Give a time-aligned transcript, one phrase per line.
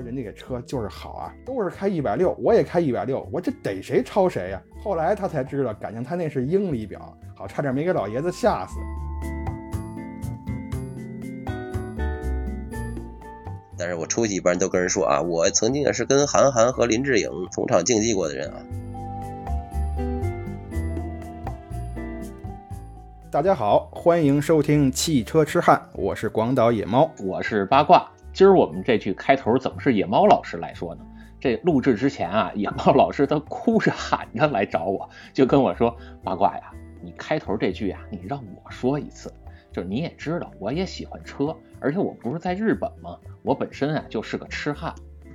[0.00, 4.62] 说人家这车就是好啊，都是开一百六，我也开一百六，我这逮谁超谁呀？
[4.82, 8.78] 后来他才知道，感情他那是英里表，好差点没给老爷子吓死。
[13.76, 18.56] 但是我出去一般都跟人说啊，我曾经也是跟韩寒和林志颖同场竞技过的人啊。
[23.30, 28.10] 大家好，欢迎收听汽车痴汉，我是广岛野猫，我是八卦。
[28.40, 31.04] 今儿我们这句开头怎么是野猫老师来说呢？
[31.38, 35.94] 这录制之前啊， 野猫老师他哭着喊着来找我，就跟我说
[36.24, 36.72] ：“八卦呀，
[37.02, 39.30] 你开头这句啊，你让我说一次。
[39.70, 43.18] 就是你也知道，我也喜欢车，而且我不是在日本吗？
[43.42, 44.94] 我本身啊就是个痴汉。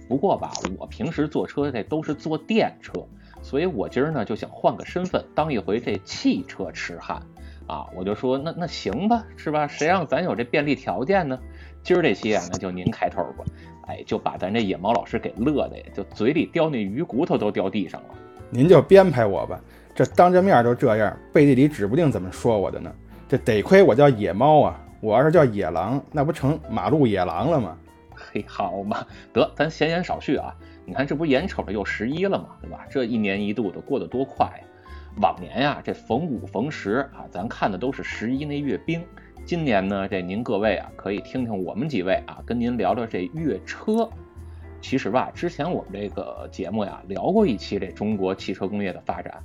[0.09, 3.05] 不过吧，我平时坐车这都是坐电车，
[3.43, 7.21] 所以我今儿呢就想换个身份，当一回这汽车痴汉。”
[7.67, 9.67] 啊，我就说那那行吧，是吧？
[9.67, 11.39] 谁让咱有这便利条件呢？
[11.85, 13.45] 今儿这期啊，那就您开头吧。
[13.85, 18.07] 哎，就把咱这野猫老师给乐的呀，就嘴里叼那鱼骨头都掉地上了。
[18.49, 19.61] 您就编排我吧，
[19.93, 22.91] 这当着面都这样，背地里指不定怎么说我的呢。
[23.29, 27.77] 这得亏我叫野猫啊，我要是叫野狼，那不成马路野狼了吗？
[28.15, 30.55] 嘿，好嘛，得咱闲言少叙啊。
[30.85, 32.87] 你看这不眼瞅着又十一了嘛，对吧？
[32.89, 34.63] 这一年一度的过得多快呀！
[35.21, 39.03] 往年呀，这逢五逢十啊，咱看的都是十一那阅兵。
[39.45, 44.09] 今年呢，这您各位啊，可以听听我们几位啊，跟您聊聊这越车。
[44.81, 49.35] 其实吧，之前我们这个节目呀，聊过一期这中国汽车工业的发展。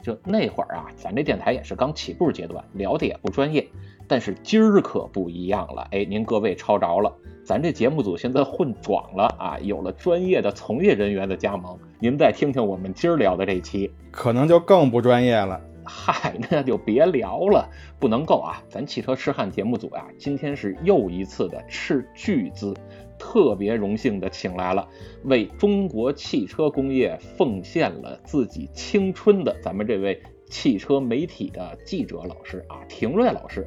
[0.00, 3.66] 就那会儿啊，咱这电台也是刚起步阶段，聊的也不专业。
[4.06, 7.12] 但是今儿可不一样了，哎，您各位抄着了。
[7.44, 11.76] 咱这节目组现在混壮了啊，有了专业的从业人员的加盟。
[11.98, 15.60] 您再听听我们今儿聊的这期，可能就更不专业了。
[15.88, 18.62] 嗨， 那就别聊了，不能够啊！
[18.68, 22.74] 咱汽车痴汉节目组呀，今天是又一次的斥巨资，
[23.18, 24.86] 特别荣幸的请来了
[25.24, 33.66] 为中国汽车工业奉献了自己青春的咱们这位汽车媒体的记者老师啊，廷瑞老师。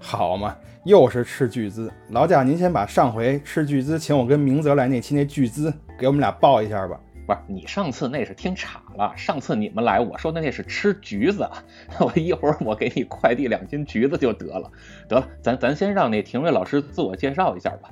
[0.00, 6.98] 好嘛，又是斥巨资，劳驾您先把上回斥巨资请我跟明泽来那期那巨资给我们俩报一下吧。
[7.24, 11.48] 不是你上次那是听岔了，上次你们来我说的那是吃橘子，
[12.00, 14.70] 我一会儿我给你快递两斤橘子就得了。
[15.08, 17.90] 得了，咱咱先让那廷瑞老师自我介绍一下吧。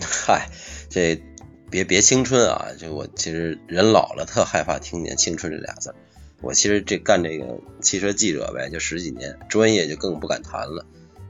[0.00, 0.48] 嗨，
[0.88, 1.22] 这
[1.70, 5.94] 别别青春啊，就我其实人老了特害怕听见青春这俩字。
[6.40, 10.84] 我其实这干这个汽车记者呗，就十几年，专业就更不敢谈了。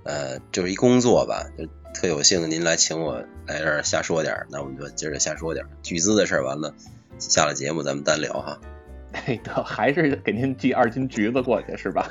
[0.04, 6.44] 呃，就是一工作吧，就特有幸您来请我来这儿瞎说点儿，那我们就今儿瞎说点儿巨资的事儿。
[6.44, 6.75] 完了，
[7.19, 8.60] 下了节目咱们单聊哈。
[9.14, 12.08] 哎，得 还是给您寄二斤橘子过去是吧？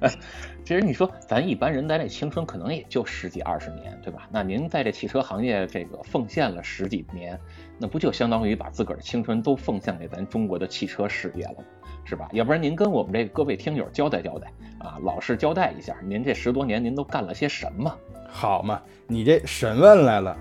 [0.64, 4.28] 其实你说咱一般人在这青春可能也就十几二十年，对吧？
[4.30, 7.38] 那您在这汽车行业这个奉献了十几年，
[7.78, 11.56] 那不就相当于把自个儿的青春都奉献给咱中国的汽车事业了？
[12.04, 12.28] 是吧？
[12.32, 17.96] 要不然您跟我们这各位听友交代交代啊，老实交代一下，您这十多年您都干了些什么？
[18.28, 20.38] 好嘛，你这审问来了。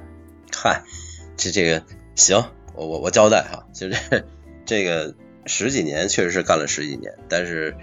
[0.55, 0.81] 嗨，
[1.35, 1.83] 这这个
[2.15, 2.43] 行，
[2.75, 4.23] 我我我交代哈，就这
[4.65, 5.13] 这个
[5.46, 7.75] 十几年确实是干了十几年，但是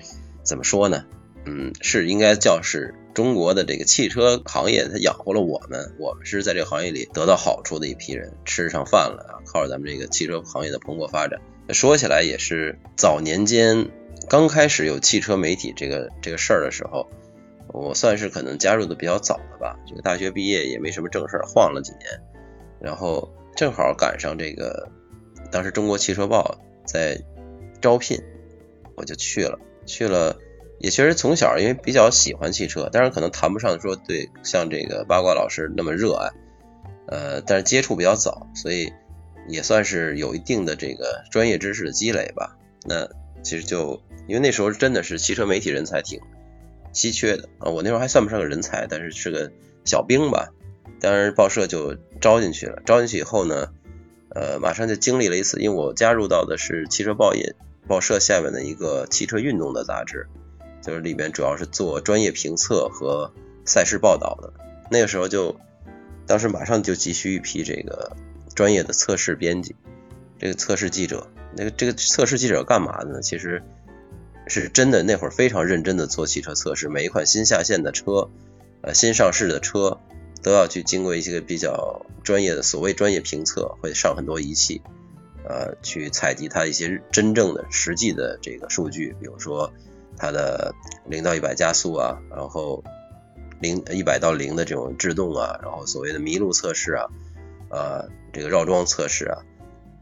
[0.43, 1.05] 怎么说呢？
[1.45, 11.41] 嗯，是应该叫是中国的这个汽车行业，它养活了我们，我们是在这个行业里得到好处的一批人，吃上饭了啊，靠着咱们这个汽车行业的蓬勃发展。
[11.71, 13.89] 说起来也是早年间
[14.29, 17.09] 刚开始有汽车媒体这个这个事儿的时候，
[17.69, 19.79] 我算是可能加入的比较早的吧。
[19.87, 22.21] 这个大学毕业也没什么正事儿，晃了几年，
[22.81, 24.89] 然后正好赶上这个
[25.51, 27.19] 当时中国汽车报在
[27.81, 28.22] 招聘，
[28.94, 29.59] 我就去了。
[29.87, 30.39] 去了
[30.78, 36.31] 也确实从小因为比较喜欢汽车，当然可能谈不上说对像这个八卦老师那么热爱，
[37.06, 38.93] 呃，但是接触比较早，所以。
[39.50, 42.59] 也算是有一定的这个专业知识的积累吧。
[42.84, 43.09] 那
[43.43, 46.21] 其实就因为那时候真的是汽车媒体人才挺
[46.93, 49.50] 稀缺的啊，我那时候还算不上个人才，但是是个
[49.87, 50.50] 小兵吧。
[51.00, 53.73] 当然报社就招进去了，招进去以后呢，
[54.35, 57.55] 呃，马上就经历了一次，因为我加入到的是汽车报业
[57.88, 60.29] 报社下面的一个汽车运动的杂志，
[60.82, 63.32] 就是里边主要是做专业评测和
[63.64, 64.52] 赛事报道的。
[64.90, 65.56] 那个时候就
[66.26, 68.17] 当时马上就急需一批这个。
[68.55, 69.76] 专业的测试编辑，
[70.37, 73.23] 这个测试记者，那个这个测试记者干嘛的呢？
[73.23, 73.62] 其实
[74.49, 78.31] 是真的，那会儿非常认真的做汽车测试，每一款新下线的车，
[78.81, 80.00] 呃，新上市的车，
[80.43, 84.82] 都要去经过一些比较专业的所谓专业评测，会上很多仪器，
[85.49, 89.73] 呃，去采集它一些真正的实际的这个数据，比如说
[90.17, 90.75] 它的
[91.06, 92.85] 零到一百加速啊，然后
[93.61, 97.06] 零一百到零的这种制动啊，然后所谓的麋鹿测试啊。
[97.71, 99.43] 呃，这个绕桩测试啊，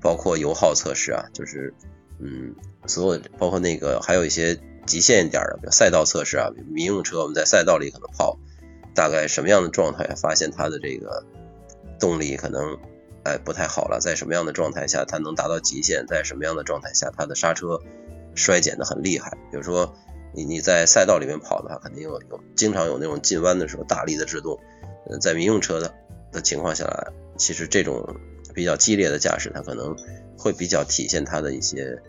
[0.00, 1.75] 包括油耗测试啊，就是
[2.20, 2.54] 嗯，
[2.87, 8.38] 所有包括那个还有一些极限一点的，比如赛道测试啊，民用车我们在赛道里可能跑，
[8.94, 11.25] 大概什么样的状态，发现它的这个
[11.99, 12.78] 动力可能
[13.26, 17.81] 哎不太好了，在什么样的状态下它能达到极限，在什么样的状态下它的刹车
[18.34, 19.94] 衰减的很厉害，比如说。
[20.34, 24.61] 你你在赛道里面跑的话，肯定有有经常有那种进弯的时候大力的制动。
[25.08, 25.94] 呃，在民用车的
[26.31, 28.17] 的情况下，其实这种
[28.52, 29.96] 比较激烈的驾驶，它可能
[30.37, 32.02] 会比较体现它的一些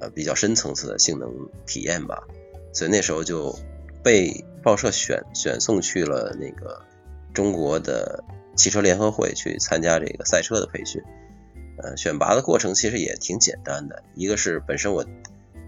[0.00, 1.28] 呃比较深层次的性能
[1.66, 2.22] 体验吧。
[2.72, 3.58] 所以那时候就
[4.00, 6.82] 被报社选选送去了那个
[7.34, 8.22] 中国的
[8.56, 11.02] 汽车联合会去参加这个赛车的培训。
[11.78, 15.04] 呃，选拔的过程其实也挺简单的，一个是本身我。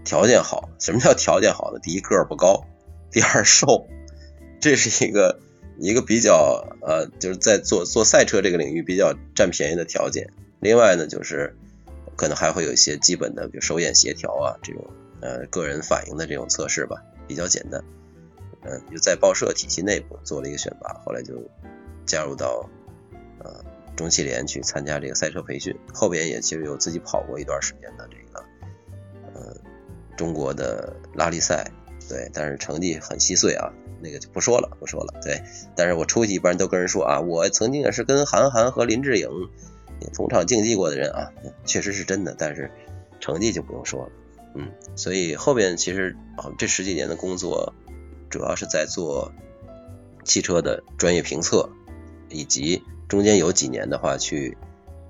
[0.07, 1.79] 条件好，什么叫条件好呢？
[1.81, 2.67] 第一个儿不高，
[3.09, 3.87] 第二瘦，
[4.59, 5.39] 这是一个
[5.79, 10.29] 一个比较呃，就是在做做赛车这个领域比较占便宜的条件。
[10.59, 11.57] 另外呢，就是
[12.15, 14.85] 可能还会有一些基本的，比如手眼协调啊这种
[15.21, 17.83] 呃个人反应的这种测试吧，比较简单。
[18.61, 21.33] 嗯，就在报社体系内部做了一个选拔，后来就
[22.05, 22.69] 加入到
[23.45, 23.63] 呃
[23.95, 28.43] 中汽联去参加这个赛车培训，后边也其实有自己跑过一段时间的这个
[29.33, 29.55] 呃。
[30.17, 31.69] 中国的拉力赛，
[32.07, 35.19] 对，但是成绩很稀碎啊，那个就不说了，不说了。
[35.21, 35.41] 对，
[35.75, 39.27] 但是我出去一般都跟人说啊，我曾经也是跟韩寒和林志颖
[39.99, 41.33] 也同场竞技过的人啊，
[41.65, 42.71] 确实是真的，但是
[43.19, 44.11] 成绩就不用说了。
[44.53, 46.15] 嗯，所以后边其实
[46.57, 47.73] 这十几年的工作，
[48.29, 49.33] 主要是在做
[50.23, 51.69] 汽车的专业评测，
[52.29, 54.57] 以及中间有几年的话去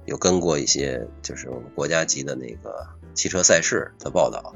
[0.05, 4.53] 有跟过一些就是我们国家级的那个汽车赛事的报道。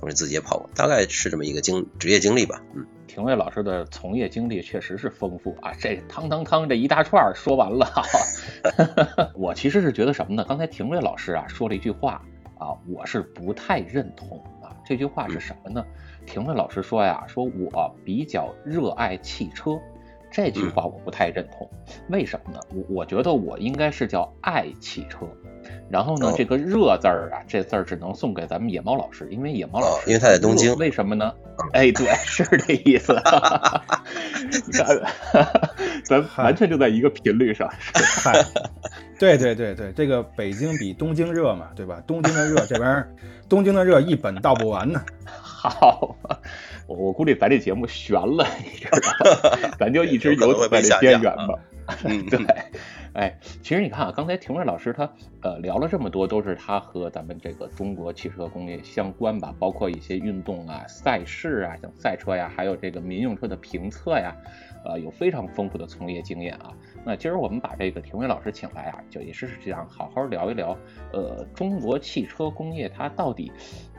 [0.00, 2.62] 同时自己也跑过，大概是这么一个经职业经历吧。
[2.72, 7.90] 嗯，廷尉老师的从业经历确实是丰富啊，这汤汤汤这一大串说完了。
[9.34, 10.44] 我其实是觉得什么呢？
[10.46, 12.24] 刚才廷尉老师啊说了一句话
[12.60, 14.70] 啊，我是不太认同啊。
[14.86, 15.84] 这句话是什么呢？
[16.26, 19.80] 廷尉老师说呀，说我比较热爱汽车，
[20.30, 21.68] 这句话我不太认同。
[22.08, 22.60] 为什么呢？
[22.74, 25.26] 我我觉得我应该是叫爱汽车。
[25.90, 31.32] 然后呢，这个热字儿啊，这字儿只能送给咱们野猫老师，因为野猫老师，因为他在东京，为什么呢？
[31.72, 33.14] 哎，对，是这意思，
[36.04, 37.68] 咱完全就在一个频率上。
[38.22, 38.44] 嗨，
[39.18, 42.02] 对对对对，这个北京比东京热嘛，对吧？
[42.06, 43.10] 东京的热，这玩意儿，
[43.48, 45.02] 东京的热一本道不完呢。
[45.60, 46.16] 好，
[46.86, 48.98] 我 我估计咱这节目悬了，你知道
[49.58, 49.74] 吧？
[49.76, 51.58] 咱就一直游在这边缘吧。
[52.04, 52.38] 嗯，对。
[53.14, 55.10] 哎，其实你看啊，刚才廷瑞老师他
[55.42, 64.36] 呃聊了这么多，都是他和咱们这个中国汽车工业相关吧，包括一些运动啊、赛事啊，像赛车呀，还有这个民用车的评测呀，
[64.84, 66.72] 呃，有非常丰富的从业经验啊。
[67.04, 70.76] 那今儿我们把这个廷瑞老师请来啊，就也是想好好聊一聊，
[71.12, 73.50] 呃，中国汽车工业它到底。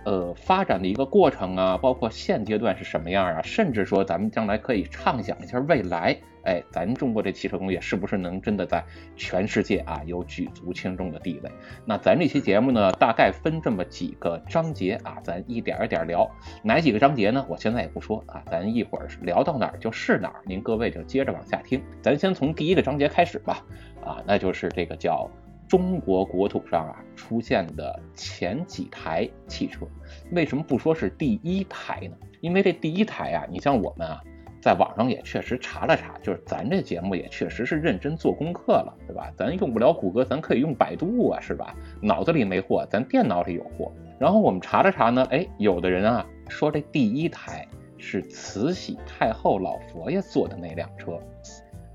[0.05, 8.83] 呃，发展的一个过程啊，包括现阶段是什么样啊，甚至说咱们将来可以畅想一下未来，哎，咱中国这汽车工业是不是能真的在
[9.17, 11.51] 全世界啊有举足轻重的地位？
[11.85, 16.29] 那咱这期节目呢，大概分这么几个章节啊，咱一点一点聊。
[16.63, 17.45] 哪几个章节呢？
[17.49, 21.83] 我现在也不说啊，咱一会儿聊到哪儿就是哪儿，您各位就接着往下听。
[22.01, 23.63] 咱先从第一个章节开始吧，
[24.01, 25.29] 啊，那就是这个叫。
[25.69, 29.87] 中国国土上啊出现的前几台汽车，
[30.31, 32.17] 为什么不说是第一台呢？
[32.41, 34.19] 因为这第一台啊，你像我们啊，
[34.59, 39.31] 在网上也确实查了查，就是咱这节目也确实是认真做功课了，对吧？
[39.37, 41.75] 咱用不了谷歌，咱可以用百度啊，是吧？
[42.01, 43.91] 脑子里没货，咱电脑里有货。
[44.17, 47.67] 然后我们查了查呢，哎，有的人啊说这第一台
[47.99, 51.19] 是慈禧太后老佛爷坐的那辆车，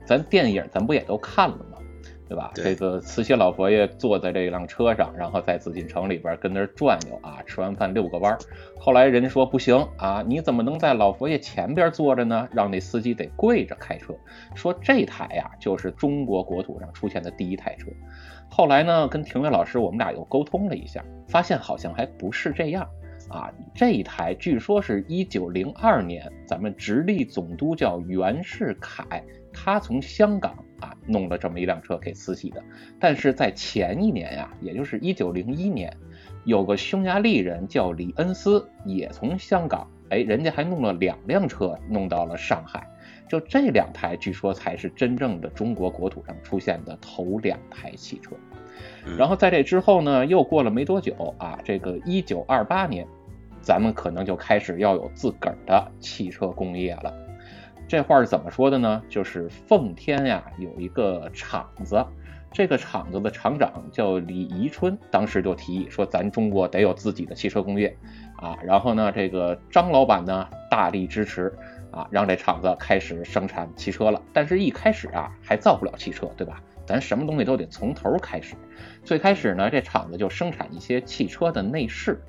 [0.07, 1.74] 咱电影咱不也都看了吗？
[2.35, 2.51] 对吧？
[2.55, 8.39] 这个慈禧老佛爷坐在这辆车上，然后在紫禁城里边跟那儿转悠啊，吃完饭遛个弯儿。
[8.77, 12.49] 后来人家说不行啊，你怎么能在老佛爷前边坐着呢？
[12.51, 14.13] 让那司机得跪着开车。
[14.55, 17.87] 说这台呀，就是中国国土上出现的第一台车。
[18.51, 22.89] 后来呢，跟廷尉老师我们俩又沟通了一下，发现好像还不是这样
[23.29, 23.49] 啊。
[23.75, 29.23] 这一台据说是一九零二年，咱们直隶总督叫袁世凯。
[29.57, 30.53] 他从香港
[30.85, 32.63] 啊弄了这么一辆车给慈禧的，
[33.01, 35.97] 但是在前一年呀，也就是一九零一年，
[36.45, 42.87] 有个匈牙利人叫李恩斯，也从香港，哎，人家还弄了两辆车弄到了上海，
[43.29, 48.33] 就这两台据说才是真正的中国国土上出现的头两台汽车。
[49.17, 53.07] 然后在这之后呢，又过了没多久啊，这个一九二八年，
[53.63, 57.15] 咱们可能就开始要有自个儿的汽车工业了。
[57.87, 59.03] 这话是怎么说的呢？
[59.09, 62.05] 就是奉天呀有一个厂子，
[62.51, 67.97] 这个厂子的厂长叫李宜春，当时就提议说，咱中国得有自己的汽车工业
[68.37, 68.57] 啊。
[68.65, 71.53] 然后呢，这个张老板呢大力支持
[71.91, 74.21] 啊，让这厂子开始生产汽车了。
[74.33, 76.61] 但是，一开始啊还造不了汽车，对吧？
[76.87, 78.55] 咱什么东西都得从头开始。
[79.05, 82.21] 最开始呢，这厂子就生产一些汽车的内饰。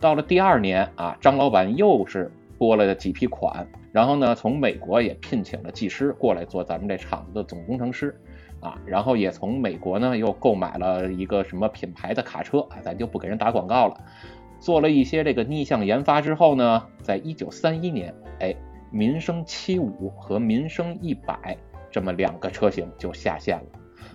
[0.00, 8.14] 到了第二年啊，张老板又是拨了几批款，然后呢，从美国也聘请了技师过来做咱们这厂子的总工程师，
[8.60, 13.98] 啊，然后也从美国呢又购买了一个什么品牌的卡车啊，咱就不给人打广告了。
[14.60, 18.54] 做了一些这个逆向研发之后呢，在一九三一年，哎，
[18.90, 21.56] 民生七五和民生一百
[21.90, 23.64] 这么两个车型就下线了。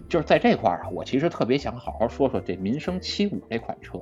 [0.07, 3.99] 就是在这块儿啊，我其实特别想好好说说这民生七五这款车。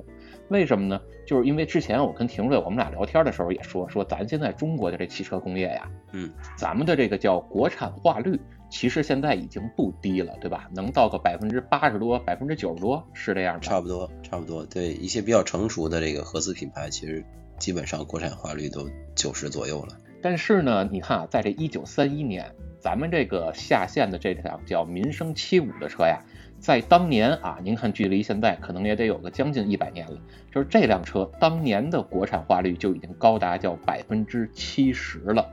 [0.50, 1.00] 为什么呢？
[1.24, 8.38] 就是因为之前我跟廷瑞我们俩聊天的时候也说说，咱现在中国的这汽车工业呀，嗯，咱们的这个叫国产化率，
[8.68, 10.68] 其实现在已经不低了，对吧？
[10.74, 13.60] 能到个百分之八十多、百分之九十多，是这样的。
[13.60, 14.66] 差不多，差不多。
[14.66, 17.24] 对一些比较成熟的这个合资品牌，其实
[17.60, 19.96] 基本上国产化率都九十左右了。
[20.20, 26.24] 但是呢，你看啊，在这一九三一年，咱们这个下线的这辆叫民生七五的车呀。
[26.60, 30.18] 在当年啊，您看距离现在可能也得有个将近一百年了。
[30.52, 35.46] 就是这辆车当年的国产化率就已经高达叫百分之七十了。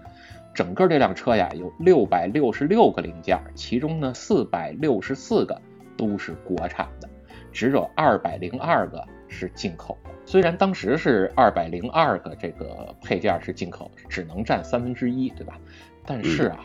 [0.53, 5.61] 整个这辆车呀有六百六十六个零件，其中呢四百六十四个
[5.95, 7.07] 都是国产的，
[7.53, 10.09] 只有二百零二个是进口的。
[10.25, 15.57] 虽然当时是二百零二个这个配件是进口，只能占三分之一，对吧？
[16.05, 16.59] 但是啊。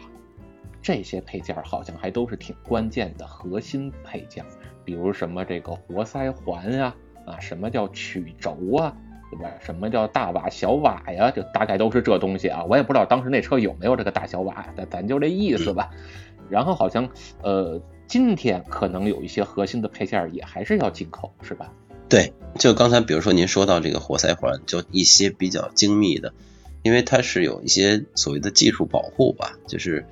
[0.83, 4.45] 这些配件好像还都是挺关键的核心配件，
[4.85, 6.93] 比如什么这个活塞环呀，
[7.25, 8.93] 啊，什么叫曲轴啊，
[9.31, 9.49] 对吧？
[9.61, 11.31] 什么叫大瓦小瓦呀？
[11.31, 12.65] 就大概都是这东西啊。
[12.65, 15.91] 我也不知道当时那车有没有这个大小瓦，咱咱就这意思吧。
[16.51, 17.09] 然后好像
[17.43, 21.73] 呃，今天可能有一些核心的配件也还是要进口，是吧？
[22.09, 26.35] 对，就刚才比如说您说到这个活塞环，就一些比较精密的，
[26.83, 30.05] 因为它是有一些所谓的技术保护吧，就是。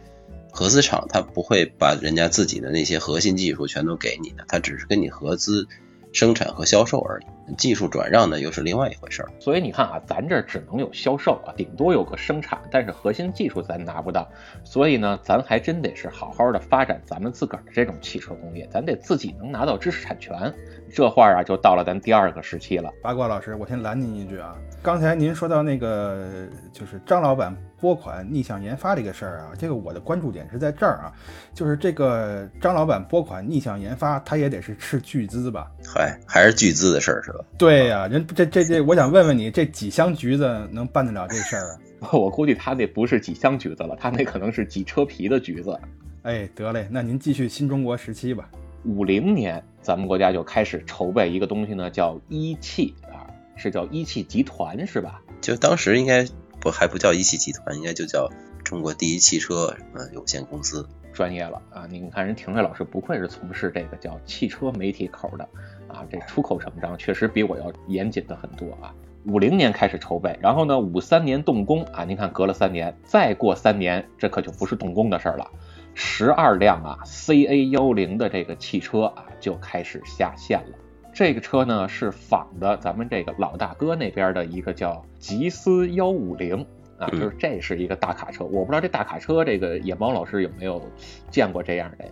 [0.52, 5.66] 合资厂它不会把人家自己的那些核心技术全都给你的，他只是跟你合资
[6.12, 7.24] 生产和销售而已。
[7.58, 9.28] 技术转让呢又是另外一回事儿。
[9.40, 14.28] 所以你看啊，咱这只能有销售啊，顶多有个生产，但是核心技术咱拿不到。
[14.62, 20.52] 所以呢，咱还真得是好好的发展咱们自个儿的这种汽车工业，咱得自己能拿到知识产权。
[20.94, 22.92] 这话啊，就到了咱第二个时期了。
[23.02, 31.12] 八卦老师，我先拦您一句啊，刚才您说到那个就是张老板拨款逆向研发这个事儿啊，这个我的关注点是在这儿啊，
[31.54, 35.70] 就是这个张老板拨款逆向研发，他也得是斥巨资吧？
[35.84, 37.44] 嗨，还是巨资的事儿是吧？
[37.56, 42.10] 对呀，人这这这，我想问问你，这几箱橘子能办得了这事儿啊？
[42.12, 45.78] 我估计他那不是几箱橘子了，他那可能是几车皮的橘子。
[46.22, 48.48] 哎，得嘞，那您继续新中国时期吧。
[48.84, 55.20] 五零年，咱们国家就开始筹备一个东西呢，叫一汽啊，是叫一汽集团是吧？
[55.40, 56.26] 就当时应该
[56.60, 58.30] 不还不叫一汽集团，应该就叫
[58.64, 60.88] 中国第一汽车呃有限公司。
[61.12, 61.86] 专业了啊！
[61.90, 65.46] 你看人廷瑞老师不愧是从事这个叫汽车媒体口的
[65.88, 68.94] 啊，这出口成章确实比我要严谨的很多啊。
[69.26, 72.04] 五零年开始筹备，然后呢，五三年动工啊。
[72.04, 75.50] 您看隔了三年，再过三年，这可就不是动工的事儿了。
[75.94, 80.78] 十二辆啊，CA 幺零的这个汽车啊就开始下线了。
[81.12, 86.66] 这个车呢是仿的咱们这个老大哥那边的一个叫吉斯幺五零。
[86.98, 90.82] 啊，就是这是一个大卡车，我不知道这大卡车这个野猫老师有没有
[91.30, 92.10] 见过这样的呀？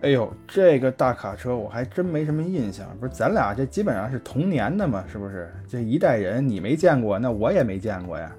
[0.00, 2.86] 哎呦，这个大卡车我还真没什么印象。
[2.98, 5.52] 不是咱俩这基本上是同年的嘛，是不是？
[5.68, 8.34] 这一代人你没见过，那我也没见过呀。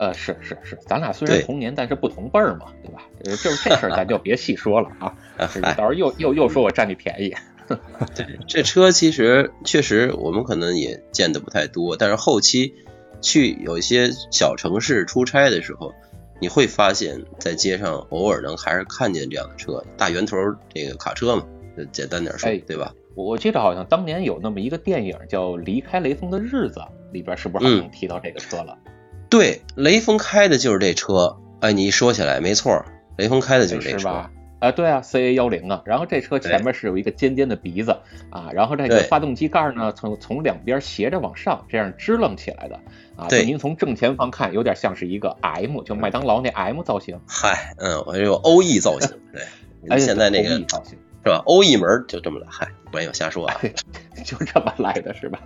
[0.00, 3.02] 呃，是是是，咱俩虽然同年，但是不同辈儿嘛，对吧？
[3.22, 5.14] 就是这事儿咱就别细说了啊，
[5.76, 7.32] 到时候又又又说我占你便宜。
[8.16, 12.74] 对，这车其实确实我们可能也见的不太多，但是后期。
[13.20, 15.92] 去有一些小城市出差的时候，
[16.40, 20.36] 你会发现在街上偶尔能还是看见这样的车，大圆头
[20.72, 21.44] 这个卡车嘛，
[21.90, 22.94] 简单点说，对吧？
[23.16, 26.78] 我记得好像当年有那么一个电影叫《离开雷锋的日子》，
[27.10, 28.78] 里边是不是好像提到这个车了？
[29.28, 31.36] 对，雷锋开的就是这车。
[31.58, 32.84] 哎，你一说起来没错，
[33.16, 34.30] 雷锋开的就是这车。
[34.60, 37.96] 啊，对啊，CA 幺零啊，然后这车前面是有一个尖尖的鼻子
[38.30, 42.80] 啊，然后这个发动机盖呢从从两边斜着往上这样支棱起来的
[43.16, 47.20] 啊，对，您从正前方看有点像是一个 M，就麦当劳那 M 造型。
[47.28, 49.42] 嗨，嗯，我有 OE 造型， 对，
[49.88, 53.60] 哎，现在那个造型是吧？OE 门就这么来，嗨，没有瞎说啊，
[54.24, 55.38] 就这么来的是吧？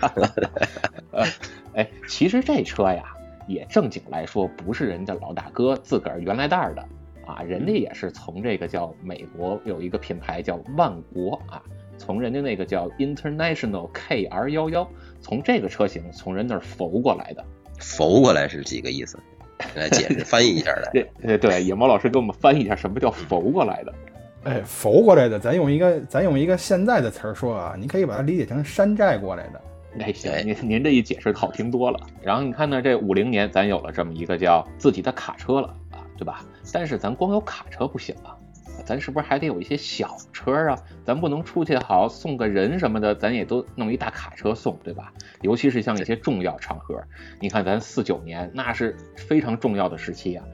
[1.75, 3.15] 哎，其实这车呀，
[3.47, 6.83] 也正经来说不是人家老大哥自个儿原来带的。
[7.27, 11.63] 啊，人家也是从这个叫美国有一个品牌叫万国啊，
[11.97, 14.89] 从人家那个叫 International KR 幺幺，
[15.21, 17.45] 从这个车型从人那儿浮过来的。
[17.79, 19.19] 浮过来是几个意思？
[19.77, 20.91] 来解释 翻译一下来。
[20.93, 23.95] 对对，野猫老师给我们翻译一下什么叫浮过来的。
[24.45, 29.61] 哎，浮过来的，咱用一个咱用一个现在的词儿说啊，你可以把它理解成山寨过来的。
[30.01, 32.01] 哎，行，您您这一解释好听多了。
[32.23, 35.75] 然后你看呢，这五零年咱有了这么一个叫自己的卡车了啊，
[36.17, 36.45] 对吧？
[36.73, 38.37] 但是咱光有卡车不行啊，
[38.85, 40.79] 咱是不是还得有一些小车啊？
[41.05, 45.13] 咱不能出去好送个人什么的，咱也都弄一大卡车送，对吧？
[45.41, 47.03] 尤其是像一些重要场合，
[47.41, 50.45] 你看咱四九年那是非常重要的时期啊。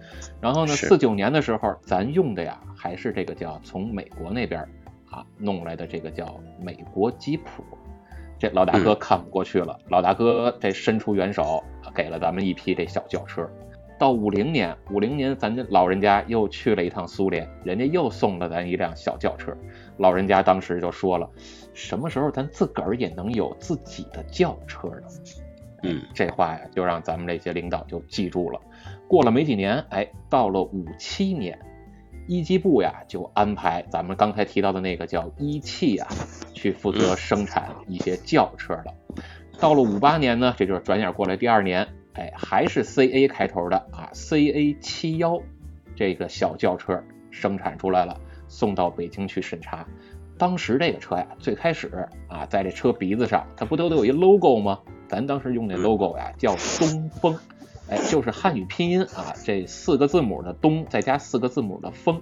[0.41, 4.63] 然后呢，四九年的时候，咱用的呀还是这个叫从美国那边
[5.11, 7.63] 啊弄来的这个叫美国吉普。
[8.39, 11.63] 这老大哥看不过去了，老大哥这伸出援手，
[11.93, 13.51] 给了咱们一批这小轿车。
[13.99, 19.53] 到五零年，五零年咱这老人家又去了一趟苏联，人家又送了咱一辆小轿车。
[19.97, 21.29] 老人家当时就说了，
[21.75, 25.09] 什么时候咱自个儿也能有自己的轿车呢？
[25.83, 28.61] 嗯，这话呀，就让咱们这些领导就记住了。
[29.09, 31.59] 过了没几年，哎，到了五七年。
[32.27, 36.07] 一机部呀，就安排咱们刚才提到的那个叫一汽啊，
[36.53, 38.95] 去负责生产一些轿车了。
[39.59, 41.89] 到了五八年呢，这就是转眼过来第二年，
[42.19, 45.41] 哎，还是 C A 开头的啊，C A 七幺
[45.95, 49.87] 这个小轿车生产出来了，送到北京去审查。
[50.37, 54.81] 当时这个车呀，最开始啊，在这车鼻子上，它不都得有一 logo 吗？
[55.07, 57.39] 咱当时用那 logo 呀，叫东风。
[57.89, 62.21] 哎，就是汉语拼音啊，这四个字母的东再加四个字母的风，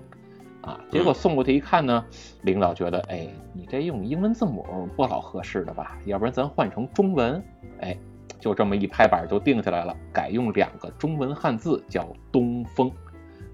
[0.61, 2.05] 啊，结果送过去一看呢，
[2.43, 5.99] 领导觉得，哎，你这用英文字母不老合适的吧？
[6.05, 7.43] 要不然咱换成中文，
[7.81, 7.97] 哎，
[8.47, 12.89] 就这么一拍板就定下来了，改用两个中文汉字叫东风，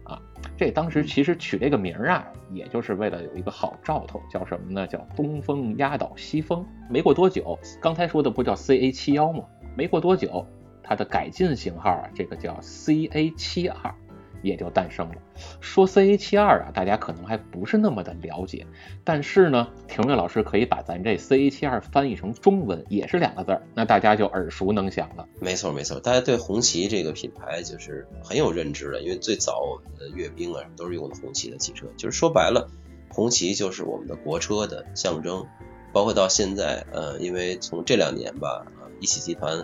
[0.05, 0.21] 啊，
[0.55, 4.87] 这当时其实取这个名儿啊，也就是为了有一个好兆头，叫什么呢？
[4.87, 6.63] 叫东风压倒西风。
[6.91, 9.45] 没过多久，刚才说的不叫 C A 七幺吗？
[9.75, 10.47] 没过多久。
[10.85, 13.95] 它的改进型号啊，这个叫 CA 七二，
[14.43, 15.15] 也就诞生了。
[15.61, 18.67] 说 CA 七二啊，大家可能还不是那么的了解，
[19.05, 25.27] 但是呢，庭瑞老师可以把咱这 CA 七二翻译成中文，也是两个字儿，那大家就耳熟能详了。
[25.41, 32.69] 没错没错，大家对红旗这个品牌就是很有认知的，因为最早我们的阅兵啊都是用的红旗的汽车，就是说白了，
[33.09, 35.47] 红旗就是我们的国车的象征。
[35.95, 39.63] 包括到现在，呃，因为从这两年吧，呃，一汽集团。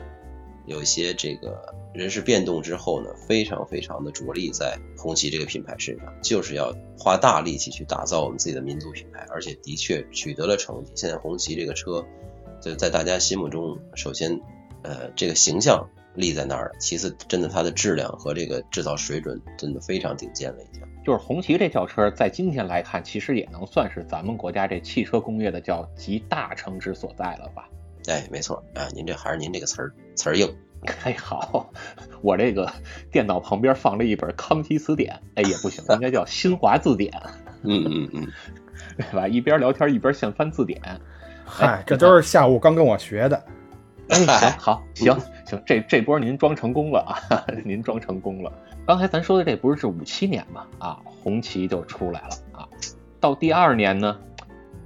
[0.69, 10.93] 有一些这个人事变动之后呢，非常非常的着力在红旗这个品牌身上，就是要花大力气去打造我们自己的民族品牌，而且的确取得了成绩。
[10.95, 12.05] 现在红旗这个车，
[12.61, 14.41] 就在大家心目中，首先，
[14.83, 20.83] 呃，这个形象立在那儿，其次，真的它的质量和这个制造水准真的非常顶尖了，已经。
[21.03, 27.71] 就是红旗这轿车，在今天来看，其实也能算是咱们国家这汽车工业的叫集大成之所在了吧。
[28.09, 30.53] 哎，没错啊，您这还是您这个词儿词儿硬。
[31.05, 31.69] 哎，好，
[32.23, 32.73] 我这个
[33.11, 37.13] 电脑旁边放了一本康熙词典，哎也不行，应该叫新华字典。
[37.65, 38.29] 嗯嗯嗯，
[38.97, 39.27] 对吧？
[39.27, 40.81] 一边聊天一边现翻字典。
[41.45, 43.45] 嗨，这都是下午刚跟我学的。
[44.09, 48.53] 哎，行，好，行行，这这波您装成功了啊， 您装成功了。
[48.87, 50.65] 刚才咱说的这不是是五七年嘛？
[50.79, 52.69] 啊，红旗就出来了啊。
[53.19, 54.17] 到第二年呢，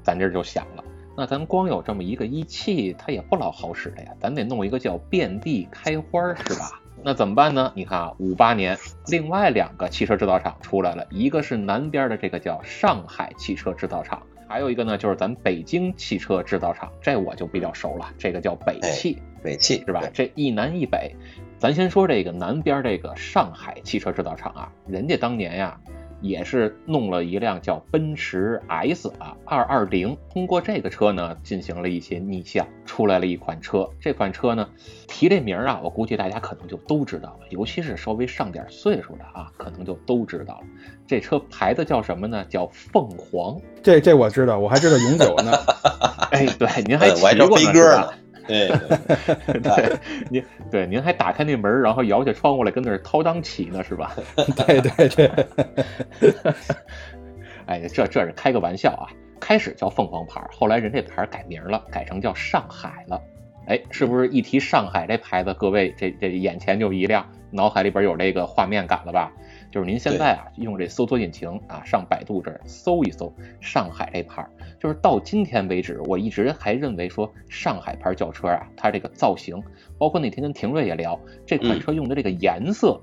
[0.02, 0.71] 咱这就想了。
[1.16, 6.80] 那咱光有这么一个一汽，它也不老好使的呀，咱得弄一个叫遍地开花，是吧？
[7.04, 7.72] 那怎么办呢？
[7.74, 20.02] 你看啊，五八年，另外两个汽车制造厂出来了，一个是南边的这个叫上海汽车制造厂，还有一个呢就是咱北京汽车制造厂，这我就比较熟了，这个叫北汽，北汽是吧？
[20.14, 21.14] 这一南一北，
[21.58, 25.78] 咱先说这个南边这个上海汽车制造厂啊，人家当年呀。
[26.22, 33.86] 也是弄了一辆叫奔驰 S 啊二二零，通过这个车呢进行了一些逆向，出来了一款车。
[34.00, 34.68] 这款车呢
[35.08, 40.66] 提这名儿啊，我估计大家可能就都知道了，尤其是稍微上点岁数的啊，可能就都知道了。
[41.06, 42.44] 这车牌子叫什么呢？
[42.48, 43.60] 叫凤凰。
[43.82, 45.52] 这这我知道，我还知道永久呢。
[46.30, 48.12] 哎，对，您还骑过呢。
[48.46, 48.68] 对，
[49.60, 49.98] 对，
[50.30, 54.14] 您对您还打开那门，然后摇下窗户来，跟那儿掏裆起呢，是吧？
[54.36, 55.30] 对 对对。
[57.66, 59.06] 哎，这这是开个玩笑啊！
[59.40, 63.20] 开始叫凤凰牌，后来人这牌改名了，改成叫上海了。
[63.66, 69.32] 哎，是不是一提上海这牌子，各位这这眼前就一亮，脑海里边有这个画面感了吧？
[69.72, 79.60] 就是您现在啊，用这搜索引擎啊，上百度这儿搜一搜上海这牌儿，就是到今天为止，我一直还认为说上海牌轿车啊，它这个造型，
[79.98, 83.00] 包括那天跟廷瑞也聊，这款车用的这个颜色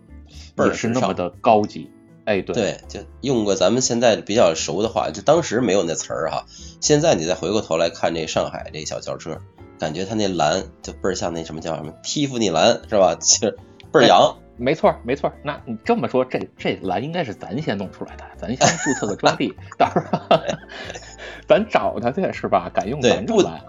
[0.58, 1.90] 也是那么的高级。
[2.26, 6.46] 哎，对，对，就用过咱们现在比较熟的话，就当时没有那词儿哈。
[6.80, 9.40] 现在你再回过头来看这上海这小轿车，
[9.80, 13.18] 感觉它那蓝就倍儿像那什么叫什么蒂芙尼蓝是吧？
[13.20, 13.58] 其实
[13.92, 14.38] 倍儿洋。
[14.60, 15.32] 没错，没错。
[15.44, 20.20] 那你这么说，这这蓝应该是咱先弄出来的，咱先 注册个专利，到时候
[21.48, 22.70] 咱找他去是吧？
[22.74, 23.62] 敢用咱这蓝。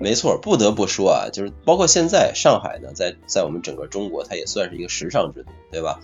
[0.00, 6.00] 没错，不得不说啊，就是包括现在上海呢，在在我们整个中国，它也算是一个时尚之都，对吧？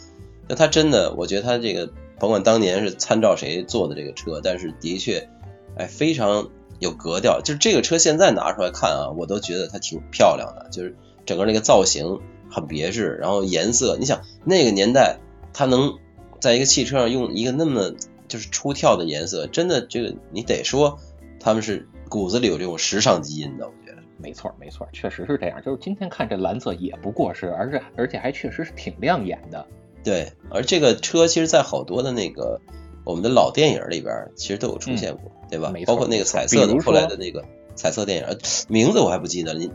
[0.49, 5.29] 那它真的，我觉得它这个甭管当年是参照谁做的这个车，但是的确，
[5.77, 6.49] 哎，非常
[6.81, 7.41] 有格调。
[7.41, 12.21] 就是这个车现在拿出来看啊，我都觉得它挺漂亮的，就是整个那个造型
[12.55, 15.19] 很别致，然后颜色，你想那个年代，
[15.53, 15.99] 它能
[16.41, 17.93] 在一个汽车上用一个那么
[18.29, 20.99] 就是出挑的颜色，真的这个你得说
[21.41, 23.67] 他们是骨子里有这种时尚基因的。
[23.67, 25.61] 我觉得没错，没错，确实是这样。
[25.63, 29.67] 就是今天看这蓝色也不过时，而且而且还确实是挺亮眼的。
[30.03, 32.61] 对，而这个车其实，在好多的那个
[33.05, 35.73] 我们的老电影里边，其实都有出现过，对吧？
[35.87, 37.43] 包括那个彩色的后来的那个
[37.75, 38.39] 彩色电影，
[38.69, 39.55] 名字我还不记得。
[39.55, 39.71] 你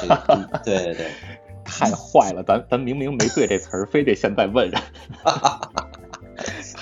[0.00, 1.06] 这个， 对对对，
[1.64, 4.70] 太坏了，咱咱明明没对这词儿，非得现在问。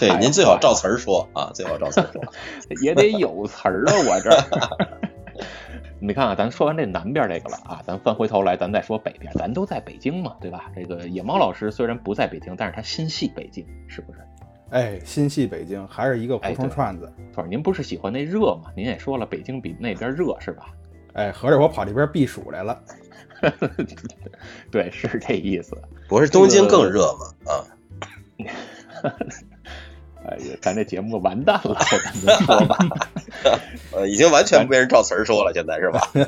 [0.00, 2.22] 对，您最好照词儿说啊，最好照词儿说，
[2.82, 4.30] 也得有词儿啊，我这。
[6.00, 10.64] 你看啊，咱说完这南边这个了啊，咱翻回头来，咱再说北边，咱都在北京嘛，对吧？
[10.74, 14.18] 这个野猫老师虽然不在北京，但是他心系北京，是不是？
[14.70, 17.12] 哎，心系北京，还是一个胡同串子。
[17.32, 18.72] 不是，您不是喜欢那热吗？
[18.74, 20.66] 您也说了，北京比那边热，是吧？
[21.14, 22.80] 哎，合着我跑这边避暑来了。
[24.70, 25.76] 对，是这意思。
[26.08, 27.26] 不是东京更热吗？
[27.52, 27.64] 啊。
[30.24, 32.78] 哎呀，咱这节目完蛋了，我跟你说吧，
[33.90, 36.00] 呃，已经完全被人照词儿说了，现在是吧？
[36.14, 36.22] 对，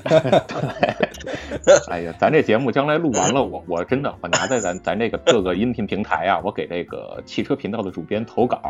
[1.89, 8.61] 哎呀，咱这节目将来录完了，我我真的我拿在咱咱这个各个音频平台啊，我给这个汽车频道的主编投稿，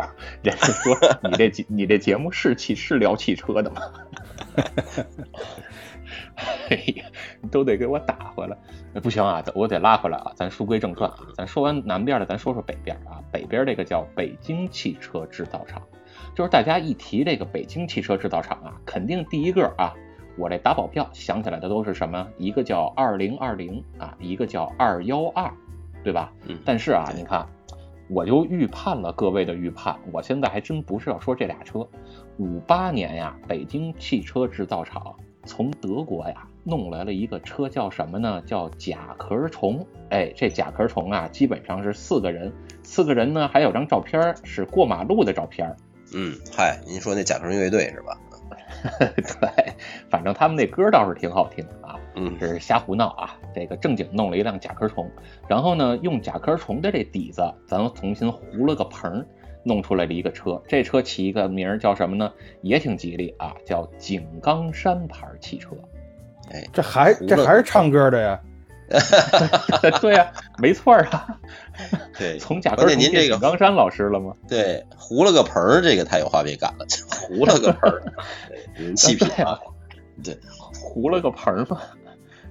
[0.43, 3.81] 人家说你这你这节目是汽是聊汽车的吗？
[6.69, 7.05] 哎呀，
[7.51, 8.57] 都得给我打回来！
[9.01, 10.33] 不行啊，我得拉回来啊！
[10.35, 13.23] 咱书归正传啊，咱说完南边的，咱说说北边啊。
[13.31, 15.83] 北边这个叫北京汽车制造厂，
[16.35, 19.93] 就是大家一提这个北京汽车制造厂啊，肯定第一个啊，
[20.37, 22.27] 我这打保票想起来的都是什么？
[22.39, 25.53] 一个叫二零二零啊，一个叫二幺二，
[26.03, 26.33] 对吧？
[26.47, 26.59] 嗯。
[26.65, 27.47] 但是啊，你看，
[28.09, 31.87] 我就预判了各位的预判，我现在还真不是要说这俩车。
[32.39, 35.15] 五八年呀，北京汽车制造厂。
[35.45, 38.43] 从德国呀弄来了一个车，叫什么呢？
[38.47, 39.87] 叫甲壳虫。
[40.11, 42.53] 哎，这甲壳虫啊，基本上是四个人，
[42.83, 45.75] 四个人呢还有张照片是过马路的照片。
[46.15, 48.19] 嗯，嗨，您说那甲壳虫乐队是吧？
[49.41, 49.73] 对，
[50.11, 51.99] 反正他们那歌倒是挺好听啊。
[52.17, 53.37] 嗯，这是瞎胡闹啊。
[53.55, 55.11] 这个正经弄了一辆甲壳虫，
[55.49, 59.25] 然后呢，用甲壳虫的这底子，咱们重新糊了个棚。
[59.65, 62.33] 弄出来了一个车，这车起一个名儿叫什么呢？
[62.63, 65.71] 也挺吉利啊，叫井冈山牌汽车。
[66.53, 68.41] 哎，这还这还是唱歌的呀？
[70.03, 71.27] 对呀，没错啊。
[72.19, 74.35] 对， 从甲壳您这个井冈山老师了吗？
[74.47, 76.87] 对，糊了个盆儿，这个太有画面感了。
[77.11, 78.03] 糊了个盆儿，
[78.77, 79.59] 人气品啊。
[80.23, 80.39] 对，
[80.79, 81.81] 糊了个盆儿嘛。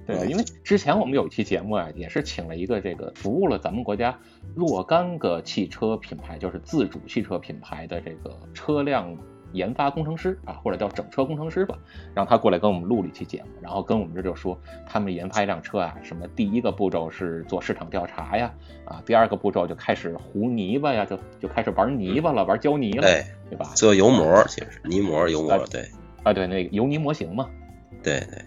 [0.06, 4.18] 对，因为之前我们有一期节目啊，也是请了一个这个服务了咱们国家
[4.54, 9.16] 若干个汽车品牌，就是自主汽车品牌的这个车辆
[9.52, 11.78] 研发工程师啊，或者叫整车工程师吧，
[12.12, 18.52] 让他过来跟我们录了一期节目，然后跟我们这就说，他们研发一辆车啊，什么第一个步骤是做市场调查呀，
[18.84, 23.02] 啊，第二个步骤就开始糊泥巴呀，就就开始玩泥巴了，玩胶泥了，
[23.48, 23.72] 对吧？
[23.76, 25.88] 做油膜，其实泥膜、油膜，对，
[26.24, 27.48] 啊，对，那个油泥模型嘛，
[28.02, 28.44] 对对。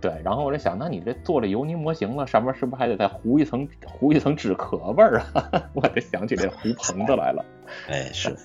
[0.00, 5.50] 对，然后我在想，那你这做了油泥模型了，上面是不是还得再糊一层糊一层纸壳味儿啊？
[5.74, 7.44] 我就想起这糊棚子来了。
[7.88, 8.36] 哎，是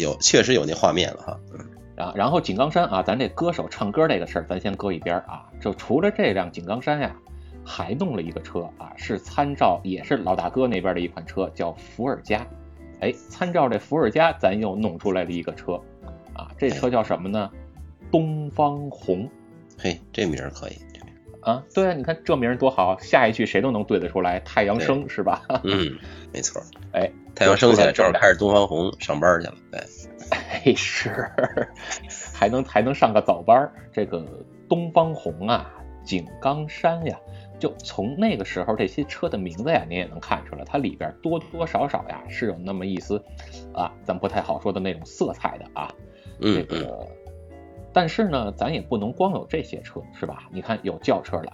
[0.00, 1.40] 有确实有那画面了哈。
[1.52, 1.58] 嗯。
[1.94, 5.46] 然 然后井冈山啊，咱这歌手唱歌这个事儿，咱先搁一边啊。
[5.60, 7.14] 就除了这辆井冈山呀，
[7.64, 12.46] 还弄了一个车啊，是参照也是老大哥那边的一款车，叫伏尔加。
[13.00, 15.74] 哎，参照这伏尔加，咱又弄出来了一个车
[16.32, 17.50] 啊，这车叫什么呢？
[18.10, 19.28] 东方红。
[19.78, 20.76] 嘿，这名儿可以。
[21.42, 25.42] 啊，对啊，你看这名多好，下一句谁都能对得出来，太阳升是吧？
[25.64, 25.98] 嗯，
[26.32, 26.62] 没错。
[26.92, 29.54] 哎，太阳升起来正好开始东方红上班去了。
[29.70, 29.80] 对，
[30.30, 31.28] 哎是，
[32.32, 33.70] 还能还能上个早班。
[33.92, 34.24] 这个
[34.68, 35.70] 东方红啊，
[36.04, 37.18] 井冈山呀，
[37.58, 43.22] 就从那个时候这些车的名字呀，你也能看出来，它里边多多少少呀是有那么一丝
[43.74, 45.92] 啊，咱不太好说的那种色彩的啊。
[46.40, 47.06] 嗯这个。
[47.92, 50.48] 但是呢，咱也不能光有这些车，是吧？
[50.50, 51.52] 你看有轿车了，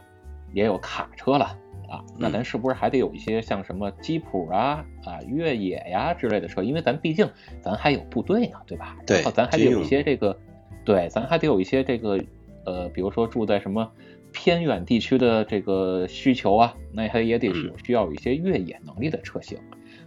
[0.53, 1.45] 也有卡车了，
[1.89, 6.63] 啊，那咱是不是还得有一些像什么吉普啊、啊越野呀之类的车？
[6.63, 7.29] 因为咱毕竟
[7.61, 8.97] 咱还有部队呢，对吧？
[9.07, 10.39] 对然后咱还得有一些这个，
[10.85, 12.19] 对，咱还得有一些这个
[12.65, 13.91] 呃，比如说住在什么
[14.33, 19.59] 偏远地区的这个需求啊，那还也得是需要有一些越野能力的车型。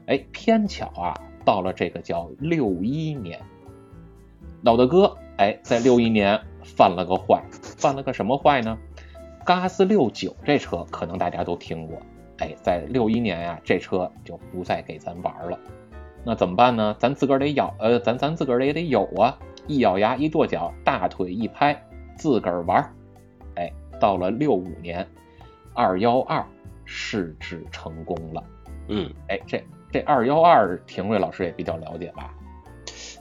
[0.06, 1.14] 哎，偏巧啊，
[1.44, 3.40] 到了这个叫六一年，
[4.64, 8.78] 老大哥哎，在六一年犯了个坏，犯了个什么坏呢？
[9.44, 11.98] 嘎斯六九这车可能大家都听过，
[12.38, 15.58] 哎，在六一年呀、这车就不再给咱玩了。
[16.24, 16.96] 那怎么办呢？
[17.00, 19.36] 咱自个儿得咬，呃，咱咱自个儿也得有啊！
[19.66, 21.84] 一咬牙，一跺脚，大腿一拍，
[22.16, 22.94] 自个儿玩儿。
[23.56, 25.08] 哎，到了六五年，
[25.74, 26.46] 二幺二
[26.86, 28.44] 试制成功了。
[28.90, 32.32] 嗯，哎，这这二幺二，廷瑞老师也比较了解吧？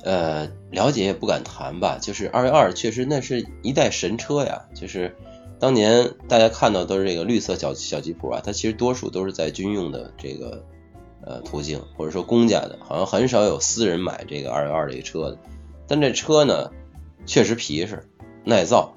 [0.02, 5.14] 呃，了解也不敢谈吧，就是二幺二确实那是一代神车呀，就是
[5.58, 10.64] 当年大家看到都是这个绿色小小吉普啊，它其实多数都是在军用的这个
[11.22, 15.38] 呃途径，或者说公家的，好像很少有私人买这个二幺二这个车的。
[15.86, 16.70] 但这车呢，
[17.26, 18.02] 确实皮实
[18.44, 18.94] 耐造，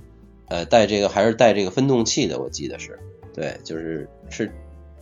[0.48, 2.98] 呃，带这个还是带这个分动器的，我记得是，
[3.34, 4.54] 对，就是是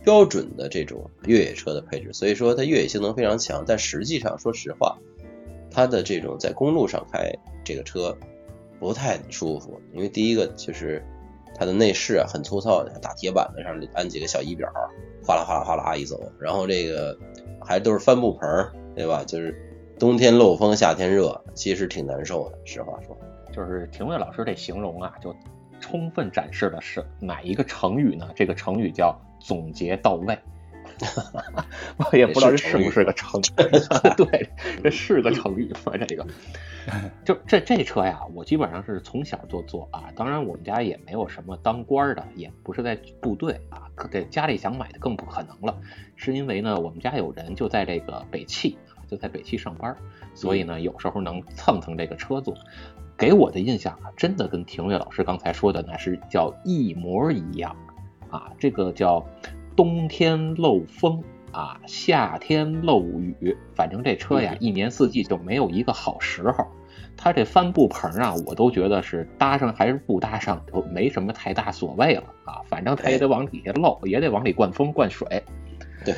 [0.02, 4.98] 标准的这种越野车的配置，所以说它越野性能非常强，但实际上说实话。
[5.72, 7.32] 它的这种在公路上开
[7.64, 8.16] 这个车
[8.78, 11.02] 不太舒服，因为第一个就是
[11.54, 14.68] 它的内饰啊很粗糙，大铁板子上安几个小仪表，
[15.24, 17.16] 哗啦哗啦哗啦一走，然后这个
[17.60, 18.48] 还都是帆布棚，
[18.94, 19.22] 对吧？
[19.26, 19.54] 就是
[19.98, 22.58] 冬天漏风，夏天热，其实挺难受的。
[22.64, 23.16] 实话说，
[23.54, 25.34] 就是廷瑞老师这形容啊，就
[25.80, 28.28] 充分展示的是哪一个成语呢？
[28.34, 30.36] 这个成语叫总结到位。
[31.96, 33.44] 我 也不知道这是不是个成语，
[34.16, 34.48] 对，
[34.82, 35.92] 这是个成语吗？
[36.06, 36.26] 这个，
[37.24, 40.04] 就这这车呀，我基本上是从小就坐啊。
[40.14, 45.76] 当然，我们家也没有什么当官的，也不是在部队啊，这家里想买的更不可能了。
[46.16, 49.96] 是因为呢，我们家有人就在这个北汽啊，就在北汽上班，
[50.34, 52.54] 所以呢，有时候能蹭蹭这个车坐。
[53.18, 57.76] 给我的印象啊，真的跟廷岳老师刚才说的那是叫一模一样
[58.30, 59.24] 啊，这个叫。
[59.76, 66.66] 冬天漏风啊，夏天漏雨，反正这车呀，一年四季就没有一个好时候。
[67.14, 72.62] 它这帆布棚啊，我都觉得是搭上还是不搭上，都没什么太大所谓了啊。
[72.66, 75.26] 反正它也得往底下漏，也得往里灌风灌水。
[76.04, 76.14] 对，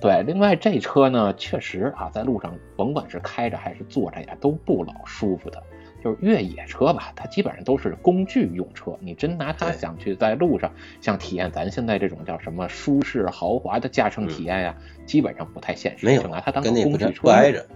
[0.00, 0.22] 对。
[0.24, 5.62] 另外这车呢，确实啊，在路上甭管是开着还是坐着呀，都不老舒服的。
[6.02, 8.96] 就是越野车吧，它基本上都是工具用车。
[9.00, 16.06] 你真拿它想去在路上，想体验咱现在这种叫什么舒适豪华的驾乘体验呀，嗯、基本上不太现实。
[16.06, 17.66] 没有，就拿它当个工具车不挨着。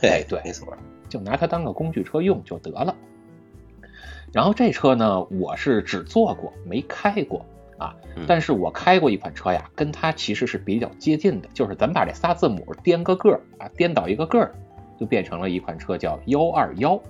[0.00, 0.76] 对对，没错，
[1.08, 2.94] 就拿它当个工具车用就得了。
[4.32, 7.44] 然后这车呢，我是只坐过没开过
[7.78, 14.48] 啊，嗯、但是我开过一款车呀，跟它其实是比较接近的，就是咱把这仨字母颠个个啊，颠倒一个个，
[15.00, 17.00] 就变成了一款车叫幺二幺。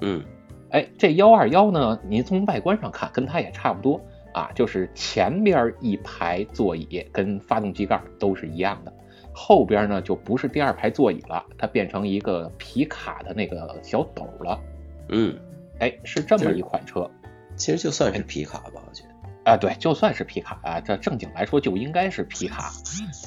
[0.00, 0.22] 嗯，
[0.70, 4.00] 哎，这幺二幺呢，您从外观上看跟它也差不多
[4.32, 8.92] 啊，就是前边一排座椅跟发动机盖都是一样的，
[9.32, 14.60] 后边呢就不是第二排座椅了，它变成一个皮卡的那个小斗了。
[15.08, 15.38] 嗯，
[15.78, 17.10] 哎，是这么一款车。
[17.56, 19.50] 其实就算是皮卡吧，我觉得。
[19.50, 22.72] 啊，对，就算是皮卡啊，这正经来说就应该是皮卡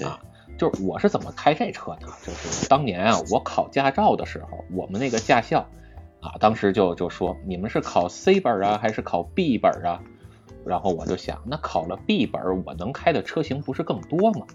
[0.03, 0.19] 啊。
[0.57, 2.07] 就是我是怎么开这车呢？
[2.25, 5.65] 就是当年啊，我考驾照的时候，我们那个驾校。
[6.19, 10.01] 啊，当时就就说你们是考 C 本啊，还是考 B 本啊？
[10.65, 14.45] 然后我就想，那考了 B 本，我能开的车型不是更多吗？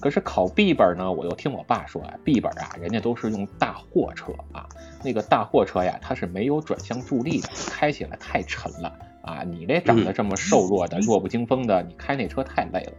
[0.00, 4.66] 可是考 B 本呢，我又听我爸说啊，B 本啊，人家都是用大货车啊，
[5.04, 9.42] 那个大货车呀，它是没有转向助力的，开起来太沉了啊。
[9.44, 12.92] 你这长得这么瘦弱的、 弱不禁风的，你开那车太累了。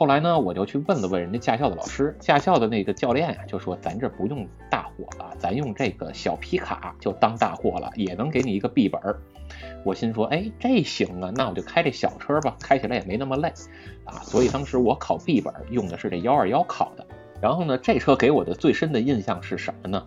[0.00, 9.20] 后来呢，我就去问了问人家驾校的老师，驾校的那个教练呀、啊，就说咱这不用大货了，咱用这个小皮卡就当大货了，也能给你一个 B 本儿。
[9.84, 13.52] 我心说，哎，这行啊，那我就开这小车吧，开起来也没那么累
[14.06, 14.24] 啊。
[14.24, 17.06] 所以当时我考 B 本用的是这幺二幺考的。
[17.42, 20.02] 然后呢，这车给我的最深的印象是什么呢？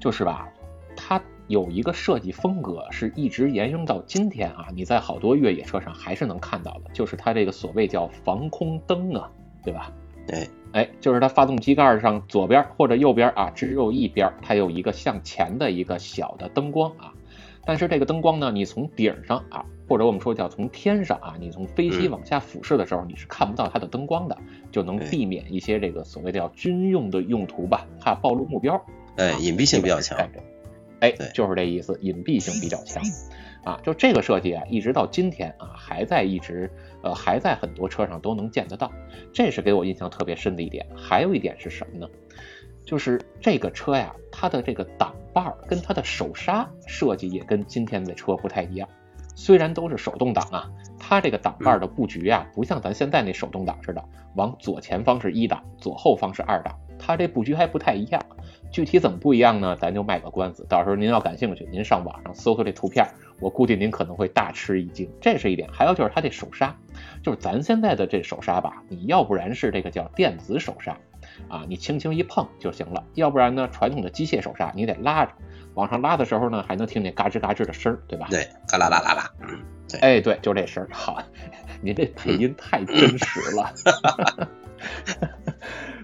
[0.00, 0.48] 就是吧，
[1.48, 9.30] 有一个设计风格是一直沿用到今天啊，你在好多越野车上还是能看到的，就是它这个所谓叫防空灯啊，
[9.64, 9.90] 对吧？
[10.26, 17.14] 对，哎，就是它发动机盖上左边或者右边啊，只有一边它有一个向前的一个小的灯光啊。
[17.64, 24.36] 但是这个灯光呢，你从顶上啊，或者我们说叫从天上啊，你从飞机往下俯视的时候，你是看不到它的灯光的，
[24.70, 28.82] 就能避免一些这个所谓的叫军用的用途吧，怕暴露目标。
[29.16, 30.18] 哎，隐蔽性比较强。
[30.18, 30.28] 哎
[31.00, 33.02] 对，就是这意思，隐蔽性比较强。
[33.64, 36.70] 啊，就这个设计啊，一直到今天啊，还在一直
[37.02, 38.90] 呃还在很多车上都能见得到，
[39.32, 40.86] 这是给我印象特别深的一点。
[40.96, 42.08] 还有一点是什么呢？
[42.86, 48.88] 就是这个车呀，它的这个挡把儿跟它的手刹设计也跟今天的车不太一样。
[49.34, 54.02] 虽然都是手动挡啊，它这个挡把儿的布局啊，不像咱现在那手动挡似的，
[54.34, 58.24] 往左前方是一档，左后方是二档，它这布局还不太一样。
[58.70, 59.76] 具体怎么不一样呢？
[59.80, 63.06] 咱就卖个关子，到时候您要感兴趣，您上网上搜搜这图片，
[63.40, 65.10] 我估计您可能会大吃一惊。
[65.20, 66.74] 这是一点，还有就是它这手刹，
[67.22, 70.96] 就是咱现在的这手刹吧，你要不然是这个叫电子手刹，
[71.48, 75.32] 啊，你轻轻一碰就行了；要不然呢，传统的机械手刹你得拉着，
[75.74, 78.26] 往上拉的时候呢，还能听见嘎吱嘎吱的声儿，对吧？
[78.30, 80.88] 对，嘎啦啦啦啦，嗯，对，哎，对，就这声儿。
[80.92, 81.22] 好，
[81.80, 83.72] 您这配音太真实了。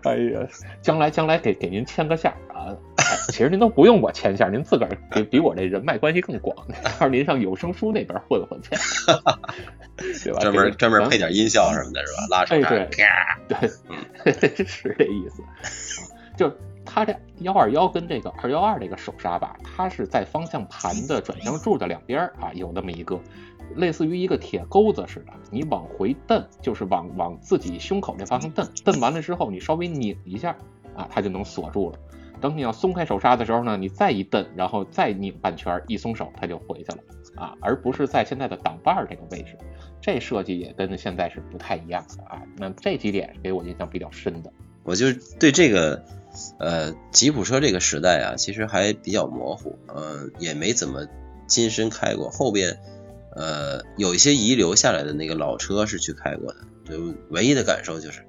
[0.04, 0.46] 哎呀，
[0.82, 2.76] 将来将来给给您牵个线儿啊！
[2.96, 8.70] 哎其实您都不用我牵线儿，您自个儿比比我这人脉关系更广，到时候您上有声书那边混混去，
[9.96, 10.40] 对吧？
[10.40, 12.26] 专门专门配点音效什么的，是吧？
[12.30, 12.60] 拉手哎
[12.90, 15.42] 刹，对对， 是这意思。
[16.37, 23.18] 就是它这幺二幺跟这个二幺二这个手刹吧，它是在方向盘的转向柱的两边啊有那么一个，
[23.74, 30.57] 类似于一个铁钩子似的，你往回蹬，就是往往自己胸口这方向蹬，蹬完了之后你稍微拧一下
[30.94, 31.98] 啊，它就能锁住了。
[32.40, 36.98] 等你要松开手刹的时候呢，你再一蹬，然后再拧半圈，一松手它就回去了
[37.37, 39.57] 啊，而不是在现在的挡把儿这个位置。
[40.00, 42.42] 这设计也跟现在是不太一样的啊。
[42.59, 44.53] 那这几点给我印象比较深的。
[44.83, 45.07] 我就
[45.40, 46.05] 对这个
[46.59, 51.07] 呃吉普车这个时代啊，其实还比较模糊，呃，也没怎么
[51.46, 52.29] 亲身开过。
[52.29, 52.79] 后边
[53.35, 58.25] 呃有一些遗留下来的那个老车是去开过的，就唯一的感受就是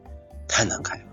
[0.48, 1.04] 太难开了。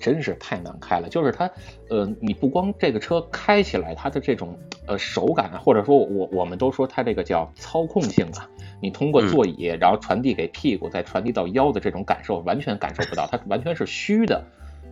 [0.00, 1.50] 真是太难开了，就是它，
[1.90, 8.48] 呃，你不光这个车开起来，它的这种呃手感啊，或者说我我们都说它这个叫操控性啊，
[8.80, 14.42] 你通过座椅，然后传递给屁股，再传递到腰的这种感受，完全感受不到，它完全是虚的，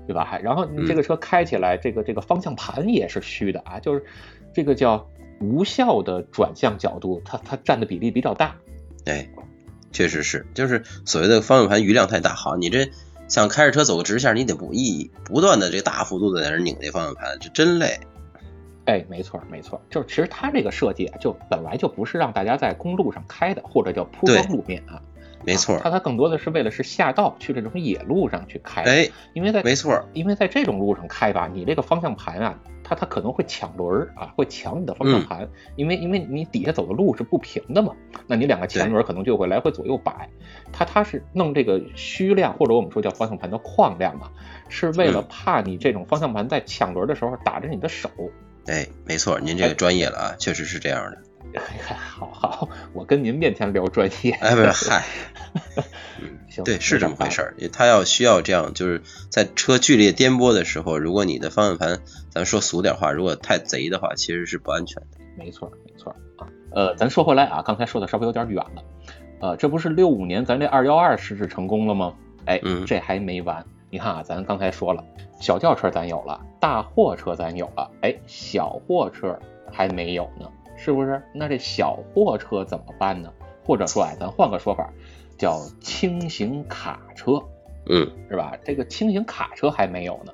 [0.06, 0.24] 对吧？
[0.24, 4.04] 还然后你这个车开起来，这个这个方向盘也是虚的啊，就是
[4.52, 5.08] 这个叫
[5.40, 8.56] 无效的转向角度，它它占的比例比较大。
[9.06, 9.28] 哎，
[9.90, 12.34] 确实是，就是所谓的方向盘余量太大。
[12.34, 12.88] 好，你这
[13.26, 17.98] 想开着车走个直线，你得不一不断的这大幅度的在那拧这方向盘，这真累。
[18.84, 25.00] 哎，没错没错，就是其实它这个设计啊，就本来就不是让大家在公路上开的，或者叫铺装路面啊。
[25.42, 32.58] 没错啊，它它更多的是为了是下道去这种野路上去开，哎，因为在没错，因为在这种路上开吧，你这个方向盘啊，
[32.90, 37.94] 它它可能会抢轮儿啊，会抢你的方向盘，因为因为你底下走的路是不平的嘛，
[38.26, 40.28] 那你两个前轮可能就会来回左右摆，
[40.72, 44.28] 它它是弄这个虚量或者我们说叫方向盘的框量嘛，
[44.68, 48.10] 是为了嗯怕你这种方向盘在抢轮的时候打着你的手。
[48.66, 51.18] 哎，没错，您这个专业了啊，确实是这样的。
[51.96, 54.32] 好好，我跟您面前聊专业。
[54.32, 55.04] 哎，不是，嗨，
[56.50, 57.54] 行，对，是这么回事儿。
[57.72, 65.18] 它要需要这样，就是在车剧烈颠簸的时候，如果你的方向盘，咱说俗点话，如果太贼的话，其实是不安全的。
[65.36, 66.46] 没错，没错啊。
[66.72, 68.82] 呃，咱说回来啊，刚才说的稍微有点远了。
[69.40, 72.14] 呃，这不是六五年咱这二幺二试制成功了吗？
[72.46, 73.64] 哎，嗯这还没完。
[73.88, 75.04] 你看啊，咱刚才说了，
[75.40, 79.38] 小轿车咱有了，大货车咱有了，哎，小货车
[79.72, 81.22] 还没有呢，是不是？
[81.34, 83.32] 那这小货车怎么办呢？
[83.64, 84.92] 或者说，哎，咱换个说法，
[85.40, 87.42] 叫轻型卡车。
[87.88, 88.52] 嗯，是吧？
[88.62, 90.32] 这个轻型卡车还没有呢，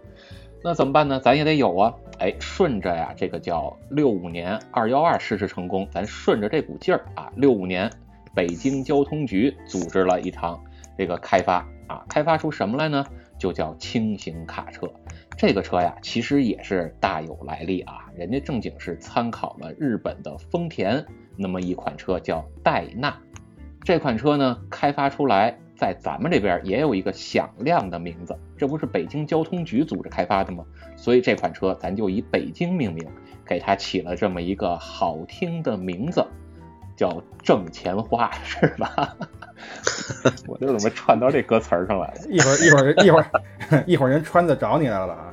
[0.65, 1.21] 那怎么办呢？
[1.21, 1.95] 咱也得有啊！
[2.19, 7.89] 哎，顺着呀，这个叫六五年二幺二试试成功，咱顺着这股劲儿啊，六五年
[8.35, 10.61] 北京交通局组织了一场
[10.99, 13.07] 这个开发啊，开发出什么来呢？
[13.39, 14.91] 就叫轻型卡车。
[15.39, 23.17] 这个车呀，其实也是大有来历啊，人家正经是参考了日本的丰田那么一款车，叫戴纳。
[23.87, 30.65] 这款车呢，开发出来，在咱们这边也有一个响亮的名字，这不是北京交通局组织开发的吗？
[30.97, 33.07] 所以这款车咱就以北京命名，
[33.47, 36.27] 给它起了这么一个好听的名字，
[36.97, 39.17] 叫挣钱花，是吧？
[40.49, 42.23] 我这怎么串到这歌词儿上来了？
[42.29, 45.33] 一会儿一会儿一会儿一会儿人川子找你来了啊！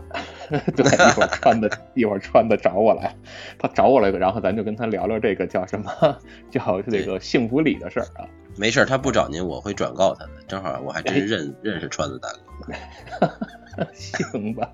[0.75, 3.15] 对，一会儿川子一会儿川子找我来，
[3.57, 5.89] 他找我来了，然后咱就跟他聊聊这个叫什么，
[6.51, 8.29] 叫这个幸福里的事儿啊。
[8.55, 10.31] 没事，他不找您，我会转告他的。
[10.47, 12.29] 正好我还真认认识川子大
[12.61, 13.87] 哥。
[13.93, 14.71] 行吧，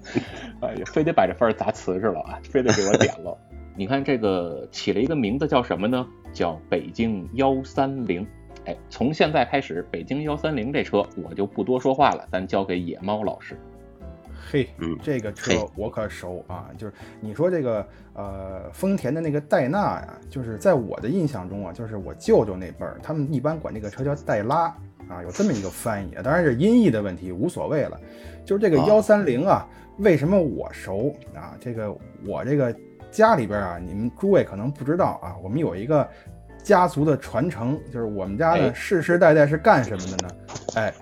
[0.62, 3.38] 哎呀，非得把这份儿砸瓷实了啊，非得给我点了。
[3.78, 6.06] 你看这个起了一个名字叫什么呢？
[6.34, 8.28] 叫北京幺三零。
[8.66, 13.58] 哎，从现在开始，北京幺三零这车我就不多说话了，咱交给野猫老师。
[14.52, 24.74] 嘿，嗯这个车我可熟啊，就是你说这个呃丰田的那个戴纳呀，就是在我的印象中啊，就是我舅舅那辈儿，他们一般管这个车叫戴拉
[25.08, 28.00] 啊，有这么一个翻译，当然是音译的问题，无所谓了。
[28.46, 29.68] 就是这个啊幺三零啊，
[29.98, 31.56] 为什么我熟啊？
[31.60, 32.76] 这个我这个
[33.12, 36.08] 家里边啊，你们诸位可能不知道啊，我们有一个
[36.64, 40.36] 家族的传承，就是我们家呢哎世世代代是干什么的呢？
[40.76, 40.94] 哎，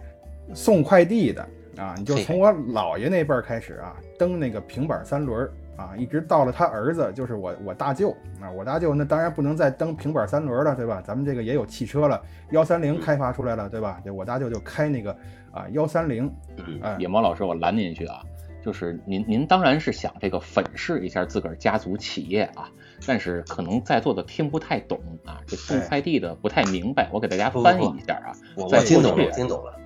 [0.53, 1.47] 送快递的
[1.77, 8.09] 啊，你就从我姥爷那辈儿开始啊，蹬那个平板三轮儿啊，一直到了他儿子，就是我我大舅
[8.41, 11.01] 啊，我大舅那当然不能再蹬平板三轮了，对吧？
[11.05, 12.19] 咱们这个也有汽车了，
[12.51, 14.01] 幺三零开发出来了，对吧？
[14.03, 15.11] 这我大舅就开那个
[15.51, 18.23] 啊幺三零，嗯哎，野猫老师，我拦您一句啊，
[18.65, 22.67] 就是您您当然是想这个粉饰一下自个儿家族企业啊，
[23.05, 28.33] 但是可能在座的听不太懂啊，这送快递的不太明白，我给大家翻译一下啊。
[28.33, 29.76] 在我我听懂了，我听懂了。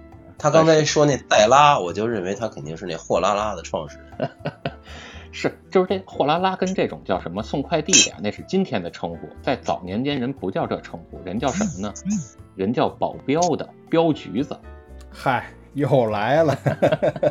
[0.42, 4.28] 他刚才说那黛拉，我就认为他肯定是那货拉拉的创始人。
[5.32, 11.94] 是，就是这货拉拉跟这种叫什么送快递的呀，那是今天的称呼，在早年间人不叫这称呼，人叫什么呢？
[12.56, 14.58] 人叫保镖的镖局子。
[15.12, 16.58] 嗨，又来了，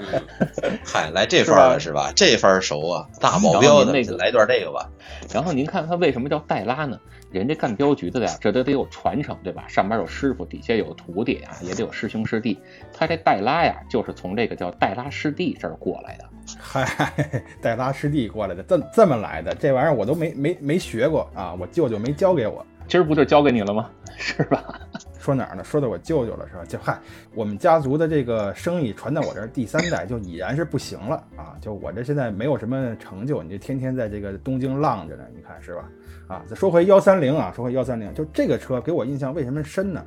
[0.86, 2.12] 嗨，来这番儿了是吧？
[2.14, 4.88] 这番儿熟啊，大保镖的，那个来段这个吧。
[5.34, 7.00] 然后您看他为什么叫黛拉呢？
[7.30, 9.64] 人家干镖局的呀，这都得有传承，对吧？
[9.68, 12.58] 上边有师傅，底下有徒弟啊，也得有师兄师弟。
[12.92, 16.24] 他这戴拉呀，就是从这个叫戴拉师弟这儿过来的。
[16.58, 17.12] 嗨，
[17.62, 22.64] 戴拉师弟过来的，这这么来的，这玩意儿我都没没没学过啊，我舅舅没教给我。
[22.88, 23.88] 今儿不就交给你了吗？
[24.18, 24.80] 是吧？
[25.20, 25.62] 说哪儿呢？
[25.62, 26.64] 说到我舅舅了是吧？
[26.64, 26.98] 就嗨，
[27.34, 31.54] 我们家族的这个生意传到我这儿第三代就已然是不行了啊！
[31.60, 35.88] 就我这现在没有什么成就，你这天天在这个东京浪着呢，你看是吧？
[36.30, 40.00] 啊，再说回幺三零啊，说回幺三零，就这个车给我印象为什么深呢？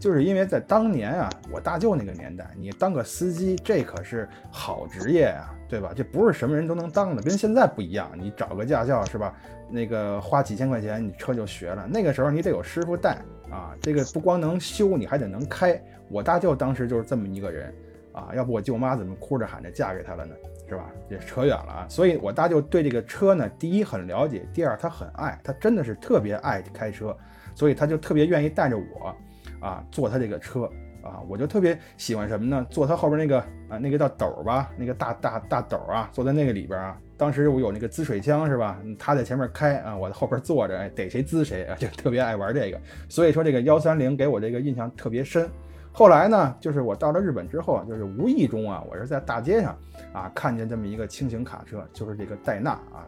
[0.00, 5.92] 就是因为在当年啊，我大舅那个年代，你当个司机，这可是好职业啊，对吧？
[5.94, 8.10] 这不是什么人都能当的，跟现在不一样。
[8.16, 9.34] 你找个驾校是吧？
[9.68, 11.86] 那个花几千块钱，你车就学了。
[11.86, 13.18] 那个时候你得有师傅带
[13.50, 15.78] 啊，这个不光能修，你还得能开。
[16.08, 17.74] 我大舅当时就是这么一个人
[18.12, 20.34] 啊，要不我舅妈怎么哭着喊着嫁给他了呢？
[20.68, 20.90] 是吧？
[21.08, 21.86] 也扯远了啊。
[21.88, 27.16] 所以我大舅对这个车呢，第一很了解，第二他很爱，他真的是特别爱开车，
[27.54, 29.14] 所以他就特别愿意带着我。
[29.60, 30.70] 啊，坐他这个车
[31.02, 32.64] 啊，我就特别喜欢什么呢？
[32.70, 36.96] 坐他后边那个啊，那个叫斗吧，那个大大大斗啊，坐在那个里边啊。
[37.16, 38.78] 当时我有那个滋水枪是吧？
[38.96, 42.80] 他在前面开啊，我在后边坐着，哎，逮谁滋谁啊，就特别爱玩这个。
[43.08, 45.50] 所以说这个幺三零给我这个印象特别深。
[45.92, 49.76] 后来呢，就是我到了日本之后啊，就是无意中啊，我是在大街上
[50.12, 53.06] 啊看见这么一个轻型卡车，就是这个戴纳啊。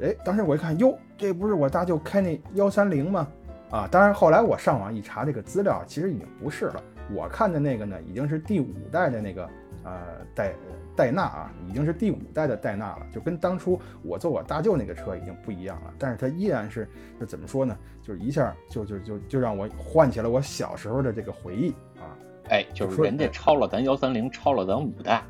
[0.00, 3.28] 哎，当时我一看，哟，这不是我大舅开那幺三零吗？
[3.70, 6.82] 啊，当然后来我上网一查这个资料，其实已经不是了。
[7.12, 9.48] 我看的那个呢，已经是第五代的那个
[9.84, 10.00] 呃
[10.34, 10.54] 戴
[10.96, 15.92] 戴纳啊，已经是第五代的戴纳了，就跟当初我坐我大舅那个车已经不一样了。
[15.98, 16.88] 但是它依然是，
[17.20, 17.76] 就怎么说呢？
[18.00, 21.74] 就是一下就就就就让我唤起了我小时候的这个回忆。
[22.48, 25.22] 哎，就是人家超了咱幺三零，超了咱五代。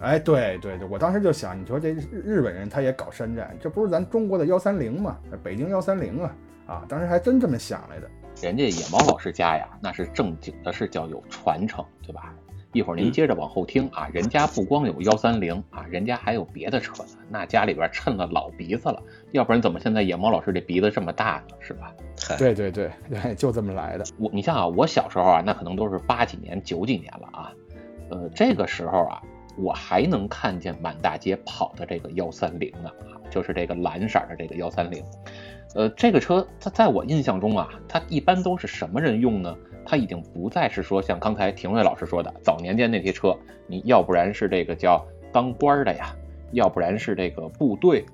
[0.00, 5.16] 哎，对对对，我当时就想，你说这日日本人他也搞山寨，这不是咱中国的幺三零吗？
[5.42, 6.34] 北京幺三零啊
[6.66, 6.84] 啊！
[6.88, 8.10] 当时还真这么想来的。
[8.40, 12.34] 人家野猫老师家呀，那是正经的，是叫有传承，对吧？
[12.72, 19.02] 一会儿您接着往后听啊，人家不光有幺三零啊，人家还有别的车呢，那家里边趁了老鼻子了，
[19.32, 21.56] 要不然怎么现在野猫老师这鼻子这么大呢？
[21.60, 21.92] 是吧？
[22.38, 24.04] 对对对对，就这么来的。
[24.18, 27.52] 我你像啊，我小时候啊，那可能都是八几年、九几年了啊，
[28.08, 29.22] 呃，这个时候啊，
[29.58, 35.04] 我还能看见满大街跑的这个幺三零呢啊，就是这个蓝色的这个幺三零。
[35.74, 39.54] 呃，这个车它在我印象中啊，它一般都是什么人用呢？
[39.84, 46.14] 它已经不再是说像刚才廷瑞老师说的，早年间那些车，你要不然是这个叫当官的呀，
[46.52, 48.04] 要不然是这个部队，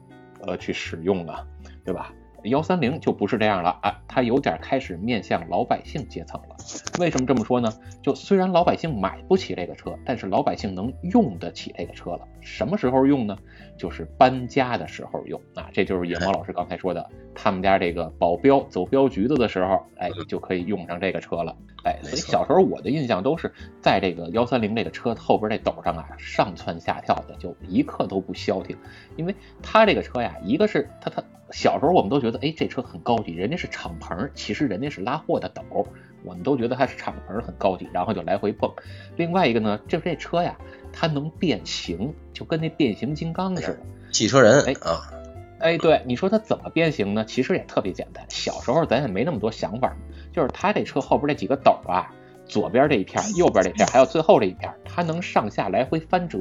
[0.47, 1.47] 呃，去使用的，
[1.85, 2.12] 对吧？
[2.45, 6.57] 幺三零就不是这样了啊，它有点开始面向老百姓阶层了。
[6.99, 7.72] 为什么这么说呢？
[8.03, 12.20] 就虽然老百姓买不起这个车，但是老百姓能用得起这个车了。
[12.41, 13.36] 什么时候用呢？
[13.76, 21.57] 就是搬家的时候用啊，这就是野猫老师刚才说的，他们家这个保镖走镖局子的时候，哎，就可以用上这个车了。
[21.84, 28.76] 哎，所以小时候我的印象都是在这个幺三零这个车后边这斗上啊，上蹿下跳的，就一刻都不消停。
[29.16, 35.62] 因为它这个车呀，一个是它它小时候我们都觉得，哎，这车很高级，人家是敞篷，其实人家是拉货的斗，
[36.24, 38.70] 我们都觉得它是敞篷很高级，然后就来回蹦。
[39.16, 40.57] 另外一个呢，就是这车呀，
[40.92, 43.78] 它能变形，就跟那变形金刚似的。
[44.12, 45.11] 汽车人哎啊，
[45.59, 47.24] 哎，对，你说它怎么变形呢？
[47.24, 48.24] 其实也特别简单。
[48.28, 49.96] 小时候咱也没那么多想法，
[50.32, 52.12] 就是它这车后边这几个斗啊，
[52.46, 56.38] 左边这一片，右边这片，还有最后这一片，它能上下来回翻折，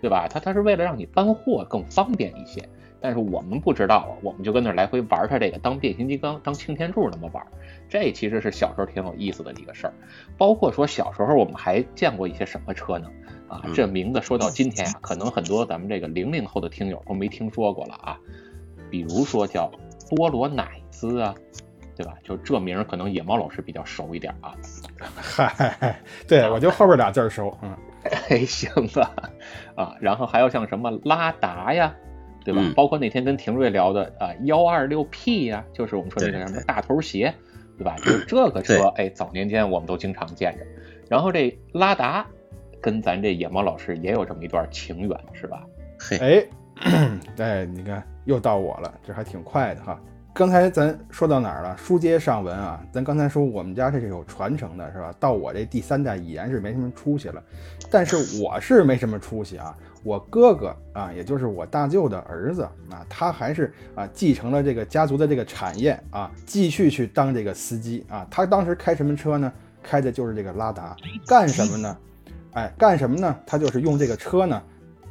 [0.00, 0.28] 对对吧？
[0.28, 2.62] 它它是为了让你搬货更方便一些。
[3.00, 7.46] 但是我们不知道啊，我们就跟那来回玩它这个当变形金刚、当擎天柱那么玩。
[7.88, 9.92] 这其实是小时候挺有意思的一个事儿。
[10.36, 13.08] 包括说小时候我们还见过一些什么车呢？
[13.48, 18.18] 啊，这名字说到今天啊， 可能很多咱们这个零零后的听友都没听说过了啊。
[18.90, 19.70] 比如说叫
[20.10, 21.34] 波罗乃兹啊，
[21.94, 22.14] 对吧？
[22.24, 24.54] 就这名可能野猫老师比较熟一点啊。
[25.14, 27.76] 嗨，对我就后边俩字熟，嗯，
[28.30, 29.12] 哎，行吧，
[29.76, 31.94] 啊，然后还有像什么拉达呀。
[32.52, 32.72] 对吧？
[32.76, 37.34] 包括那天跟廷瑞聊的啊，幺二六 P 呀，就是我们说那个什么大头鞋，
[37.76, 37.96] 对吧？
[37.98, 40.64] 就是这个车，哎，早年间我们都经常见着。
[41.08, 42.24] 然后这拉达
[42.80, 45.66] 跟咱这野猫老师也有这么一段情缘，是吧？
[45.98, 50.00] 嘿哎，哎，你看又到我了，这还挺快的哈。
[50.32, 51.76] 刚才咱说到哪儿了？
[51.78, 55.12] 书接上文啊，咱刚才说我们家这是有传承的，是吧？
[55.18, 57.42] 到我这第三代已然是没什么出息了，
[57.90, 59.76] 但是我是没什么出息啊。
[60.06, 68.24] 我哥哥啊，也就是我大舅的儿子啊，他还是啊继承了这个家族的这个产业啊，继续去当这个司机啊。
[68.30, 69.52] 他当时开什么车呢？
[69.82, 70.94] 开的就是这个拉达。
[71.26, 71.98] 干什么呢？
[72.52, 73.36] 哎，干什么呢？
[73.44, 74.62] 他就是用这个车呢，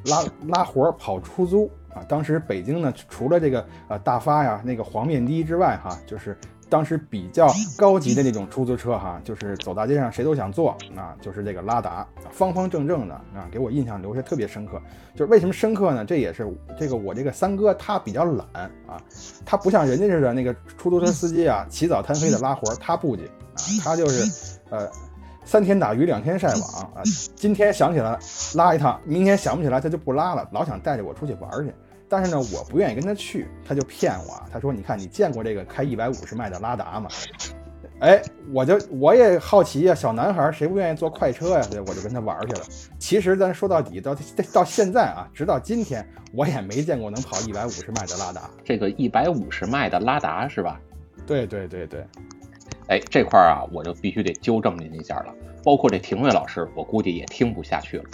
[0.06, 2.02] 拉拉活儿跑出租啊。
[2.08, 6.38] 当时北京呢，除了这个呃大发呀那个黄面的之外，哈，就是。
[6.70, 7.47] 当时比较
[7.78, 14.82] 高级的那种出租车哈，就是走大街上谁都想坐啊，就是这个拉达，方方正正的啊，给我印象留下特别深刻。
[15.13, 16.03] 就是为什么深刻呢？
[16.03, 16.47] 这也是
[16.78, 18.47] 这个我这个三哥他比较懒
[18.88, 18.99] 啊，
[19.45, 24.89] 他不像人家似的那个出租车司机啊， 起早贪黑的拉活，他不仅啊，他就是呃
[25.45, 26.61] 三天打鱼两天晒网
[26.95, 27.01] 啊，
[27.36, 28.18] 今天想起来
[28.55, 31.74] 拉一趟，明天想不起来他就不拉了，老想带着我出去玩去。
[32.16, 34.41] 但是呢，我不愿意跟他去，他就骗我。
[34.49, 37.09] 他说：“你看，你见过这个开一百五十迈的拉达吗？”
[37.99, 38.22] 哎，
[38.53, 41.68] 我就我也好奇呀，小男孩谁不愿意坐快车呀？
[41.70, 42.61] 对，我就跟他玩去了。
[42.97, 44.16] 其实咱说到底，到
[44.53, 48.49] 到现在啊，直到今天，我也没见过能跑一百五十迈的拉达。
[48.63, 50.80] 这个一百五十迈的拉达是吧？
[51.28, 52.05] 对对对对。
[52.88, 55.36] 哎，这块儿啊，我就必须得纠正您一下了。
[55.66, 58.05] 包括这廷瑞老师，我估计也听不下去了。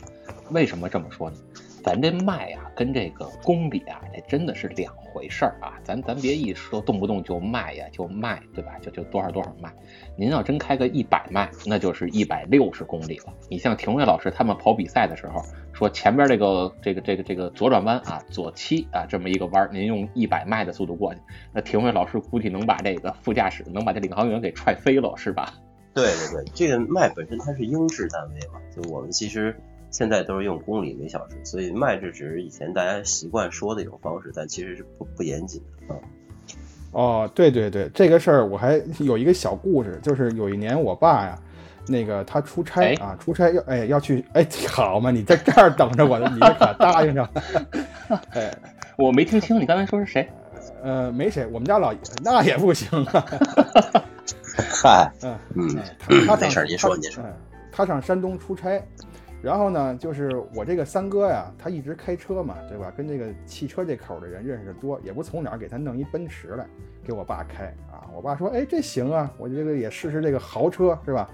[0.49, 1.37] 为什么这么说呢？
[1.83, 5.79] 咱这迈啊，跟这个公里啊，这真的是两回事儿啊！
[5.83, 8.77] 咱咱别一说动不动就迈呀，就迈，对吧？
[8.81, 9.73] 就就多少多少迈。
[10.15, 13.33] 您要真开个一百迈，那就是一百六十公里了。
[13.49, 21.21] 你像廷瑞老师他们跑比赛的时候，说前边这个这个这个这个左转弯啊，左七啊这么一个弯，您用一百迈的速度过去，
[21.51, 25.53] 那廷瑞老师估计能把这个副驾驶能把这领航员给踹飞了，是吧？
[25.93, 29.59] 对对对，这个迈本身它是英制单位嘛，就我们其实。
[29.91, 35.99] 现在都是用公里每小时，所以迈这只是以前大家习惯说的一种方式，但其实是不不严谨的啊。
[36.93, 41.37] 哦，对对对，这个事儿我还有一个小故事，就是有一年我爸呀，
[41.87, 47.29] 那个他出差啊，出差要哎要去哎，好嘛，你在这儿等着我呢，你可答应着。
[48.31, 48.53] 哎，
[48.97, 50.29] 我没听清你刚才说是谁？
[50.83, 53.25] 呃，没谁，我们家老爷那也不行啊。
[54.83, 55.77] 嗨，嗯嗯，
[56.27, 57.23] 他没事，您说您说，
[57.71, 58.81] 他上山东出差。
[59.41, 62.93] 然后呢，就是我这个三哥呀，他一直开车嘛，对吧？
[62.95, 66.65] 跟这个汽车这口的人认识的多，也不从哪儿给他弄一奔驰来
[67.03, 68.05] 给我爸开啊。
[68.15, 71.27] 我爸说，哎，这行啊，我这个也试试这个豪车，是吧？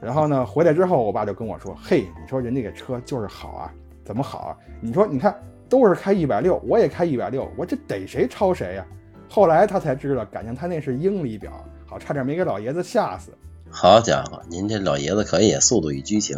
[0.00, 3.72] 然后呢，回来之后，我爸就跟我说，嘿，你说人家这车就是好啊，
[4.04, 4.56] 怎么好啊？
[4.80, 5.34] 你说，你看
[5.68, 8.86] 都是开一百六，我也开一百六，我这逮谁超谁呀？
[9.28, 11.52] 后来他才知道，感情他那是英里表，
[11.86, 13.30] 好，差点没给老爷子吓死。
[13.70, 16.36] 好家伙，您这老爷子可以速度与激情。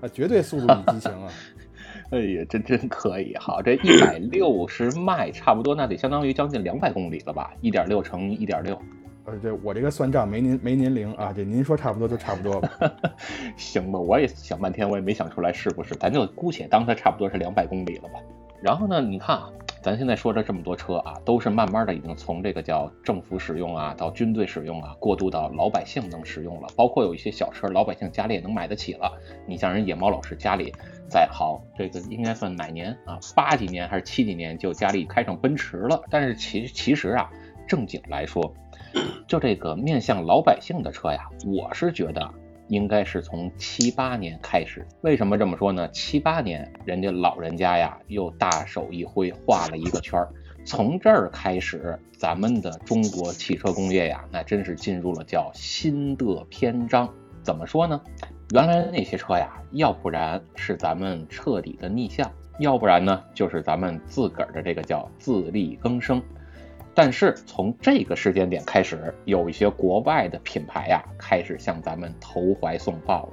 [0.00, 1.30] 啊，绝对速度与激情啊！
[2.10, 7.52] 哎呀，真真可以，好，这一百六十迈，差不多那得相当于将近两百公里了吧？
[7.60, 8.80] 一点六乘一点六，
[9.24, 12.70] 呃，这我这个算账没您没您灵啊，这您说差不多就差不多吧？
[13.56, 18.20] 行吧，我也想半天，我也没想出来是不是，咱就姑且当它差不多是两百公里了吧。
[18.62, 19.50] 然后呢，你看啊。
[19.80, 26.68] 咱现在说的这么多车啊，都是慢慢的已经从这个叫政府使用啊，到军队使用啊，过渡到老百姓能使用了。
[26.76, 29.12] 包括有一些小车，老百姓家里也能买得起了。
[29.46, 30.72] 你像人野猫老师家里，
[31.08, 33.18] 在好这个应该算哪年啊？
[33.36, 36.02] 八几年还是七几年就家里开上奔驰了。
[36.10, 37.30] 但是其其实啊，
[37.66, 38.52] 正经来说，
[39.28, 42.28] 就这个面向老百姓的车呀，我是觉得。
[42.68, 45.88] 应该是从七八年开始，为什么这么说呢？
[45.88, 50.28] 七八年，人家老人家呀，又大手一挥，画了一个圈儿，
[50.64, 57.08] 从这儿开始，咱们的中国汽车工业呀，那真是进入了叫新的篇章。
[57.42, 58.00] 怎么说呢？
[58.50, 66.22] 原来那些车呀，要不然是咱们彻底的逆向，要不然呢，就是咱们自个儿的这个叫自力更生。
[66.98, 73.32] 但是从这个时间点开始，有一些国外的品牌呀，开始向咱们投怀送抱了。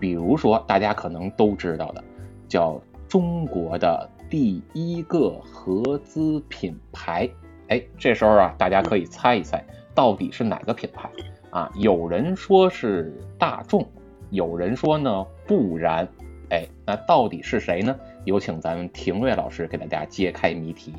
[0.00, 2.02] 比如说大家可能都知道的，
[2.48, 7.28] 叫中国的第一个合资品牌。
[7.68, 9.62] 哎，这时候啊，大家可以猜一猜，
[9.94, 11.10] 到底是哪个品牌
[11.50, 11.70] 啊？
[11.74, 13.86] 有人说是大众，
[14.30, 16.08] 有人说呢不然。
[16.48, 17.94] 哎，那到底是谁呢？
[18.24, 20.94] 有请咱们廷瑞老师给大家揭开谜题。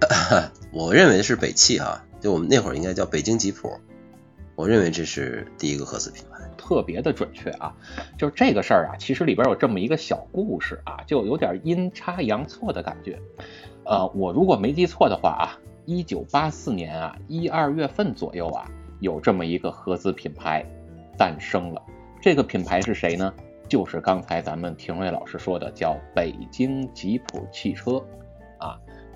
[0.72, 3.72] 我认为是北汽啊，就我们那会儿应该叫北京吉普。
[4.54, 7.74] 我认为这是第一个合资品牌，特别的准确啊。
[8.18, 13.18] 就是这个事儿啊，其实里边有这么一个小故事啊，就有点阴差阳错的感觉。
[13.84, 15.44] 呃，我如果没记错的话啊，
[15.84, 18.70] 一九八四年啊一二月份左右啊，
[19.00, 20.64] 有这么一个合资品牌
[21.18, 21.82] 诞生了。
[22.20, 23.32] 这个品牌是谁呢？
[23.68, 28.02] 就是刚才咱们廷瑞老师说的，叫北京吉普汽车。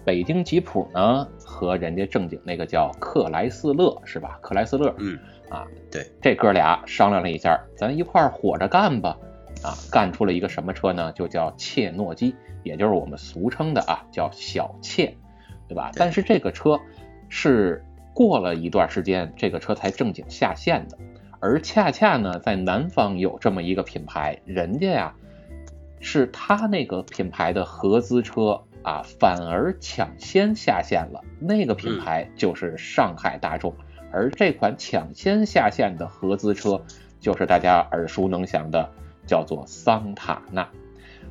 [0.04, 4.38] 北京吉普呢和人家正经那个叫克莱斯勒是吧？
[4.40, 9.16] 克莱斯勒，嗯啊，对，这哥俩商量了一下，咱一块儿火着干吧
[9.62, 11.12] 啊，干出了一个什么车呢？
[11.12, 15.14] 就叫切诺基，也就是我们俗称的啊叫小切，
[15.68, 15.90] 对吧？
[15.94, 16.80] 但是这个车
[17.28, 17.84] 是
[18.14, 20.96] 过了一段时间，这个车才正经下线的。
[21.40, 25.14] 而恰恰呢，在南方有这么一个品牌，人家呀
[25.98, 31.22] 是他那个品牌的合资车啊，反而抢先下线了。
[31.38, 33.74] 那个品牌就是上海大众，
[34.12, 36.82] 而这款抢先下线的合资车，
[37.20, 38.90] 就是大家耳熟能详的，
[39.26, 40.68] 叫做桑塔纳。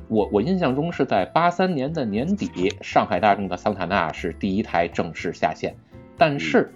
[0.08, 5.74] 我我印象中是在八三年的年底，上海大众的桑塔纳是第一台正式下线，
[6.16, 6.72] 但是。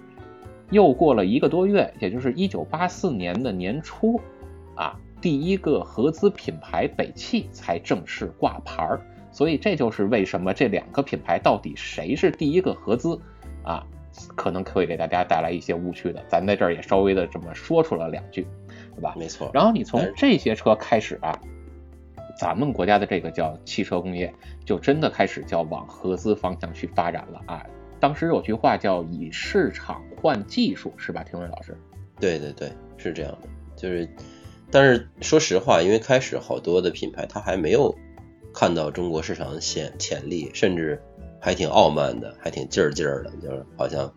[0.71, 4.19] 又过了一个多月，也就是一九八四年的年初，
[4.75, 8.99] 啊，第一个合资品牌北汽才正式挂牌儿。
[9.35, 13.19] 所以这就是为什么这两个品牌到底谁是第一个合资
[13.63, 13.85] 啊，
[14.33, 16.23] 可能会给大家带来一些误区的。
[16.29, 18.47] 咱在这儿也稍微的这么说出了两句，
[18.95, 19.13] 对吧？
[19.17, 19.51] 没错。
[19.53, 21.37] 然后你从这些车开始啊，
[22.39, 24.33] 咱们国家的这个叫汽车工业
[24.63, 27.65] 就真的开始叫往合资方向去发展了啊。
[27.99, 31.23] 当时有句话叫“以市场换技术”，是吧？
[31.23, 31.77] 听伟老师，
[32.21, 33.49] 对对对，是这样的。
[33.75, 34.07] 就是，
[34.71, 37.93] 但是说实话，因为开始好多的品牌，它还没有
[38.55, 41.01] 看到中国市场的潜潜力，甚至
[41.41, 44.11] 还挺傲慢的，还挺劲儿劲儿的，就是好像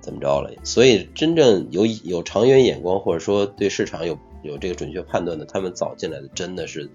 [0.00, 0.50] 怎么着了。
[0.64, 6.90] 所以，真正有有长远眼光，或者说对市场有有这个准确判断的，他们早进来的，真的是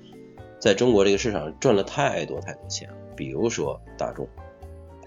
[0.59, 2.95] 在中国这个市场赚了太多太多钱了。
[3.15, 4.27] 比如说大众，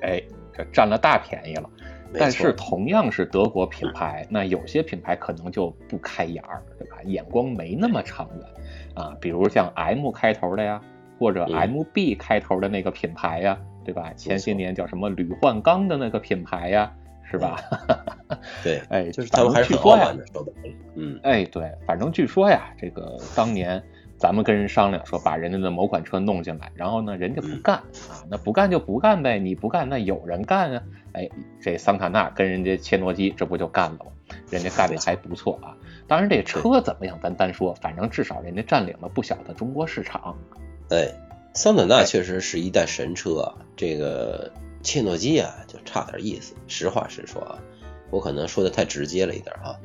[0.00, 0.22] 哎。
[0.56, 1.70] 这占了大便宜了，
[2.12, 6.96] 但是同样是德国品牌，那有些品牌可能就不开眼儿，对吧？
[7.04, 8.44] 眼光没那么长远
[8.94, 10.82] 啊，比如像 M 开头的呀，
[11.18, 14.12] 或者 MB 开头的那个品牌呀，对吧？
[14.14, 16.92] 前些年叫什么铝换钢的那个品牌呀，
[17.30, 17.60] 是吧？
[18.62, 20.24] 对，哎，就是他们还是很傲慢的，
[20.94, 23.82] 嗯，哎，对，反正据说呀，这个当年。
[24.20, 31.28] 咱们跟人商量说把人家的某款车弄进来，然后呢，人家不干啊，那不干就不干呗，你不干那有人干啊，哎，
[31.60, 34.06] 这桑塔纳跟人家切诺基这不就干了吗？
[34.50, 35.76] 人家干的还不错啊。
[36.08, 40.36] 当然这车怎么样咱单说，反正至少人家占领了不小的中国市场。
[40.90, 41.12] 哎，
[41.54, 46.54] 桑塔纳确实是一代神车啊，这个切诺基啊就差点意思。
[46.66, 47.58] 实话实说啊，
[48.10, 49.78] 我可能说的太直接了一点哈。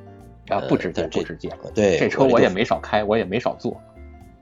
[0.50, 1.50] 啊，不直接，不直接。
[1.74, 3.80] 对，这车我也没少开，我也没少坐。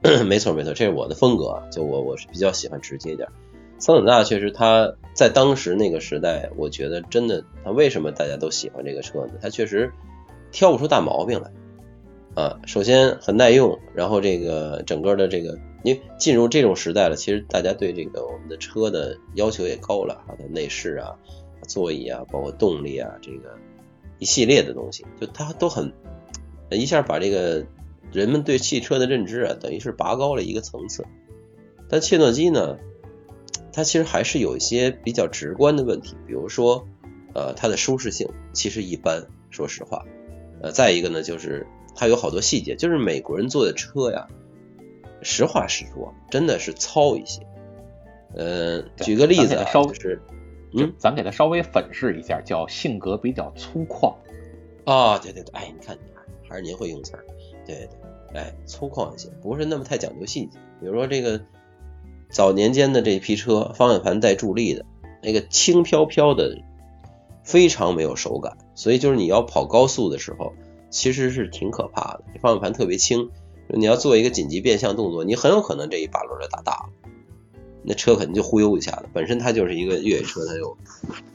[0.26, 3.30] 没错没错，这是我的风格，就我我是比较喜欢直接一点。
[3.78, 9.34] 桑塔纳确实，它在当时那个时代，我觉得真的，它为什么大家都喜欢这个车呢？
[9.40, 9.92] 它确实
[10.52, 11.52] 挑不出大毛病来
[12.44, 12.60] 啊。
[12.66, 21.16] 首先很耐用，然后这个整个的这个，因为进入这种时代了，其实大家对这个我们的车的要求也高了，它的内饰啊、
[21.68, 23.58] 座椅啊、包括动力啊，这个
[24.20, 25.94] 一系列的东西，就它都很
[26.70, 27.66] 一下把这个。
[28.12, 31.06] 人们对汽车的认知啊，等于是拔高了一个层次。
[31.88, 32.78] 但切诺基呢，
[33.72, 36.86] 它其实还是有一些比较直观的问题，比如说，
[37.34, 40.06] 呃，它的舒适性其实一般，说实话。
[40.62, 41.66] 呃，再一个呢，就是
[41.96, 44.28] 它有好多细节，就是美国人坐的车呀，
[45.22, 47.42] 实话实说，真的是糙一些。
[48.36, 50.22] 呃，举个例子啊，稍是，
[50.74, 54.16] 嗯，咱给它稍微粉饰一下，叫性格比较粗犷。
[54.86, 57.26] 啊，对对对，哎，你看你看，还是您会用词儿，
[57.66, 57.90] 对对。
[58.34, 60.58] 哎，粗犷一些，不是那么太讲究细节。
[60.80, 61.42] 比如说这个
[62.30, 64.86] 早年间的这批车，方向盘带助力的，
[65.22, 66.58] 那个轻飘飘的，
[67.44, 68.58] 非常没有手感。
[68.74, 70.54] 所以就是你要跑高速的时候，
[70.90, 72.24] 其实是挺可怕的。
[72.40, 73.30] 方向盘特别轻，
[73.74, 76.90] 你要做一个紧急变向动作，你很有可能这一把轮就打大了，
[77.84, 79.06] 那车肯定就忽悠一下子。
[79.14, 80.78] 本身它就是一个越野车，它又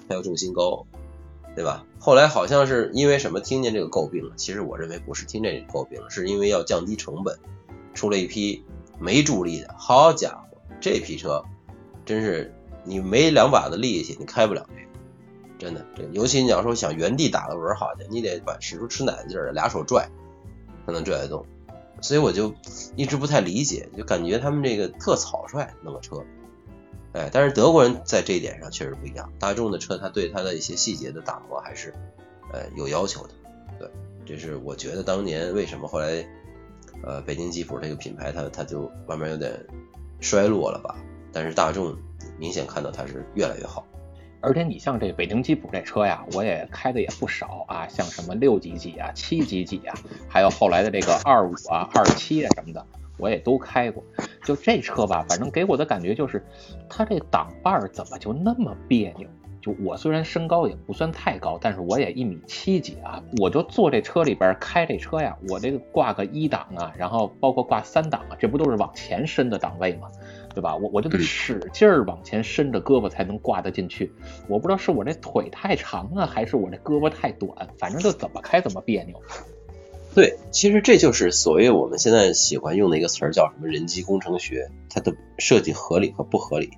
[0.08, 0.86] 它又重心高。
[1.54, 1.86] 对吧？
[1.98, 4.34] 后来好像是因为什么听见这个诟病了？
[4.36, 7.38] 其实我认为不是听见这个诟病，是因为要降低成本，
[7.94, 8.62] 出了一批
[8.98, 9.74] 没助力的。
[9.78, 11.42] 好家伙，这批车
[12.04, 14.90] 真是你没两把的力气，你开不了这个。
[15.58, 20.10] 真的，这尤其你要说想原地打个轮，好的，你得把使出吃奶的劲儿，俩手拽
[20.84, 21.46] 才能拽得动。
[22.00, 22.54] 所以我就
[22.94, 26.22] 一直不太理解，就感觉他们这个特草率弄个车。
[27.12, 31.94] 哎，但是德国人在这一点上确实不一样，大众的车他对它的一些细节的打磨还是
[32.52, 33.34] 呃有要求的。
[33.78, 33.90] 对，
[34.26, 36.26] 这是我觉得当年为什么后来
[37.02, 39.52] 呃北京吉普这个品牌它它就慢慢有点
[40.20, 40.96] 衰落了吧？
[41.32, 41.96] 但是大众
[42.38, 43.86] 明显看到它是越来越好。
[44.46, 49.94] 而且你像这北京吉普这车呀，我也开的也不少啊，像什么六几几啊、七几几啊，
[50.28, 52.86] 还有后来的这个二五啊、二七啊什么的，
[53.18, 54.04] 我也都开过。
[54.44, 56.46] 就这车吧，反正给我的感觉就是，
[56.88, 59.28] 它这挡把儿怎么就那么别扭？
[59.60, 70.08] 就我虽然身高也不算太高，但是我也一米七几啊，我就坐这车里边开这车呀，我这个挂个一档啊，然后包括挂三档啊，这不都是往前伸的档位吗？
[70.56, 70.74] 对吧？
[70.74, 74.10] 我我就得使劲儿往前伸着胳膊才能挂得进去。
[74.48, 79.20] 我不知道是我这腿太长啊，还是我这胳膊太短，反正就怎么开怎么别扭。
[80.14, 86.70] 对，其实这就是所谓我们现在喜欢用的一个词儿，叫什么人机工程学，它的设计合理和不合理。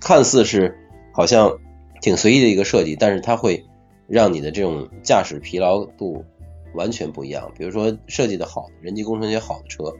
[0.00, 0.78] 看似是
[1.12, 1.58] 好像
[2.00, 3.64] 挺随意的一个设计，但是它会
[4.06, 6.24] 让你的这种驾驶疲劳度
[6.72, 7.50] 完全不一样。
[7.58, 9.92] 比如说设计的好，人机工程学好的车，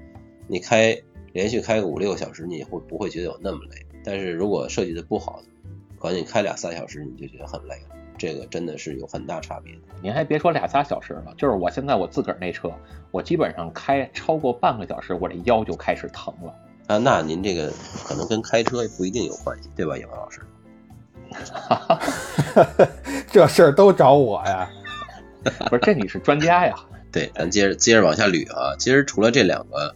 [0.46, 0.96] 你开。
[1.33, 3.87] 连续开个五六个小时，你会不会觉得有那么累？
[4.05, 5.43] 但是如果设计的不好，
[5.99, 7.97] 可能你开俩仨小时你就觉得很累了。
[8.18, 9.80] 这个真的是有很大差别的。
[10.03, 12.70] 您还别说俩仨小时了，就是我现在我自个儿那车，
[13.11, 16.55] 我基本上开超过半个小时，我这腰就开始疼了。
[16.89, 17.72] 啊，那您这个
[18.05, 20.41] 可能跟开车不一定有关系，对吧，野王老师？
[23.33, 24.70] 这事儿都找我呀？
[25.70, 26.76] 不是，这你是专家呀？
[27.11, 28.76] 对，咱接着接着往下捋啊。
[28.78, 29.95] 其实除了这两个。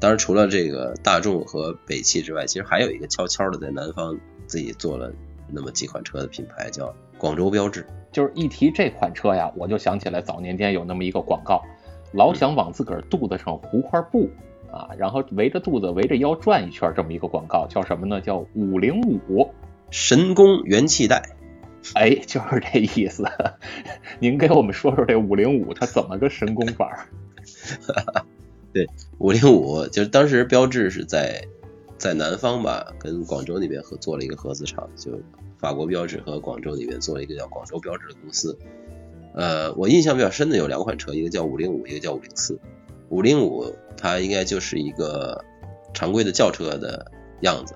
[0.00, 5.12] 当然，除了这个大众和北汽之外，其实还有一个悄悄的在南方自己做了
[5.46, 7.86] 那么几款车的品牌，叫广州标志。
[8.10, 11.62] 就是一提这款车呀，我就想起来早年间有那么一个广告，
[12.12, 14.28] 老想往自个儿肚子上糊块布
[14.72, 18.20] 啊，然后围着肚子围着腰转一圈，这么一个广告叫什么呢？
[18.20, 19.52] 叫五零五
[19.90, 21.22] 神功元气带。
[21.94, 23.24] 哎，就是这意思。
[24.18, 27.06] 您给我们说说这五零五它怎么个神功法？
[28.72, 28.86] 对，
[29.18, 31.44] 五零五就是当时标志是在
[31.98, 35.20] 在南方吧，跟广州那边合做了一个合资厂，就
[35.58, 38.56] 法国标志和广州那边做了一个叫广州标志的公司。
[39.34, 42.58] 呃，我印象比较深的有两款车，一个叫五零五，一个叫五零四。
[43.08, 45.44] 五零五它应该就是一个
[45.92, 47.10] 常规的轿车的
[47.40, 47.74] 样子，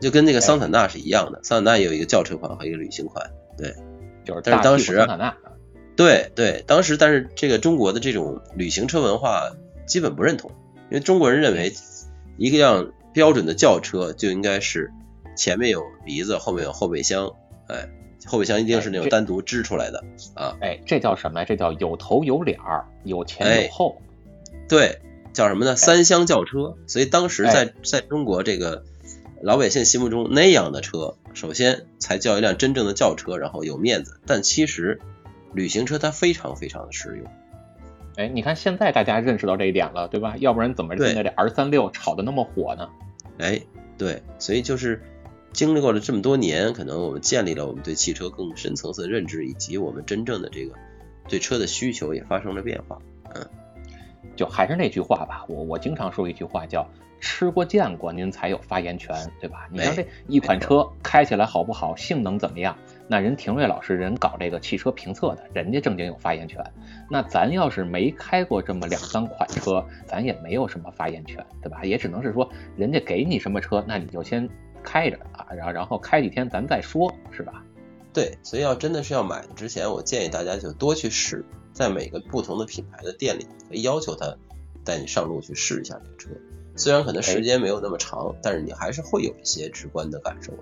[0.00, 1.40] 就跟那个桑塔纳是一样的。
[1.42, 3.74] 桑塔纳也有一个轿车款和一个旅行款，对，
[4.24, 5.36] 就是但是当时桑塔纳，
[5.94, 9.52] 对对，当时但是这个中国的这种旅行车文化。
[9.86, 10.50] 基本不认同，
[10.90, 11.72] 因为中国人认为
[12.36, 14.90] 一个样标准的轿车就应该是
[15.36, 17.32] 前面有鼻子，后面有后备箱，
[17.68, 17.88] 哎，
[18.26, 20.04] 后备箱一定是那种单独支出来的
[20.34, 20.56] 啊。
[20.60, 21.46] 哎，这叫什么呀？
[21.46, 24.00] 这叫有头有脸儿，有前有后。
[24.68, 25.00] 对，
[25.32, 25.76] 叫什么呢？
[25.76, 26.76] 三厢轿车。
[26.86, 28.84] 所以当时在在中国这个
[29.42, 34.20] 老百姓心目中，那样的车首先才叫一辆真正的轿车，然后有面子。
[34.26, 35.00] 但其实
[35.52, 37.26] 旅行车它非常非常的实用。
[38.16, 40.34] 哎，你看现在大家认识到这一点了，对吧？
[40.38, 42.88] 要不然怎么现在这 R 三六炒的那么火呢？
[43.38, 43.60] 哎，
[43.96, 45.02] 对，所以就是
[45.52, 50.74] 经历过了这么多年，可能我们建立了我们对汽车更深层次的认知，以及我们真正的这个
[51.28, 52.98] 对车的需求也发生了变化。
[53.34, 53.48] 嗯，
[54.36, 56.86] 就还是那句话吧，我我经常说一句话叫
[57.18, 59.66] 吃过见过您才有发言权，对吧？
[59.70, 62.76] 你看这一款车开起来好不好，性能怎么样？
[63.12, 66.64] 那人廷瑞老师人搞这个汽车评测的，人家正经有发言权。
[67.10, 71.84] 那咱要是没开过这么两三款车，咱也没有什么发言权，对吧？
[71.84, 74.48] 也只能是说，人家给你什么车，那你就先
[74.82, 77.62] 开着啊，然后然后开几天咱再说，是吧？
[78.14, 81.44] 对，所以要真的是要买之前，我建议大家就多去试，
[81.74, 84.38] 在每个不同的品牌的店里，可以要求他
[84.86, 86.30] 带你上路去试一下这个车。
[86.76, 90.54] 虽然可能时间没有那么长，但是你还是会有一些直观的感受。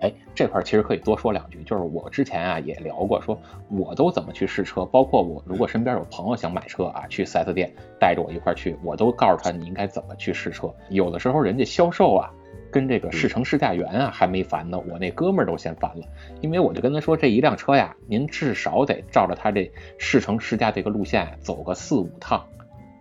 [0.00, 3.38] 哎，这块其实可以多说两句，就是我之前啊也聊过，说
[3.68, 10.72] 我都怎么去试车，包括我如果身边有朋友想买车啊，去 4S 店带着我一块去，我都告诉他你应该怎么去试车。
[10.88, 12.30] 有的时候人家销售啊
[12.70, 16.04] 跟这个试乘试驾员啊还没烦呢，我那哥们儿都先烦了，
[16.40, 22.44] 因为我就跟他说这一辆车呀，您至少得照着他这试乘试驾这个路线走个四五趟，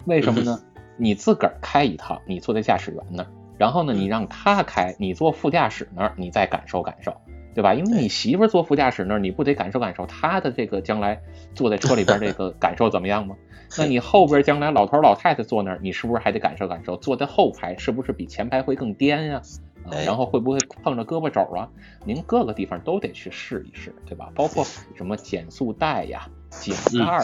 [0.05, 0.59] 为什么呢？
[0.95, 3.29] 你自个儿开一趟，你坐在驾驶员那儿。
[3.57, 7.15] 然后呢，你让他开，你坐副驾驶那儿，你再感受感受，
[7.53, 7.73] 对吧？
[7.73, 11.21] 因为你媳妇坐副驾驶那儿，你不得感受感受她的这个将来
[11.53, 13.35] 坐在车里边这个感受怎么样吗？
[13.77, 16.95] 那你后边将来老头老太太坐那儿，你是不是还得感受感受？
[16.97, 19.41] 坐在后排是不是比前排会更颠呀？
[19.85, 21.67] 啊，然后会不会碰着胳膊肘啊？
[22.05, 24.31] 您各个地方都得去试一试，对吧？
[24.33, 24.63] 包括
[24.95, 27.17] 什么减速带呀、减盖呀，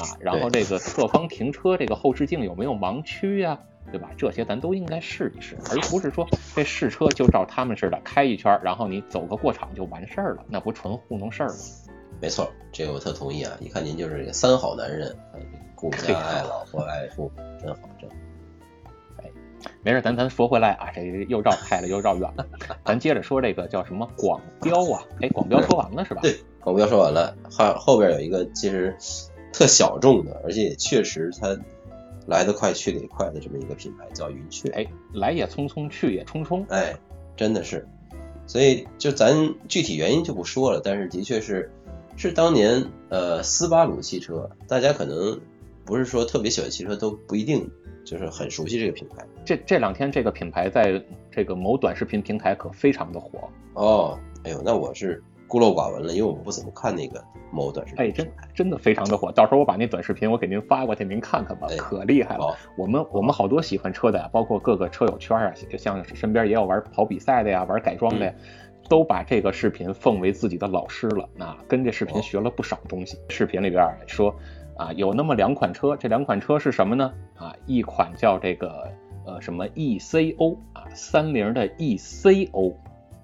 [0.00, 3.58] 啊，然后这个侧方停车这个后视镜有没有盲区呀，
[3.92, 4.10] 对吧？
[4.16, 6.26] 这些咱都应该试一试，而不是说
[6.56, 11.54] 这试车就照他们似的开一圈，然后你走个过场就完事儿了，那不纯糊弄事儿吗？
[12.20, 13.52] 没错，这个我特同意啊！
[13.60, 15.14] 一看您就是个三好男人，
[15.74, 17.30] 顾家爱老婆爱父，
[17.60, 18.16] 真好，真好。
[19.82, 22.46] 没事，咱咱说回来啊，这又绕开了，又绕远了。
[22.84, 25.04] 咱接着说这个叫什么广标啊？
[25.20, 26.20] 哎，广标说完了是吧？
[26.22, 28.96] 对，广标说完了，后后边有一个其实
[29.52, 31.56] 特小众的，而且也确实它
[32.26, 34.68] 来得快去得也快的这么一个品牌，叫云雀。
[34.70, 36.64] 哎，来也匆匆，去也匆匆。
[36.68, 36.94] 哎，
[37.36, 37.86] 真的是。
[38.46, 41.70] 所以就咱具体原因就不说了，但是的确是
[42.16, 45.40] 是当年呃斯巴鲁汽车，大家可能
[45.84, 47.70] 不是说特别喜欢汽车都不一定。
[48.04, 51.00] 就是很熟悉这个品牌，这这两天这个品牌在
[51.30, 54.18] 这个某短视频平台可非常的火哦。
[54.42, 55.22] 哎呦，那我是
[55.52, 58.02] 孤陋寡闻了，因为我们不怎么看那个某短视频。
[58.02, 62.56] 哎，真真的非常的火，到时候我把那短视频我给您发过去，您看看吧，可厉害了。
[62.74, 68.32] 我们我们好多喜欢车的呀，包括各个车友圈啊，像身边也有玩跑比赛的呀，玩改装的呀，
[68.88, 71.28] 都把这个视频奉为自己的老师了。
[71.36, 73.18] 那跟这视频学了不少东西。
[73.28, 74.34] 视频里边说。
[74.74, 77.12] 啊，有那么两款车，这两款车是什么呢？
[77.36, 78.90] 啊，一款叫这个
[79.26, 82.74] 呃什么 ECO 啊，三菱的 ECO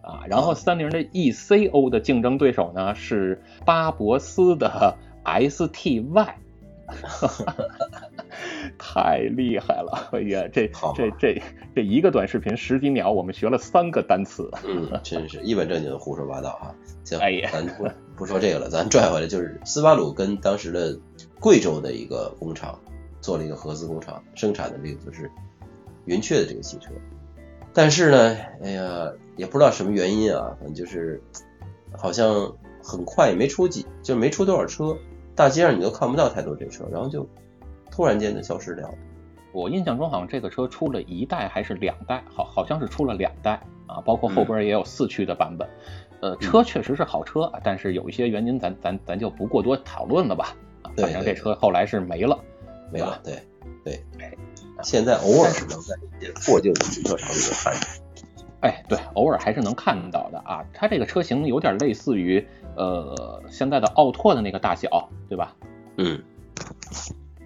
[0.09, 6.29] 啊，然后三菱的 ECO 的竞争对手呢是巴博斯的 STY，
[8.79, 10.09] 太厉害了！
[10.13, 11.43] 哎呀，这这这
[11.75, 16.75] 这一个短视频十几秒，我们学了三个单词，嗯，真是一本正经的胡说八道啊！
[17.05, 17.87] 行，哎呀，咱不
[18.17, 20.99] 不说这个了，咱拽回来就是斯巴鲁跟当时的。
[21.41, 22.77] 贵州的一个工厂
[23.21, 25.31] 做了一个合资工厂，生产的这个就是
[26.07, 26.91] 云雀的这个汽车。
[27.79, 31.23] 但是呢，哎呀，也不知道什么原因啊，反正就是
[31.97, 32.53] 好像
[32.83, 34.99] 很快也没出几，就没出多少车，
[35.37, 37.25] 大街上你都看不到太多这车，然后就
[37.89, 38.95] 突然间就消失掉了。
[39.53, 43.53] 我印象中好像这个车出了一代还是两代，好好像是出了两代
[43.87, 45.69] 啊，包括后边也有四驱的版本。
[46.21, 50.53] 呃，车确实是好车，但是有一些原因，咱咱咱就不过多讨论了吧。
[50.97, 52.37] 反正这车后来是没了，
[52.93, 53.21] 没了。
[53.23, 53.39] 对
[53.85, 54.37] 对，哎，
[54.83, 57.83] 现在偶尔是能在一些破旧的停车场里面看见。
[58.61, 60.65] 哎，对，偶尔还是能看到的啊。
[60.73, 62.45] 它这个车型有点类似于
[62.77, 65.55] 呃现在的奥拓的那个大小，对吧？
[65.97, 66.21] 嗯，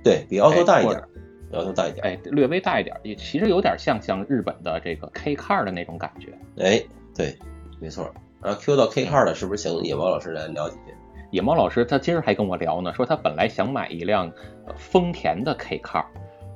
[0.03, 1.03] 对比奥拓大一点，
[1.51, 6.33] 比奥拓大一点，哎，略微大一点，也其实有点像像日本的这个 K Car 的那种感觉。
[6.57, 6.83] 哎，
[7.15, 7.39] 对，
[7.79, 8.11] 没错。
[8.41, 10.95] 然后 Q 到 K Car 的，是不是请野猫老师来聊几句？
[11.31, 14.33] 野猫老师他今儿还跟我聊呢，说他本来想买一辆
[14.77, 16.05] 丰田的 K Car，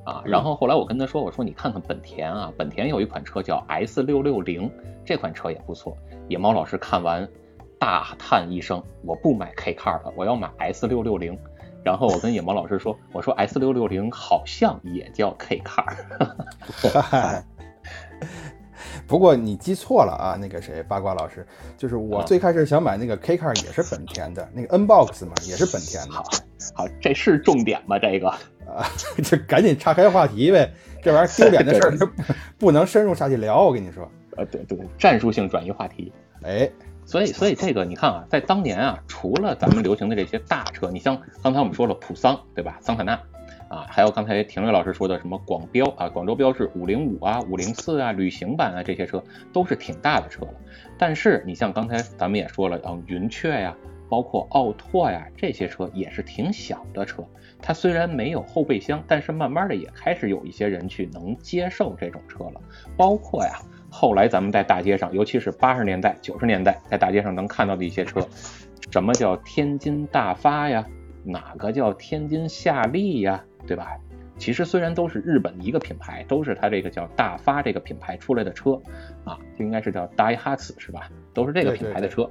[0.07, 4.70] 啊，然后后来我跟他说，我说你看看本田啊，本田有一款车叫 S 六六零，
[5.04, 5.96] 这款车也不错。
[6.28, 7.28] 野猫老师看完
[7.76, 11.36] 大叹一声，我不买 K Car 了，我要买 S 六六零。
[11.82, 17.42] 然后我跟野猫老师说，我说 S 六六零好像也叫 K Car。
[19.07, 21.46] 不过你记错了啊，那个谁八卦老师，
[21.76, 26.12] 就是我最开始想买那个 K Car 也是本田的，那个 N Box 嘛也是本田的。
[26.12, 26.24] 好，
[26.74, 27.98] 好，这是重点吗？
[27.98, 28.84] 这个啊，
[29.22, 32.11] 就赶紧岔开话题呗，这玩意儿丢脸的事儿
[32.59, 33.64] 不能深入下去聊。
[33.64, 36.12] 我跟你说，呃，对对，战术性转移话题。
[36.42, 36.68] 哎，
[37.04, 42.78] 所以所以这个你看啊，在当年啊，除了咱们流行的这些大车，你像刚才我们说了普桑，对吧？
[42.80, 43.20] 桑塔纳。
[43.69, 50.55] 啊，还有刚才廷瑞老师说的什么广标啊，广州标致五零五啊、五零四啊、旅行版啊，这些车都是挺大的车了。
[50.97, 53.77] 但是你像刚才咱们也说了，啊，云雀呀，
[54.09, 57.25] 包括奥拓呀，这些车也是挺小的车。
[57.61, 62.61] 它虽然没有后备箱，但是慢慢的也开始有一些人去能接受这种车了。
[62.97, 63.59] 包括呀，
[63.91, 68.21] 后来咱们在大街上，尤其是八十年代、九十年代，在大街上能看到的一些车，
[68.93, 70.87] 什么叫天津大发呀？
[71.25, 73.45] 哪个叫天津夏利呀？
[73.67, 73.99] 对吧？
[74.39, 78.79] 其实虽然都是日本一个品牌，都是它这个叫大发这个品牌出来的车
[79.25, 81.11] 啊，就应该是叫大哈茨是吧？
[81.33, 82.31] 都是这个品牌的车。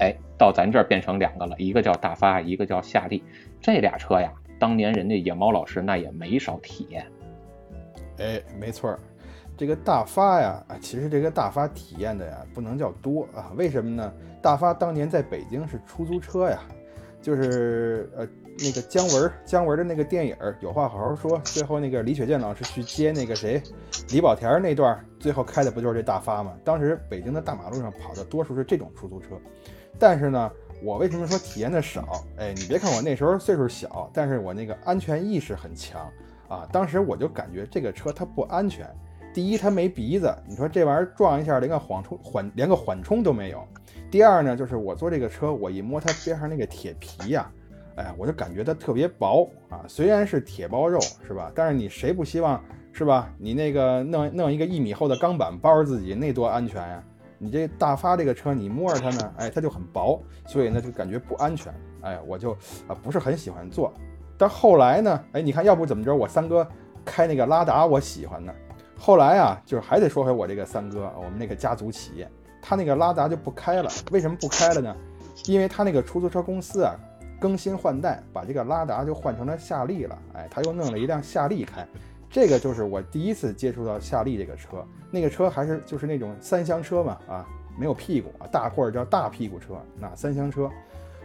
[0.00, 3.22] 哎，到咱这儿变成两个了，一个叫大发，一个叫夏利。
[3.60, 7.06] 这俩车呀，当年人家野猫老师那也没少体验。
[8.18, 8.98] 哎，没错儿，
[9.56, 13.52] 这个大发呀，啊，其实这个大发体验的呀，不能叫多啊。
[13.54, 14.12] 为什么呢？
[14.42, 16.58] 大发当年在北京是出租车呀，
[17.22, 18.26] 就是呃。
[18.58, 21.38] 那个姜文，姜文的那个电影有话好好说。
[21.44, 23.62] 最后那个李雪健老师去接那个谁，
[24.10, 26.54] 李保田那段，最后开的不就是这大发吗？
[26.64, 29.28] 当时北京的大马路上跑的多数是这种出租车。
[29.98, 30.50] 但是呢，
[30.82, 32.24] 我为什么说体验的少？
[32.36, 36.10] 哎，你别看我那时候岁数小，但是我那个安全意识很强
[36.48, 36.68] 啊。
[36.72, 38.86] 当时我就感觉这个车它不安全。
[39.34, 43.62] 第一它没鼻子，你说这玩意儿撞一下连个缓冲缓连个缓冲都没有。
[44.10, 47.50] 第二呢，就是我坐这个车，我一摸它边上那个铁皮呀，
[47.96, 49.84] 哎，我就感觉它特别薄啊。
[49.88, 51.50] 虽然是铁包肉是吧？
[51.54, 53.30] 但是你谁不希望是吧？
[53.38, 57.02] 你那个弄弄一个一米厚的钢板包着自己，那多安全呀！
[57.38, 61.74] 你这大发这个车，你摸着它呢，哎，它就很薄，所以呢就感觉不安全。
[62.00, 62.52] 哎，我就
[62.86, 63.92] 啊不是很喜欢坐。
[64.38, 66.66] 但后来呢，哎，你看，要不怎么着，我三哥
[67.04, 68.52] 开那个拉达，我喜欢呢。
[68.98, 72.26] 后来啊，就是还得说回我这个三哥，我们那个家族企业，
[72.62, 73.90] 他那个拉达就不开了。
[74.10, 74.96] 为什么不开了呢？
[75.44, 76.94] 因为他那个出租车公司啊，
[77.38, 80.18] 更新换代，把这个拉达就换成了夏利了。
[80.34, 81.86] 哎，他又弄了一辆夏利开。
[82.28, 84.84] 这个就是我第一次接触到夏利这个车。
[85.10, 87.46] 那个车还是就是那种三厢车嘛，啊，
[87.78, 90.70] 没有屁股啊，大或者叫大屁股车，那三厢车。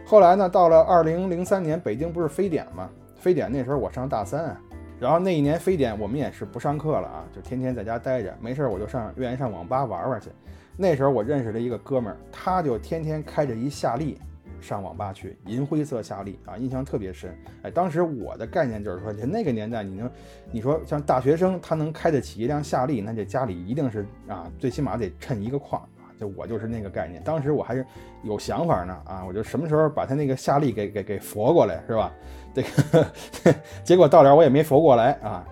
[0.04, 2.88] 后来呢，到了二零零三年，北京不是非典嘛？
[3.16, 4.60] 非典那时候我上大三啊。
[5.00, 10.30] 然后那一年非典，我们也是不上课了啊，就天天在家待着，没事我就上愿意上网吧玩玩去。
[10.76, 14.18] 那时候我认识了一个哥们儿，他就天天开着一夏利
[14.62, 17.36] 上网吧去，银灰色夏利啊，印象特别深。
[17.62, 20.10] 哎，当时我的概念就是说，就那个年代，你能，
[20.52, 26.06] 你说像大学生他能开得起一辆夏利，那这家里一定是啊，最起码得趁一个矿啊。
[26.20, 27.84] 就我就是那个概念，当时我还是
[28.22, 32.12] 有想法呢啊，我就什么时候把他那个夏利给给给佛过来是吧？
[32.54, 33.06] 这个
[33.82, 35.44] 结果到点我也没佛过来啊，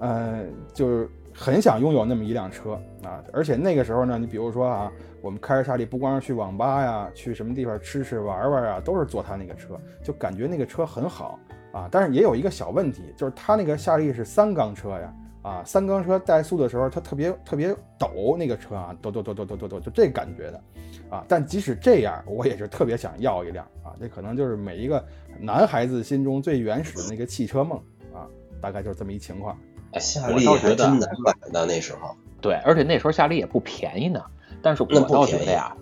[0.00, 0.44] 呃，
[0.74, 2.72] 就是很想拥有那么一辆车
[3.04, 4.90] 啊，而且那个时候呢，你比如说啊，
[5.20, 11.38] 我们开着夏利，不光是去网吧呀，去什么地方吃吃玩玩啊，都是坐他那个车，就感觉那个车很好
[11.72, 11.88] 啊。
[11.90, 20.62] 但是也有一个小问题，就是他那个夏利是三缸车呀，啊，三缸车怠速的时候，它特别特别抖，那个车啊，抖抖抖抖抖抖抖，就这感觉的
[21.10, 21.24] 啊。
[21.26, 25.04] 但即使这样，我也是特别想要一辆啊，这可能就是每一个。
[25.38, 27.78] 男孩子心中最原始的那个汽车梦
[28.10, 28.24] 啊，
[28.58, 29.54] 大概就是这么一情况。
[30.00, 32.16] 夏利还真难买呢，那时候。
[32.40, 34.18] 对，而且那时候夏利也不便宜呢。
[34.66, 35.72] 但是我倒觉得呀，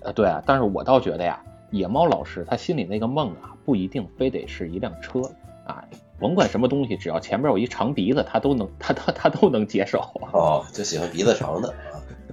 [0.00, 5.20] 呃，对啊，但是我倒觉得呀，野猫老师他心里那个梦啊，不一定非得是一辆车
[5.64, 5.84] 啊，
[6.18, 10.00] 甭管什么东西，只要前面有一长鼻子，他都能，他他他都能接受。
[10.32, 11.72] 哦，就喜欢鼻子长的。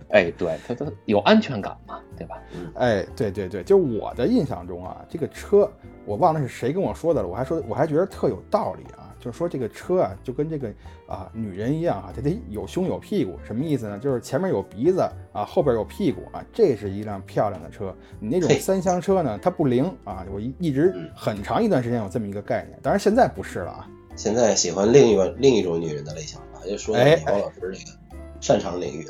[0.09, 2.41] 哎，对，他他有安全感嘛，对吧？
[2.73, 5.71] 哎，对对对，就我的印象中啊，这个车。
[6.03, 10.69] 我忘了是谁跟我说的了，我还说我还觉得特有道理啊，就是说这个车啊，就跟这个
[11.07, 13.97] 啊女人一样啊，它得有胸有屁股，什么意思呢？
[13.99, 17.95] 就是前面有鼻子啊，后边有屁股啊，这是一辆漂亮的车。
[18.19, 20.25] 你那种三厢车呢，它不灵啊。
[20.33, 23.87] 我一一直很长一段时间有这么一个概念，当然现在不是了啊。
[24.15, 27.97] 现在喜欢另一个另一种女人的类型了，就说李黄老师这个
[28.39, 29.07] 擅长领域。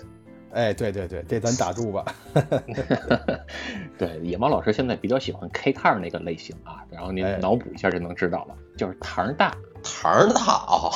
[0.53, 2.05] 哎，对对对，这咱打住吧。
[3.97, 10.91] 对，野猫老师现在比较喜欢 K car 那个类型啊，然后您脑补一下就能知道了，就是堂大，堂大啊。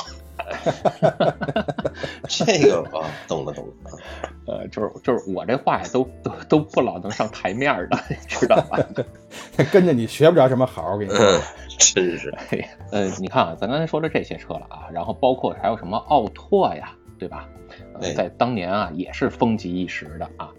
[2.28, 3.72] 这个啊，懂了懂了。
[4.46, 8.78] 呃，就是就是我这话呀，都都都不老能上台面的，知道吧？
[9.72, 11.40] 跟着你学不着什么好，我跟你说，
[11.78, 12.32] 真是。
[12.92, 17.48] 呃，你看啊，咱刚才说了这些车了啊，然后包括还有什么奥拓呀，对吧？
[18.14, 20.50] 在当年啊，也是风靡一时的啊。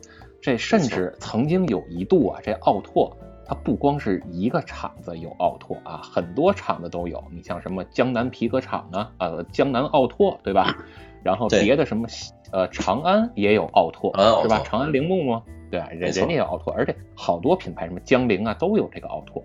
[0.42, 3.16] 这甚至曾经有一度啊，这奥拓
[3.48, 7.24] 它不光是一个厂子有奥拓啊，很多厂子都有。
[7.32, 10.76] 你像什么江南皮革厂啊，呃，江南奥拓，对吧？
[11.24, 12.08] 然后别的什么
[12.52, 14.62] 呃，长安也有奥拓，是吧？
[14.66, 15.44] 长安铃木吗？
[15.72, 15.88] 对啊？
[15.92, 19.42] 人人家有奥拓，而且好多品牌，什么江铃啊，都有这个奥拓。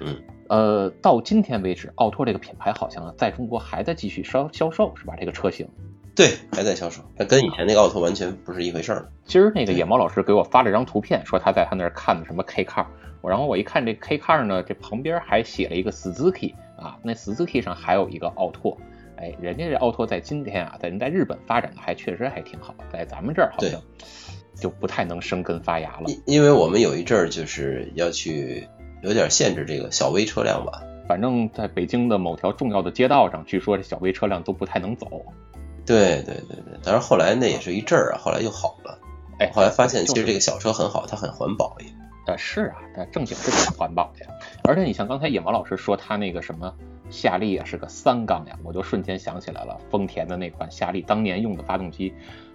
[0.00, 0.16] 嗯，
[0.48, 5.14] 呃，到今天为止，奥拓这个品牌好像在中国还在继续销销售，是吧？
[5.16, 5.68] 这个车型。
[6.16, 9.10] 对，还在销售，那跟以前那个奥拓完全不是一回事儿。
[9.24, 12.86] 今儿那个野猫老师给我发了张图片，说他在他那儿看的什么 K car，
[13.24, 18.76] 我然后我一看这 K car 呢，这旁边还写了一个 Suzuki 啊，那 Suzuki 上还有一个奥拓，
[19.16, 23.80] 哎，人家这奥拓在今天啊，在人在日本发展的还确实还挺好，在咱们这儿好像
[24.54, 26.04] 就不太能生根发芽了。
[26.08, 28.68] 因因为我们有一阵儿就是要去
[29.02, 35.24] 有点限制这个小微车辆吧，反正在北京的某条重要的街道上，据说这小微车辆都不太能走。
[35.86, 38.98] 对对对对，但是后来那也是一阵儿啊，后来又好了。
[39.38, 41.86] 哎，后来发现其实这个小车很好，它很环保也。
[42.26, 44.30] 呃，是啊，它正经是挺环保的呀。
[44.64, 46.74] 而且你像刚才野毛老师说他那个什么
[47.10, 52.12] 夏利啊是个三缸呀，我就瞬间想起来了，丰田的那款夏利当年用的发动机，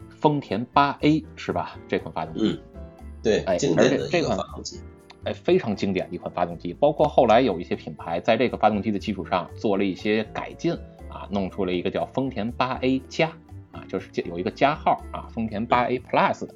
[0.09, 1.77] 丰田八 A 是吧？
[1.87, 2.41] 这款发动机。
[2.43, 2.81] 嗯，
[3.23, 4.79] 对，哎，经典的这款发动机，
[5.23, 6.73] 哎，非常经典的一款发动机。
[6.73, 10.77] 包括后来有一些品牌在这个发动机的基础上做了一些改进。
[11.11, 13.29] 啊，弄出了一个叫丰田八 A 加，
[13.71, 16.53] 啊，就是有一个加号啊，丰田八 A Plus 的，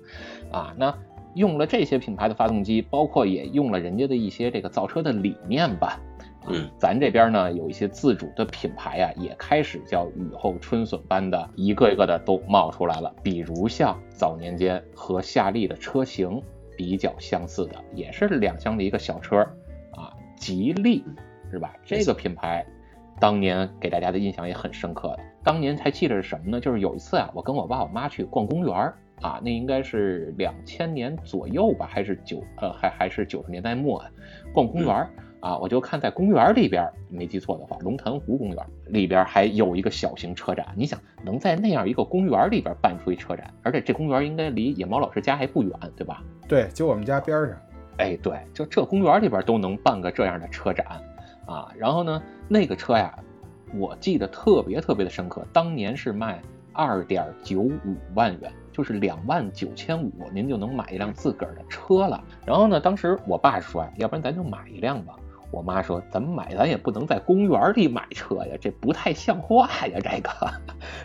[0.51, 0.95] 啊，那
[1.36, 6.00] 用了这些品牌的发动机，包括也用了人家的一些这个造车的理念吧，
[6.48, 13.14] 嗯，咱这边呢有一些自主的品牌啊，也开始叫雨后春笋般的一个一个的都冒出来了。
[13.24, 16.42] 比如像早年间和夏利的车型
[16.78, 19.38] 比较相似的，也是两厢的一个小车
[19.92, 21.04] 啊，吉利
[21.52, 21.74] 是吧？
[21.86, 22.66] 这个品牌
[23.20, 25.20] 当年给大家的印象也很深刻的。
[25.44, 26.60] 当年还记得是什么呢？
[26.60, 34.12] 就是有一次啊，我跟我爸我妈去逛公园儿啊，那应该是两千年左右吧，还是九呃还还是九十年代末啊，
[34.54, 35.10] 逛公园儿。
[35.40, 38.58] 啊，我就看在公园里边，没记错的话，龙潭湖公园
[38.88, 40.66] 里边还有一个小型车展。
[40.74, 46.24] 你想，能在那样一个公园里边办出一车展，而且这公园应该离野猫老师家还不远，对吧？
[46.48, 47.58] 对，就我们家边上。
[47.98, 50.88] 哎，对，就这公园里边都能办个这样的车展
[51.46, 51.70] 啊。
[51.78, 53.14] 然后呢，那个车呀，
[53.76, 62.22] 我记得特别特别的深刻，当年是卖二点九五万元，就是两万九千五，您就能买一辆自个儿的车了。
[62.46, 65.16] 然后呢，当时我爸说，要不然咱就买一辆吧。
[65.52, 70.52] 我妈说：“咱们买，咱也不能在公园里买车呀，这不太像话呀，这个。”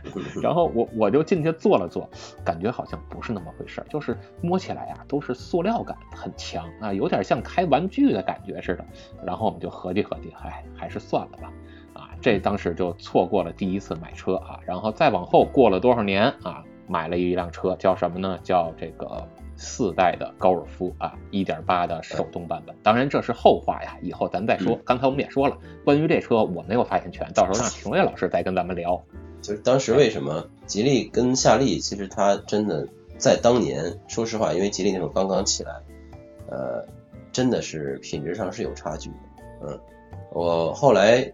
[0.41, 2.09] 然后我我就进去坐了坐，
[2.43, 8.85] 感觉好像不是那么回事，就是摸起来呀都是塑料感很强啊，有点像开玩具的感觉似的。
[9.23, 11.53] 然后我们就合计合计，哎，还是算了吧。
[11.93, 14.59] 啊，这当时就错过了第一次买车啊。
[14.64, 18.39] 然后再往后过了多少年啊，买了一辆车，叫什么呢？
[18.43, 19.28] 叫这个。
[19.61, 24.78] 四代的高尔夫啊，一点八的手动版本，当然这是后话呀，以后咱再说。
[24.84, 29.03] 刚才我们也说了，关于这车我没有发言权，到时候让评委老师再跟咱们聊。
[29.43, 32.86] 就是当时为什么吉利跟夏利，其实它真的
[33.16, 35.72] 在当年，说实话，因为吉利那种刚刚起来，
[36.49, 36.86] 呃，
[37.32, 39.16] 真的是品质上是有差距的。
[39.66, 39.80] 嗯，
[40.30, 41.32] 我后来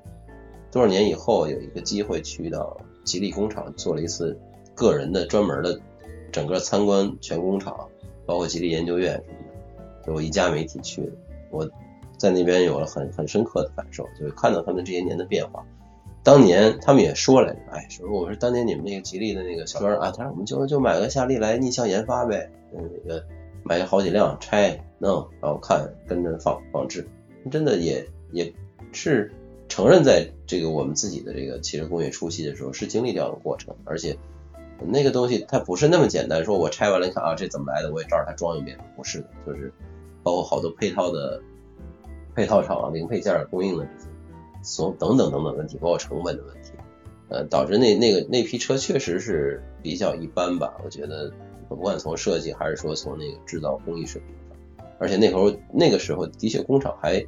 [0.72, 2.74] 多少年以后有一个机会去到
[3.04, 4.40] 吉利工厂做了一次
[4.74, 5.80] 个人的专门的
[6.32, 7.88] 整个参观全工厂。
[8.26, 9.36] 包括吉利研究院什么
[10.00, 11.12] 的，就我一家媒体去的，
[11.50, 11.70] 我
[12.16, 15.62] 在那边有了很很深刻的感受，就是看到他们这些年的变化。
[16.22, 23.22] 当年他们也说来着，哎，说我说当年你们那个吉利的那个小庄啊，他说我们就就买个夏利来逆向研发呗，嗯，那个
[23.62, 27.06] 买好几辆拆弄，然后看跟着仿仿制，
[27.50, 28.50] 真的也也
[28.92, 29.30] 是
[29.68, 34.16] 承认在这个我们自己的这个汽车工业初期的时候是经历掉的过程，而且。
[34.80, 37.92] 那个东西它不是那么简单，说我拆完了，你看啊，这怎么来的？
[37.92, 39.72] 我也照着它装一遍，不是的，就是
[40.22, 41.40] 包括好多配套的
[42.34, 44.08] 配套厂零配件供应的这些，
[44.62, 46.72] 所等等等等问题，包括成本的问题，
[47.28, 50.74] 呃，导致那那个那批车确实是比较一般吧。
[50.84, 51.32] 我觉得
[51.68, 57.24] 不管从设计还是说从那个制造工艺水平上，而且那时候那个时候的确工厂还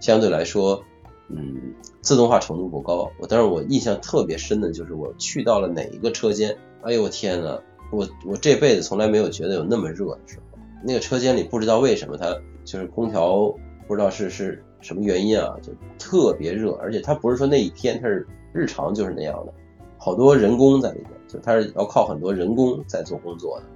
[0.00, 0.84] 相对来说，
[1.30, 3.10] 嗯，自动化程度不高。
[3.18, 6.56] 我但是我印象特别深的就是我去到了哪一个车间。
[6.82, 7.60] 哎呦我天呐，
[7.92, 10.58] 我我这辈子从来没有觉得有那么热的时候。
[10.82, 13.54] 那个车间里不知道为什么它就是空调
[13.86, 19.52] 不知道是是什么原因啊，就特别热，而且它不是说那一天，它是日常就是那样的，
[19.98, 23.66] 好多人工在里面，就它是要靠很多人工在做工作的。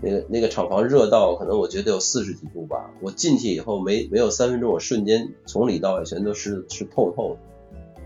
[0.00, 7.40] 那个那个厂房热到可能我觉得有四十几度吧，我进去以后没没有三分钟，我瞬间从里到外全都湿湿透透的。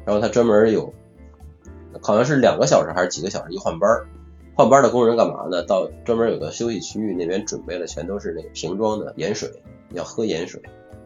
[0.04, 0.94] 然后他专门有
[2.00, 4.06] 好像是两个小时还是几个小时一换班儿。
[4.56, 5.62] 换班的工人干嘛呢？
[5.62, 9.48] 到专门有个休息区域，那边准备了全都是那个瓶装的盐水，
[9.94, 10.60] 要喝盐水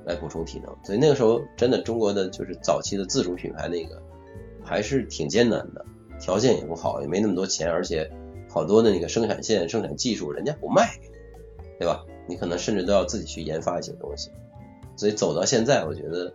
[0.04, 0.74] 来补充体能。
[0.82, 4.02] 所以那个时候真的中国的就是早期的自主品牌，那个
[4.64, 5.84] 还是挺艰难的，
[6.20, 8.10] 条件也不好，也没那么多钱，而且
[8.54, 11.14] 好多的那个生产线、生产技术人家不卖给你，
[11.80, 12.06] 对吧？
[12.28, 14.30] 你可能甚至都要自己去研发一些东西。
[14.94, 16.32] 所以走到现在，我觉得。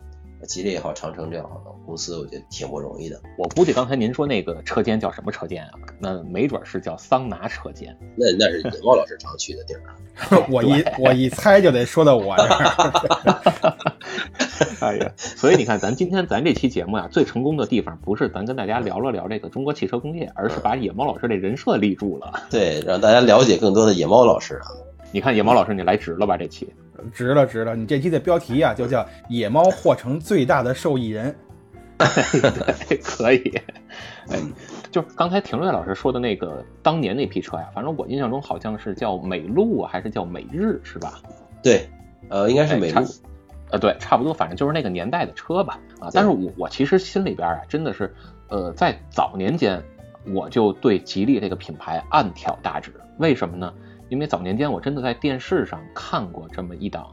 [0.48, 3.22] 吉利也好，长城这样的公司，我觉得挺不容易的。
[3.38, 5.72] 我估计刚才您说那个车间叫什么车间啊？
[6.00, 7.96] 那没准是叫桑拿车间。
[8.16, 9.82] 那那是野猫老师常去的地儿。
[10.50, 13.76] 我一我一猜就得说到我这儿。
[14.80, 22.34] 哎呀，所以你看，咱今天咱这期节目呀，最成功的地方不是咱跟大家聊了聊这个中国汽车工业，而是把野猫老师这人设立住了。
[22.50, 24.68] 对，让大家了解更多的野猫老师啊。
[25.12, 26.38] 你看野猫老师，你来值了吧？
[26.38, 26.72] 这期。
[27.14, 27.76] 值了，值了！
[27.76, 31.36] 你这期的标题呀，就叫“野猫或成最大的受益人
[31.98, 33.62] ”。对，可以。
[34.30, 34.40] 哎，
[34.92, 41.20] 就刚才廷瑞老师说的那个当年那批车呀，反正我印象中好像是叫美路还是叫美日，是吧？
[41.62, 41.90] 对，
[42.30, 43.06] 呃，应该是美路。
[43.72, 45.80] 呃，对，差不多，反正就是那个年代的车吧。
[46.00, 48.14] 啊，但是我我其实心里边啊，真的是，
[48.48, 49.84] 呃，在早年间
[50.34, 52.92] 我就对吉利这个品牌暗挑大指。
[53.18, 53.74] 为什么呢？
[54.10, 57.08] 因为早年间我真的在电视上看过这么一档，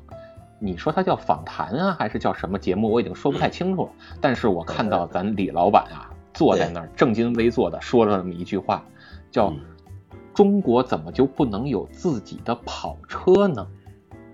[0.59, 3.90] 你说它叫访谈啊，还是叫什么节目，我已经说不太清楚了。
[4.20, 8.85] 但是我看到咱李老板啊坐在那儿正襟危坐的说了这么一句话，
[9.31, 9.52] 叫
[10.35, 13.66] “中国怎么就不能有自己的跑车呢？”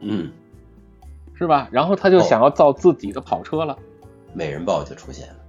[0.01, 0.33] 嗯，
[1.35, 1.69] 是吧？
[1.71, 3.77] 然后他就想要造自己的跑车了。
[4.33, 5.42] 美人豹就出现了。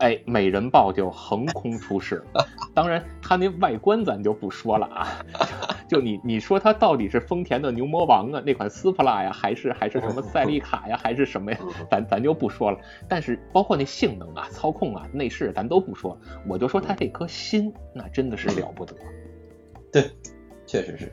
[0.00, 2.22] 哎，美人豹就横空出世。
[2.74, 5.24] 当然，它那外观咱就不说了啊。
[5.86, 11.58] 就你你说它到底是丰田的牛魔王啊，那款斯普拉呀，还是还是什么赛利卡呀，还是什么呀？
[11.90, 12.78] 咱咱就不说了。
[13.08, 16.18] 但是包括那性能啊、操控啊、内饰，咱都不说。
[16.48, 18.94] 我就说它这颗心，那真的是了不得。
[19.92, 20.10] 对，
[20.66, 21.12] 确实是。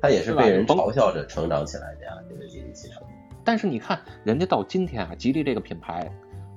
[0.00, 3.00] 它也是被人嘲笑着成长起来的呀，这个吉利汽车。
[3.44, 6.10] 但是你看，人家到今天啊，吉利这个品牌。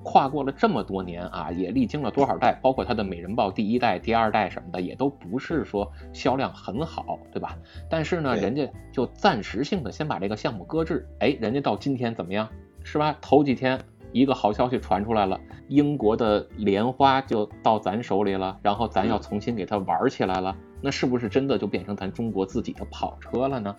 [0.06, 7.58] 跨过了这么多年啊，也历经了多少代，包括它的美人豹第一代、第二代什么的，也都不是说销量很好，对吧？
[7.90, 11.08] 但是呢，人家就暂时性的先把这个项目搁置。
[11.20, 12.48] 哎，人家到今天怎么样，
[12.84, 13.18] 是吧？
[13.20, 23.76] 头几天一个好消息传出来了，英国的莲花就到咱手里了，然后咱要重新给它玩起来了，那是不是真的就变成咱中国自己的跑车了呢？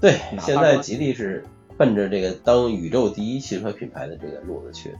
[0.00, 1.44] 对，现在吉利是
[1.76, 4.94] 奔着这个当宇宙第一汽车品牌的这个路子去。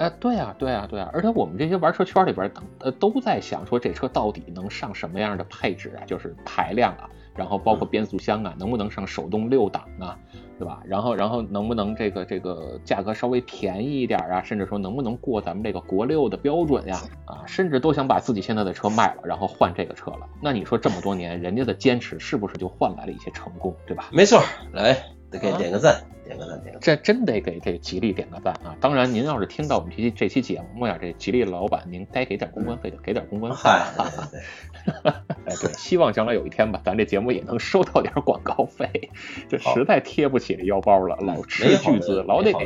[0.00, 6.00] 哎，对啊，对啊，对啊，而且我们这些玩车圈里边，呃，都在想说这车到底能上什么样的配置啊？
[6.06, 7.06] 就是排量啊，
[7.36, 10.18] 然后包括变速箱啊，能不能上手动六档啊，
[10.58, 10.80] 对吧？
[10.86, 14.42] 然后，然后能不能这个这个价格稍微便宜一点啊？
[14.42, 16.98] 甚至说能不能过咱们这个国六的标准呀？
[17.26, 20.20] 啊，甚至都想把自己现在的车卖了，然后换这个车了。
[20.40, 24.08] 那你说这么多年人家的坚持是不是就换来了一些成功，对吧？
[24.12, 24.96] 没错，来，得
[25.38, 26.02] 给点个赞。
[26.30, 28.76] 点个赞，点个赞这真得给这吉利点个赞啊！
[28.80, 33.68] 当然，您要是听到我们这期这期节目呀，这吉利老板您该给点公关费就给点公关费。
[33.68, 39.10] 哎，对，希望将来有一天吧，咱这节目也能收到点广告费，
[39.48, 42.64] 这实在贴不起这腰包了，老斥巨资，老得给。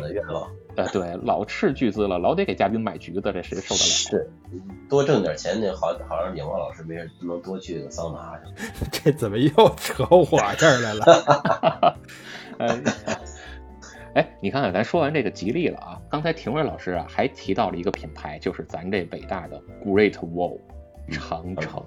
[0.76, 4.26] 哎，对，老斥巨资了，老得给嘉宾买橘子，这谁受得了？
[4.26, 4.30] 是，
[4.90, 8.44] 多挣点钱，那好好让野猫老师没事能多去个桑拿去。
[8.92, 10.26] 这怎么又扯我
[10.58, 11.96] 这儿来了？
[12.58, 12.80] 哎。
[14.14, 20.60] 哎，你看看，咱说完这个吉利了啊，刚才廷伟老师啊还提到了一个品牌，就是咱这北大的 Great Wall
[21.10, 21.84] 长城，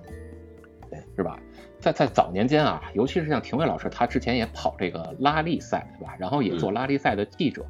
[0.90, 1.40] 对，是吧？
[1.80, 6.18] 在在早年间啊，尤其是像廷伟老师，他之前也跑这个拉力赛，对吧？
[6.20, 7.66] 然后也做拉力赛的记者，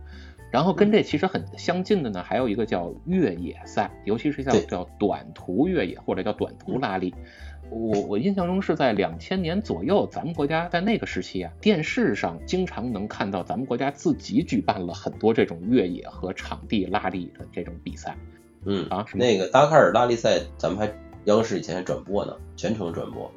[0.51, 7.13] 然后跟这其实很相近的呢，还有一个叫越野赛，尤其是像叫短途越野或者叫短途拉力。
[7.69, 18.15] 我我印象中是在两千年左右，咱们国家在那个时期啊，电视上经常能看到咱们国家自己举办了很多这种越野和场地拉力的这种比赛。
[18.65, 20.91] 嗯啊，那个达喀尔拉力赛，咱们还
[21.25, 23.31] 央视以前还转播呢，全程转播。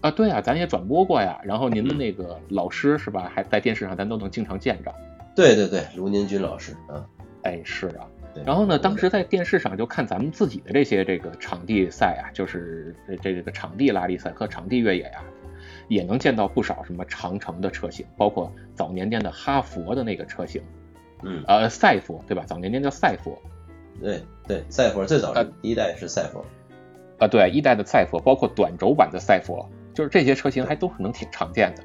[0.00, 1.40] 啊，对啊，咱也转播过呀。
[1.44, 4.94] 然后您的那个老师是吧，还在电视上咱都能经常见着。
[5.34, 7.04] 对对对，卢宁军老师啊。
[7.42, 8.06] 哎，是啊。
[8.44, 15.22] 然后呢，当时在电视上就看咱们自己的这些这个场地赛啊，就是这这个场地拉力赛和场地越野呀，
[15.88, 20.62] 也能见到不少什么长城的车型，包括早年间的哈佛的那个车型，
[21.22, 22.42] 嗯，呃，赛佛对吧？
[22.46, 23.40] 早年间叫赛佛，
[24.00, 25.32] 对对，赛佛最早
[25.62, 26.44] 第一代是赛佛，
[27.18, 31.84] 啊，对，一代的赛佛，包括短轴版的赛佛，就是这些车型还都是能挺常见的。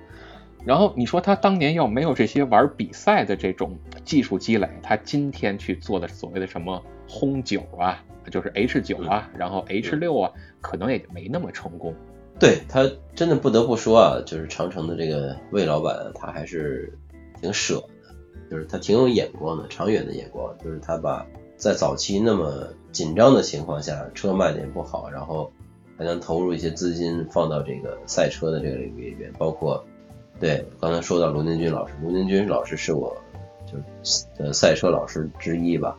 [0.65, 11.95] 然后你说他当年要没有这些玩比赛的这种技术积累，他今天去做的所谓的什么轰九啊，就是 H 九啊，然后 H 六啊，可能也没那么成功。
[12.37, 16.93] 对他真的不得不说啊，就是长城的这个魏老板，他还是
[17.41, 18.13] 挺舍的，
[18.51, 20.55] 就是他挺有眼光的，长远的眼光。
[20.63, 21.25] 就是他把
[21.55, 25.51] 在早期那么紧张的情况下，车卖的也不好，然后
[25.97, 29.85] 还能投入一些资金放到这个赛车的这个领域里边，包括。
[30.39, 33.15] 对，刚才说到罗宁军老师，罗宁军老师是我
[33.65, 35.97] 就是呃赛车老师之一吧。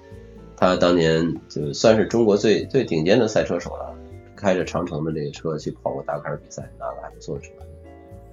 [0.57, 3.95] 他当年就算是中国最最顶尖的赛车手了，
[4.35, 7.65] 开着长城的这个车去跑过达喀尔比赛，拿个还不错的成绩。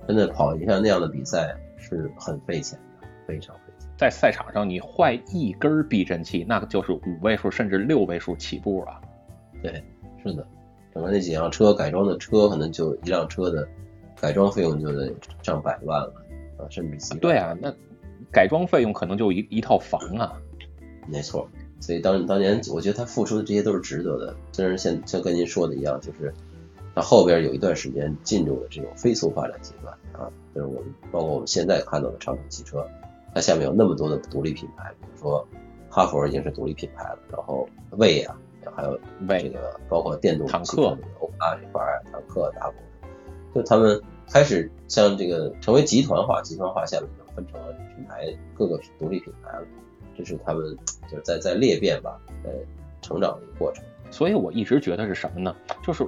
[0.07, 3.89] 真的跑一下那样的比赛是很费钱的，非常费钱。
[3.97, 9.01] 在赛场上，你坏一根避震器，那就是五位数甚至六位数起步啊。
[9.61, 9.83] 对，
[10.23, 10.47] 是的，
[10.93, 13.67] 整个那几辆车改装的车，可能就一辆车的。
[14.19, 15.13] 改装费用就得
[15.43, 16.13] 上百万了
[16.57, 17.73] 啊，甚至几对啊，那
[18.31, 20.33] 改装费用可能就一一套房啊。
[21.07, 21.47] 没错，
[21.79, 24.35] 所以当当年我觉得他付出的这些都是值得的。
[24.51, 26.33] 虽然像像跟您说的一样，就是
[26.93, 32.85] 他后边有一段时间进入了这种飞速发展阶段啊，就是我们包括我们现在看到的长城汽车，
[33.33, 35.47] 它下面有那么多的独立品牌，比如说
[35.89, 38.35] 哈佛已经是独立品牌了，然后魏啊，
[38.75, 40.81] 还有这个包括电动坦克
[41.19, 41.81] 欧拉这块
[42.11, 42.75] 坦克大部。
[43.57, 43.99] 就他们
[44.31, 49.65] 开始像这个成为集团化，集团化下面就分成了品牌各个独立品牌了，
[50.15, 50.77] 这是他们
[51.09, 52.51] 就是在在裂变吧，呃
[53.01, 53.83] 成长的一个过程。
[54.11, 55.55] 所以我一直觉得是什么呢？
[55.83, 56.05] 就是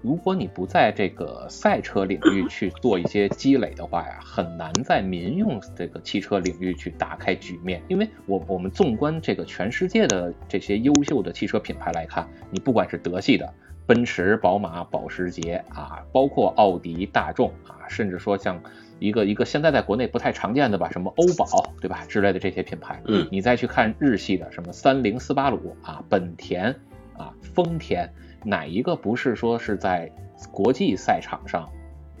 [0.00, 7.82] 如果你不在这个赛车领域去做一些积累的话呀，很难在民用这个汽车领域去打开局面。
[7.88, 13.52] 因为我我们纵观这个全世界的这些优秀的汽车品牌来看，你不管是德系的
[13.86, 18.60] 奔驰、宝马、保时捷啊，包括奥迪、大众啊，甚至说像
[18.98, 26.74] 一个一个现在在国内不太常见的吧，什么欧宝对吧之类的这些品牌，嗯，你再去看日系的什么三菱、斯巴鲁啊，本田
[27.16, 28.10] 啊，丰田。
[28.44, 30.08] 哪一个不是说是在
[30.52, 31.68] 国际赛场上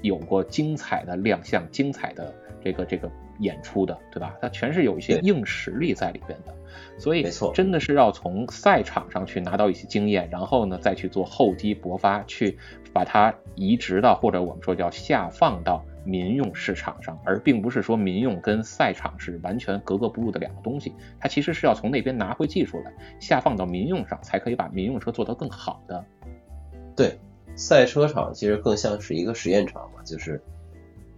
[0.02, 2.34] 有过精彩的亮相、精彩的
[2.64, 4.34] 这个这个演出的，对吧？
[4.40, 6.52] 它全是有一些硬实力在里边的，
[6.98, 12.58] 所以没错，真的是要从赛场上去拿到一些经验，然后呢再去做厚积薄发，去
[12.92, 15.84] 把它移植到或者我们说叫下放到。
[16.08, 26.04] 民用市场上，而并不是说民用跟赛场是完全格格不入的两个东西，它其实是要从那边拿回技术来，下放到民用上，才可以把民用车做得更好的。
[26.94, 27.18] 对，
[27.56, 30.40] 赛车场其实更像是一个实验场嘛，就是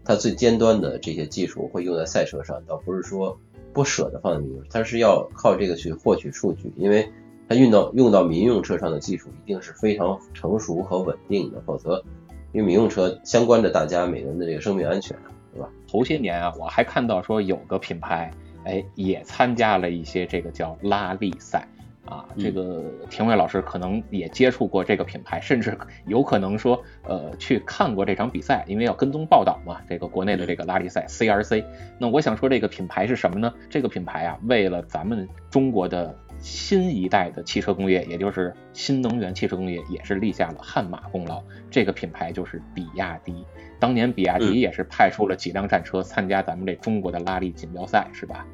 [0.07, 3.39] 它最尖端的这些技术会用在赛车上，倒不是说
[3.79, 7.09] 不舍得放在民用，它是要靠这个去获取数据，因为
[7.49, 12.05] 它运到用到民用车上的技术一定是非常成熟和稳定的，否则。
[12.53, 15.15] 因为民用车相关的大家每个人的这个生命安全，
[15.53, 15.69] 对吧？
[15.87, 18.33] 头些年啊，我还看到说有个品牌，
[18.65, 21.69] 哎，也参加了一些这个叫拉力赛
[22.09, 22.25] 啊。
[22.39, 25.77] 这个廷伟老师可能也接触过这个品牌，甚至
[26.07, 29.81] 有可能说，呃，去看过这场比赛，因为要跟踪报道嘛。
[29.89, 31.65] 这个国内的这个拉力赛 CRC，
[31.99, 33.53] 那我想说这个品牌是什么呢？
[33.69, 36.17] 这个品牌啊，为了咱们中国的。
[36.41, 41.43] 新一代的汽车工业，也就是新能源汽车工业，也是立下了汗马功劳。
[41.69, 43.45] 这个品牌就是比亚迪。
[43.81, 48.47] 当年比亚迪也是派出了几辆战车参加咱们这中国的拉力锦标赛，是吧？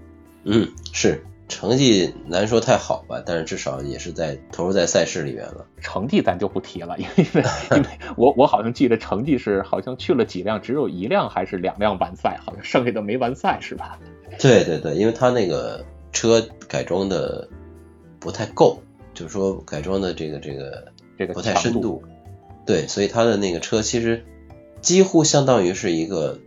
[0.45, 5.67] 嗯，是成绩难说太好吧，但是至少也是在投入在赛事里面了。
[5.81, 7.27] 成绩咱就不提了，因为
[7.77, 13.99] 因为 我我好像记得成绩是好像去了几辆，只有一辆还是两辆完赛，好像剩下的没完赛，是吧？
[14.39, 17.49] 对对对，因为他那个车改装的。
[18.21, 18.81] 不太够，
[19.13, 20.83] 就是说改装的这个这个
[21.19, 22.03] 这个不太深度，
[22.65, 24.25] 对，所以他的那个车其实
[24.81, 26.39] 几乎相当于是一个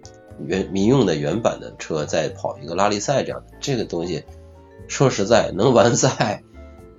[0.44, 4.24] 原民用的原版的车在跑一个拉力赛这样的，这个东西
[4.88, 6.44] 说实在能完赛，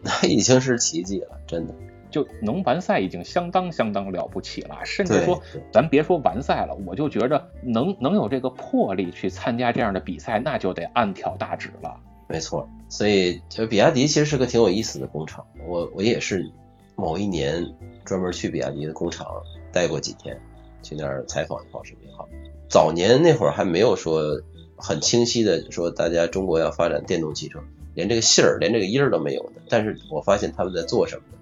[0.02, 1.74] 那已经是奇迹了， 真的
[2.10, 5.42] 就能完赛已经相当相当了不起了，甚至说
[5.72, 12.00] 咱别说完赛了，我就觉着能能有这个魄力去参加这样的比赛，那就得暗挑大指了。
[12.26, 15.46] 没错，所以就比亚迪其实是个挺有意思的工厂。
[15.66, 16.50] 我我也是
[16.94, 17.74] 某一年
[18.04, 19.26] 专门去比亚迪的工厂
[19.72, 20.38] 待过几天，
[20.82, 22.28] 去那儿采访也好，什么也好。
[22.68, 24.42] 早年那会儿还没有说
[24.76, 27.60] 很清晰的说大家中国要发展电动汽车，
[27.98, 29.60] 连这个信儿连这个音儿都没有的。
[29.68, 31.38] 但是我发现他们在做什么呢？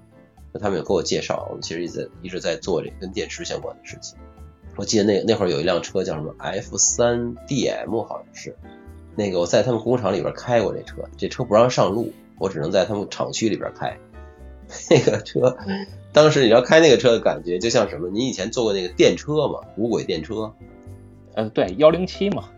[0.55, 4.17] 那他们有给我介绍，我们其实一直一直在做这跟电池相关的事情。
[4.75, 8.57] 我记得那那会儿有一辆车叫什么 F 三 DM，好像是。
[9.15, 13.95] 那个我在他们工厂里边开过这车，这车不让上路，我只能在他们厂区里边开。
[14.91, 15.57] 那个车，
[16.13, 18.09] 当时你要开那个车的感觉，就像什么？
[18.09, 19.61] 你以前坐过那个电车吗？
[19.77, 20.53] 无轨电车？
[21.35, 22.49] 嗯，对，幺零七嘛。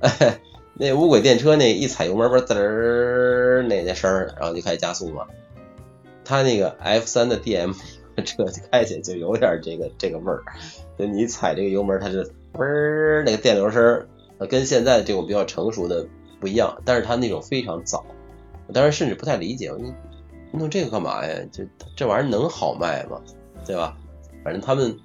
[0.00, 0.38] 哎，
[0.78, 5.26] 那无轨电车那一踩油门不是，滋儿那那声儿，然后就开始加速嘛。
[6.24, 7.74] 他那个 F 三的 DM
[8.24, 10.42] 车开起来就有点这个这个味儿，
[10.98, 14.06] 就你踩这个油门，它是嘣儿那个电流声。
[14.38, 16.06] 呃，跟现在这种比较成熟的
[16.38, 18.06] 不一样，但是它那种非常早，
[18.68, 19.92] 我当时甚至不太理解，你
[20.52, 21.34] 弄这个干嘛呀？
[21.50, 21.64] 就
[21.96, 23.20] 这玩意儿能好卖吗？
[23.66, 23.96] 对吧？
[24.44, 24.96] 反正他们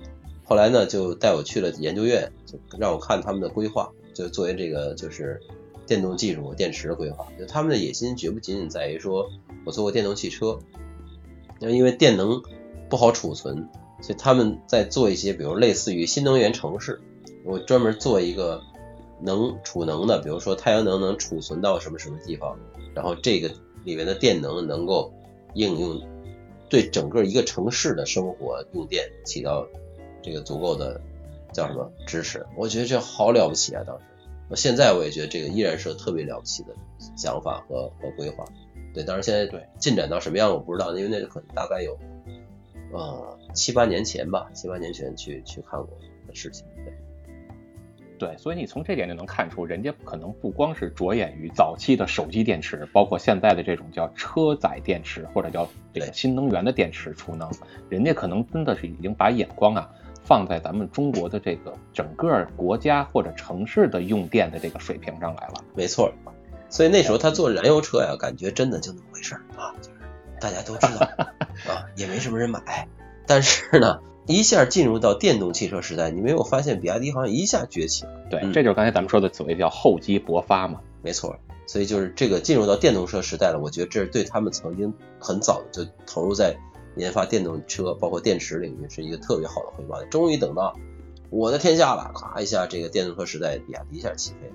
[0.44, 5.42] 后来呢，就带我去了研究院，就让我看他们的规划，就作为这个就是
[5.86, 7.28] 电动技术和、电池的规划。
[7.40, 9.30] 就他们的野心绝不仅仅在于说
[9.66, 10.60] 我做过电动汽车，
[11.60, 12.42] 因为电能
[12.90, 13.70] 不好储存，
[14.02, 17.02] 所以他们在做一些，比如类似于新能源城市，
[17.44, 18.62] 我专门做一个。
[19.26, 22.60] 能储能的，比如说太阳能能储存到什么什么地方，
[22.94, 23.50] 然后这个
[23.86, 25.14] 里面的电能能够
[25.54, 26.02] 应用，
[26.68, 29.66] 对整个一个城市的生活用电起到
[30.22, 31.00] 这个足够的
[31.54, 32.46] 叫什么支持？
[32.58, 33.84] 我觉得这好了不起啊！
[33.88, 34.04] 当时，
[34.56, 36.76] 现在我也觉得这个依然是特别了不起的
[37.16, 38.46] 想法和和规划。
[38.94, 41.98] 对，当然现在对进展到什么样我不知道，因为那可能大概有
[42.92, 45.90] 呃七八年前吧，七八年前去去看过
[46.28, 46.66] 的事情。
[46.86, 46.94] 对。
[48.20, 57.52] 对，所以你从这点就能看出，人家可能不光是着眼于早期的手机电池，包括现在的这种叫车载电池或者叫这个新能源的电池储能，
[57.90, 59.90] 人家可能真的是已经把眼光啊
[60.24, 65.64] 放在咱们中国的这个整个国家或者城市的用电的这个水平上来了。
[65.76, 66.12] 没错，
[66.70, 69.98] 所以那时候他做燃油车呀，感觉真的就那么回事儿啊，就是
[70.40, 71.08] 大家都知道
[71.72, 72.88] 啊，也没什么人买，
[73.28, 78.12] 但是呢，一下进入到电动汽车时代，你没有发现比亚迪好像一下崛起了？
[78.30, 80.80] 对，嗯这就是刚才咱们说的所谓叫厚积薄发嘛。
[81.02, 81.36] 没错，
[81.68, 86.56] 所以就是这个进入到电动车时代了，我觉得这是对他们曾经很早就投入在
[86.96, 90.04] 研发电动车，包括电池领域是一个特别好的回报。
[90.06, 90.76] 终于等到
[91.30, 94.54] 我的天下了，咔一下，这个电动车时代，比亚迪一下起飞了。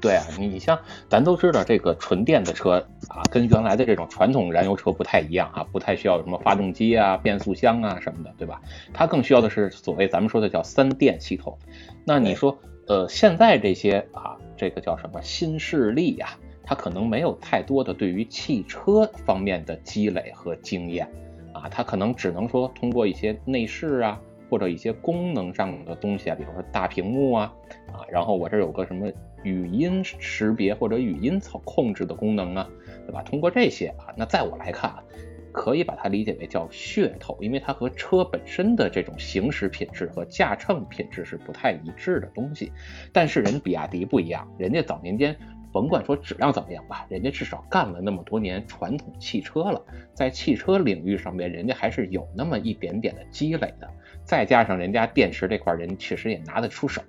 [0.00, 0.76] 对啊，你你像
[1.08, 8.60] 咱都知道，这个纯电的车啊，跟原来的这种传统燃油车不太一样啊，不太需要什么发动机啊、变速箱啊什么的，对吧？
[8.92, 11.56] 它更需要的是所谓咱们说的叫三电系统。
[12.04, 21.08] 那你说，呃，现在这些啊，这个叫什么新势力呀、它可能没有太多的对于汽车方面的积累和经验
[21.52, 27.52] 啊，它可能只能说通过一些内饰啊，或者一些功能上的东西啊，比如说大屏幕啊，
[27.92, 29.10] 啊，然后我这有个什么
[29.42, 32.68] 语音识别或者语音操控制的功能啊，
[33.06, 33.22] 对吧？
[33.22, 35.02] 通过这些啊，那在我来看啊，
[35.50, 42.72] 可以把它理解为叫噱头，因为它和车本身的这种行驶品质和驾乘品质是不太一致的东西。
[43.12, 45.36] 但是人比亚迪不一样，人家早年间
[45.72, 49.82] 甭管说质量怎么样吧，人家至少干了那么多年传统汽车了，
[50.12, 53.88] 在汽车领域上面，人家还是有那么一点点的积累的。
[54.24, 57.02] 再加上人家电池这块，人确实也拿得出手，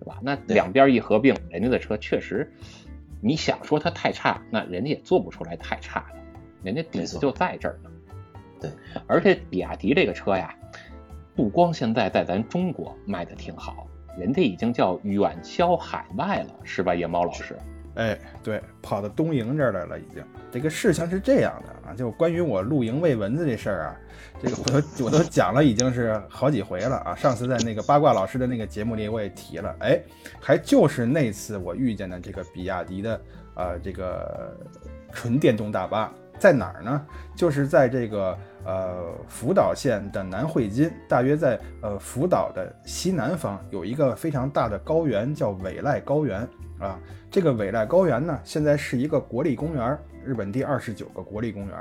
[0.00, 0.18] 对吧？
[0.20, 2.52] 那两边一合并，人家的车确实，
[3.22, 6.18] 你想说它太差，那人家也做不出来太差的，
[6.62, 7.90] 人家底子就在这儿呢。
[8.60, 8.70] 对，
[9.06, 10.54] 而且比亚迪这个车呀，
[11.36, 13.86] 不光现在在咱中国卖的挺好，
[14.18, 17.56] 人家已经叫远销海外了，是吧，野猫老师？
[17.98, 20.24] 哎，对，跑到东营这儿来了，已经。
[20.52, 23.96] 这个事情是这样的啊，就关于我露营喂蚊子这事儿啊，
[24.40, 27.14] 这个我都我都讲了，已经是好几回了啊。
[27.16, 30.00] 上次在那个八卦老师的那个节目里我也提了，哎，
[30.40, 33.20] 还就是那次我遇见的这个比亚迪的
[33.56, 34.56] 呃这个
[35.12, 37.04] 纯电动大巴，在哪儿呢？
[37.34, 46.48] 就是在这个呃福岛县的南汇金，大约在呃福岛的西南方有一个非常大的高原，叫尾濑高原
[46.78, 46.96] 啊。
[47.30, 51.76] 这个尾濑高原呢，现在是一个国立公园，日本第二十九个国立公园。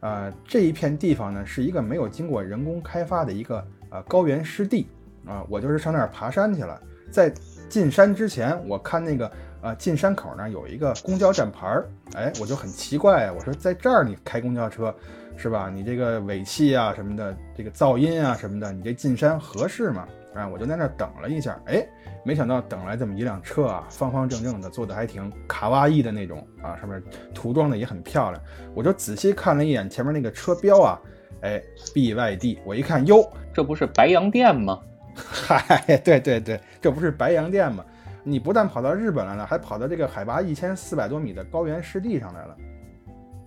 [0.00, 4.88] 啊，这一片地方呢，是一个没有经过人工开发的一个呃高原湿地
[5.26, 5.44] 啊。
[5.48, 7.30] 我就是上那儿爬山去了，在
[7.68, 14.94] 进山之前，我看那个呃进山口那儿有一个公交站牌儿，哎，我就很奇怪啊，我说在这儿你开公交车
[15.36, 15.68] 是吧？
[15.68, 20.08] 你这个尾气啊什么的，这个噪音啊什么的，你这进山合适吗？
[20.34, 21.86] 啊，我就在那儿等了一下，哎，
[22.24, 27.02] 没想到等来这么一辆车啊，方方正正的，做的还挺卡哇伊的那种啊，上面
[27.34, 28.42] 涂装的也很漂亮。
[28.74, 31.00] 我就仔细看了一眼前面那个车标啊，
[31.42, 31.60] 哎
[31.94, 34.80] ，BYD，我一看，哟，这不是白洋淀吗？
[35.16, 37.84] 嗨，对对对，这不是白洋淀吗？
[38.22, 42.56] 你不但跑到日本来了，还跑到这个海拔一千四百多米的高原湿地上来了。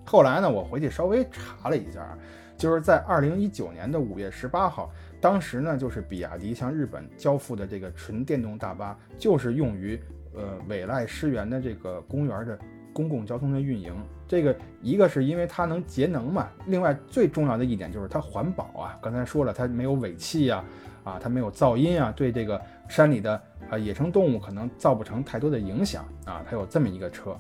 [0.06, 2.18] 后来呢，我回去稍微查了一下啊，
[2.58, 4.92] 就是在二零一九年的五月十八号，
[5.24, 9.98] 当时呢，就是比亚迪向日本交付的这个纯电动大巴，就是用于
[10.36, 12.60] 呃尾濑湿原的这个公园的
[12.92, 13.96] 公共交通的运营。
[14.28, 19.00] 这个一个是因为它能节能嘛，另外最重要的一点就是它环保啊。
[19.02, 20.62] 刚才说了，它没有尾气呀、
[21.06, 26.44] 啊，它没有噪音啊，对这个山里的啊野生动物可能造不成太多的影响啊。
[26.46, 27.34] 它有这么一个车，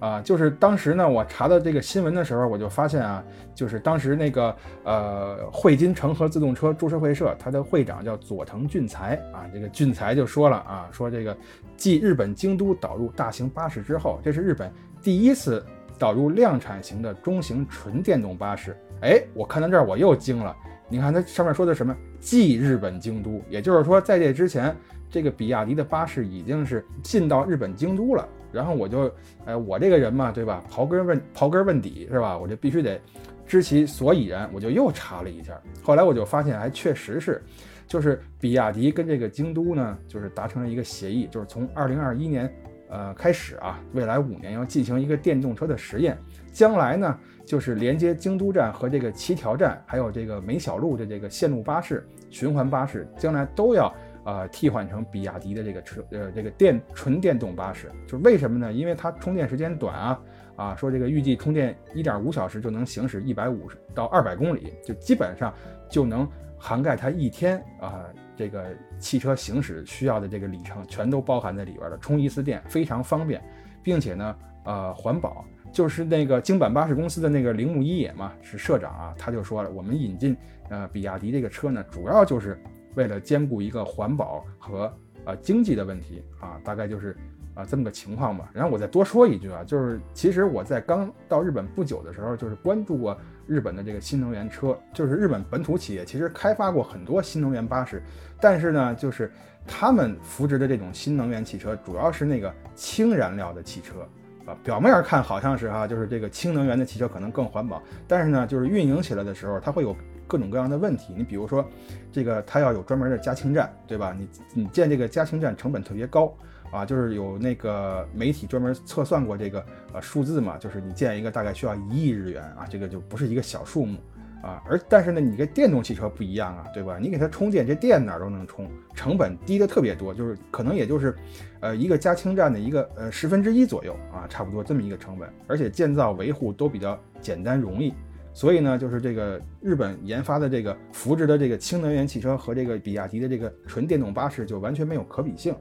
[0.00, 3.22] 啊，就是当时呢，我查到这个新闻的时候，我就发现啊，
[3.54, 4.54] 就是当时那个
[4.84, 11.36] 呃汇金成和自动车株式会社，它的会长叫佐藤俊才啊，这个俊才就说了啊，说这个
[11.76, 14.72] 继日本京都导入大型巴士之后，这是日本
[15.02, 15.64] 第一次
[15.98, 18.76] 导入量产型的中型纯电动巴士。
[19.00, 20.56] 哎，我看到这儿我又惊了，
[20.88, 21.96] 你看它上面说的什么？
[22.18, 24.74] 继日本京都，也就是说在这之前，
[25.10, 28.26] 这个比亚迪的巴士已经是进到日本京都了。
[28.50, 29.12] 然后我就，
[29.44, 30.64] 哎，我这个人嘛，对吧？
[30.70, 32.38] 刨根问刨根问底是吧？
[32.38, 32.98] 我就必须得
[33.46, 35.52] 知其所以然，我就又查了一下。
[35.82, 37.42] 后来我就发现，还确实是，
[37.86, 42.50] 就是比亚迪跟这个京都呢，就是达成了一个协议，就是从二零二一年
[42.88, 46.16] 呃开始啊，未来五年要进行一个电动车的实验。
[46.52, 53.92] 将来呢，就是连接京都站和这个七条站，还有这个梅小路的这个线路巴士、循环巴士，将来都要。
[54.24, 58.70] 呃，替换成比亚迪的这个车，呃，这个电纯电动巴士，就是为什么呢？
[58.70, 60.20] 因为它充电时间短啊，
[60.54, 65.54] 啊，说这个预计充电一点五小时就能行驶一百五十到二百公里，就基本上
[65.88, 68.04] 就能涵盖它一天啊，
[68.36, 68.66] 这个
[68.98, 71.96] 汽车行驶需要的这个里程全都包含在里边了。
[71.96, 73.42] 充一次电非常方便，
[73.82, 75.42] 并且呢，呃，环保。
[75.72, 80.36] 就是那个京阪巴士公司的那个铃木一野嘛，是社长啊，他就说了，我们引进
[80.68, 82.58] 呃比亚迪这个车呢，主要就是。
[82.94, 84.92] 为了兼顾一个环保和
[85.24, 87.16] 呃经济的问题啊，大概就是
[87.54, 88.50] 啊这么个情况吧。
[88.52, 93.16] 然后我再多说一句啊，就是其实我在刚到日本不久的时候，就是关注过
[93.46, 98.02] 日本的这个新能源车，就是日本本土企业其实开发过很多新能源巴士，
[98.40, 99.30] 但是呢，就是
[99.64, 104.04] 他们扶植的这种新能源汽车主要是那个氢燃料的汽车
[104.48, 109.94] 啊，表面看好像是哈，就是这个氢能源的汽车可能更环保，但是呢，就是运营起来的时候，它会有
[110.26, 111.12] 各种各样的问题。
[111.16, 111.64] 你比如说，
[112.10, 114.16] 这个它要有专门的加氢站，对吧？
[114.18, 116.34] 你你建这个加氢站成本特别高。
[116.70, 119.64] 啊，就是有那个媒体专门测算过这个
[119.94, 123.98] 呃数字嘛，就是你建一个大概需要一亿日元啊，这个就不是一个小数目
[124.42, 124.62] 啊。
[124.68, 126.98] 而但是呢，你跟电动汽车不一样啊，对吧？
[127.00, 131.16] 你给它充电，这电哪儿都能充，成本低的特别多，就是可能也就是
[131.60, 137.92] 呃一个加氢站的一个呃十分之一左右啊，差不多这么一个成本，而且建造维护都比较简单容易。
[138.34, 145.54] 所以呢，就是这个日本研发的这个扶植的这个氢能源汽车和这个比亚迪的这个纯电动巴士就完全没有可比性。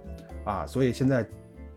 [0.44, 1.26] 啊，所以现在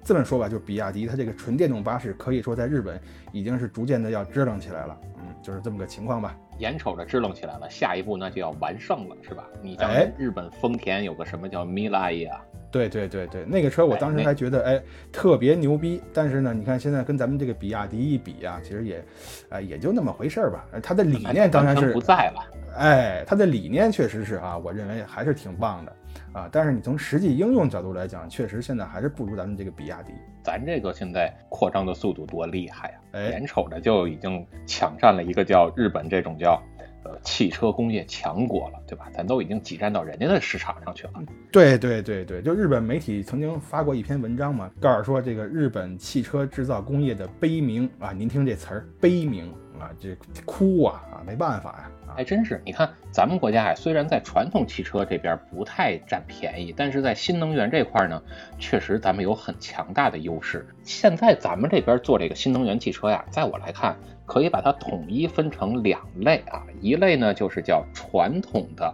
[0.04, 3.00] 这么说吧，就是比亚迪它这个纯电动巴士，可以说在日本
[3.32, 5.00] 已经是逐渐的要支棱起来了。
[5.16, 6.36] 嗯，就是这么个情况吧。
[6.58, 9.48] 眼瞅着支棱起来了，下一步那就要完胜了，是吧？
[9.62, 12.44] 你像日本丰田有个什么叫 Mirai 啊？
[12.70, 19.04] 对对对对，那个车我当时还觉得哎特别牛逼，但是呢，你看现在跟咱们这个比亚迪一比啊，其实也，
[19.48, 20.64] 哎也就那么回事儿吧。
[20.82, 22.44] 它的理念当然是不在了。
[22.76, 25.92] 哎，它的理念确实是啊，我认为还是挺棒的。
[26.32, 30.12] 啊，但是你从实际应用角度来讲，确实现在还是不如咱们这个比亚迪。
[30.42, 33.20] 咱这个现在扩张的速度多厉害呀！
[33.30, 36.62] 眼瞅着就已经抢占了一个叫日本这种叫
[37.04, 39.08] 呃汽车工业强国了，对吧？
[39.14, 41.12] 咱都已经挤占到人家的市场上去了。
[41.50, 51.90] 对对对对，就日本媒体曾经发过一篇文章嘛，告诉说这个日本汽车制造工业的悲鸣啊，您听这词儿悲鸣啊，这哭啊啊，没办法呀。
[52.14, 58.20] 还真是，你看咱们国家呀，虽然在传统汽车这边不太占便宜，但是在新能源这块呢，
[58.58, 60.68] 确实咱们有很强大的优势。
[60.82, 63.96] 现在咱们这边做这个新能源汽车呀，在我来看，
[64.26, 68.92] 可以把它统一分成两类啊，一类呢就是叫传统的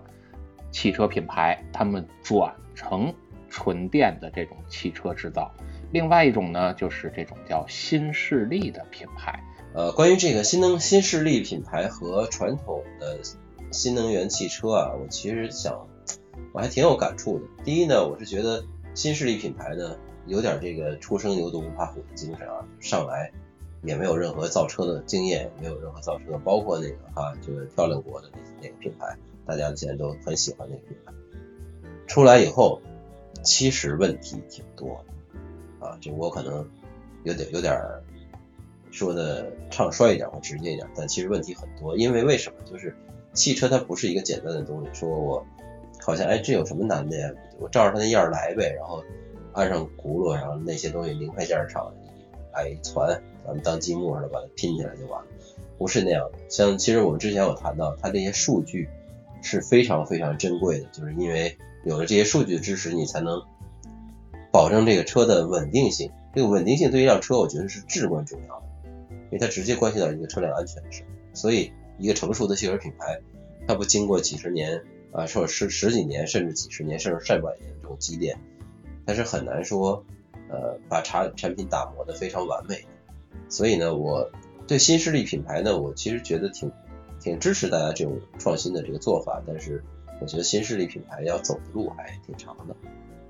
[0.71, 3.13] 汽车品牌，他们转成
[3.49, 5.51] 纯电的这种汽车制造；
[5.91, 9.43] 另外一种呢，就是这种叫新势力的品牌。
[9.77, 13.19] 呃，关于这个新能新势力品牌和传统的
[13.71, 15.87] 新能源汽车啊，我其实想，
[16.55, 17.45] 我还挺有感触的。
[17.63, 23.31] 第一呢，我是觉得新势力品牌呢，有点这个初生牛犊不怕虎的精神啊，上来
[23.83, 31.13] 也没有任何造车的经验，没有任何造车，包括那个哈，就是漂亮国的那那个品牌，大家现在都很喜欢那个品牌，
[32.07, 32.81] 出来以后，
[33.45, 36.67] 其实问题挺多的啊，这我可能
[37.25, 37.79] 有点有点。
[38.97, 41.97] 说的畅率一点或直接一点，但其实问题很多。
[41.97, 42.57] 因为为什么？
[42.65, 42.97] 就是
[43.35, 44.89] 汽车它不是一个简单的东西。
[44.93, 45.47] 说我
[46.01, 47.31] 好像哎，这有什么难的呀？
[47.61, 49.05] 我照着它那样来呗，然后
[49.53, 51.93] 安上轱辘，然后那些东西零配件厂
[52.53, 55.27] 哎攒，咱们当积木似的把它拼起来就完了。
[55.79, 56.39] 不是那样的。
[56.49, 58.89] 像其实我们之前有谈到，它这些数据
[59.43, 63.43] 是非常非常珍贵的，就是因为有了这些数据的支持，你才能
[64.51, 66.11] 保证这个车的稳定性。
[66.35, 68.66] 这个稳定性对于一辆车，我觉得是至关重要的。
[69.27, 71.03] 因为它直接关系到一个车辆安全的事，
[71.35, 73.21] 所以一个成熟的汽车品牌，
[73.67, 78.39] 它不经过几十年啊，或者十十几年，甚至几十年，甚至上百年这种积淀，
[79.05, 80.05] 它是很难说
[80.49, 82.87] 呃把产产品打磨的非常完美。
[83.49, 84.31] 所以呢，我
[84.69, 86.71] 对新势力品牌呢，我其实觉得挺
[87.21, 89.83] 挺支持大家这种创新的这个做法，但是
[90.21, 92.77] 我觉得新势力品牌要走的路还挺长的，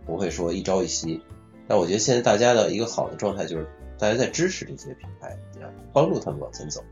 [0.04, 1.22] 不会说一朝一夕。
[1.66, 3.66] 但我觉得现在大家的一个好的状态就是。
[3.98, 5.38] 大家在支持这些品牌，
[5.92, 6.82] 帮助他们往前走，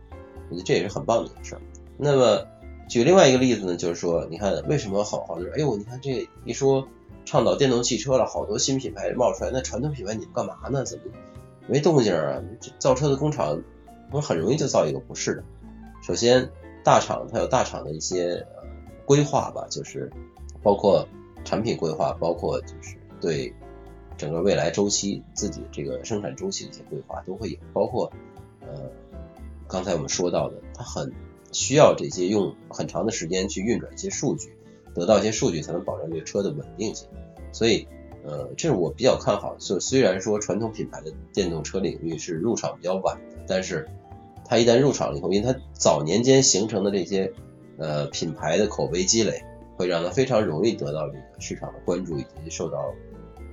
[0.49, 1.61] 我觉得这也是很棒的一个事儿。
[1.97, 2.47] 那么
[2.89, 6.87] 举另外一个例子呢，就是说，你看为什么好好多人，哎呦，你看这一说
[7.25, 10.85] 倡导电动汽车了，好多新品牌冒出来，那传统品牌你们干嘛呢？
[10.85, 11.05] 怎么
[11.67, 12.43] 没动静啊？
[12.79, 13.63] 造车的工厂
[14.11, 14.99] 不是很容易就造一个？
[15.01, 15.45] 不是的，
[16.03, 16.51] 首先
[16.83, 18.47] 大厂它有大厂的一些
[19.05, 20.11] 规划吧，就是
[20.63, 21.07] 包括
[21.45, 23.55] 产品规划，包括就是对。
[24.17, 28.13] 整个未来周期自己这个生产周期的一些规划都会有，包括
[28.67, 28.91] 呃
[29.69, 31.13] 刚才我们说到的，它很
[31.53, 34.53] 需要这些用很长的时间去运转一些数据，
[34.95, 37.09] 得到一些数据才能保证这个车的稳定性。
[37.53, 37.87] 所以
[38.25, 39.57] 呃这是我比较看好。
[39.59, 43.89] 就虽然说传统品牌的电动车领域是入场比较晚的，但是
[44.45, 47.33] 它一旦入场了以后，因为它早年间形成的这些
[47.79, 49.43] 呃品牌的口碑积累，
[49.77, 52.93] 会让它非常容易得到这个市场的关注以及受到。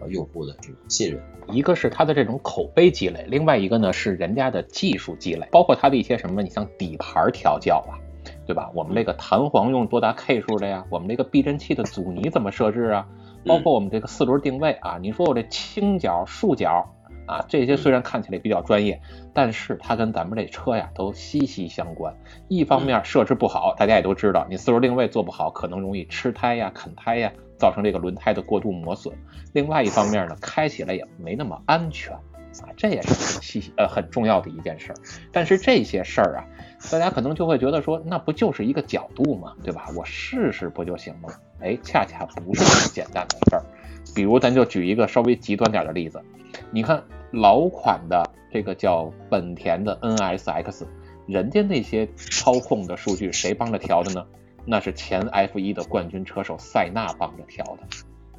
[0.10, 7.98] 用户的这种信任，一个是它的这种口碑积累，另外一个呢是人家的技术积累，包括它的一些什么，你像底盘调教啊，
[8.46, 8.72] 对吧？
[8.74, 10.86] 我们这个弹簧用多大 K 数的呀？
[10.90, 13.08] 我们这个避震器的阻尼怎么设置啊？
[13.46, 16.88] 包括我们这个四轮定位啊，你说我这倾角、竖角
[17.26, 19.02] 啊，这些虽然看起来比较专业，
[19.34, 22.16] 但是它跟咱们这车呀都息息相关。
[22.50, 27.32] 一方面设置不好，大家也都知道，你四轮定位做不好，可能容易吃胎呀、啃胎呀，
[27.62, 29.16] 造成这个轮胎的过度磨损。
[29.54, 34.96] 另外一方面呢， 开起来也没那么安全啊，这也是很细呃很重要的一件事儿。
[35.32, 36.44] 但是这些事儿啊，
[36.92, 39.90] 大家可能就会觉得说，那不就是一个角度嘛，对吧？
[39.96, 41.30] 我试试不就行了？
[41.62, 43.64] 哎，恰恰不是这么简单的事儿。
[44.16, 46.20] 比如，咱就举一个稍微极端点的例子，
[46.72, 50.86] 你看老款的这个叫本田的 NSX，
[51.28, 54.26] 人家那些操控的数据谁帮着调的呢？
[54.66, 57.84] 那是前 F1 的冠军车手塞纳帮着调的，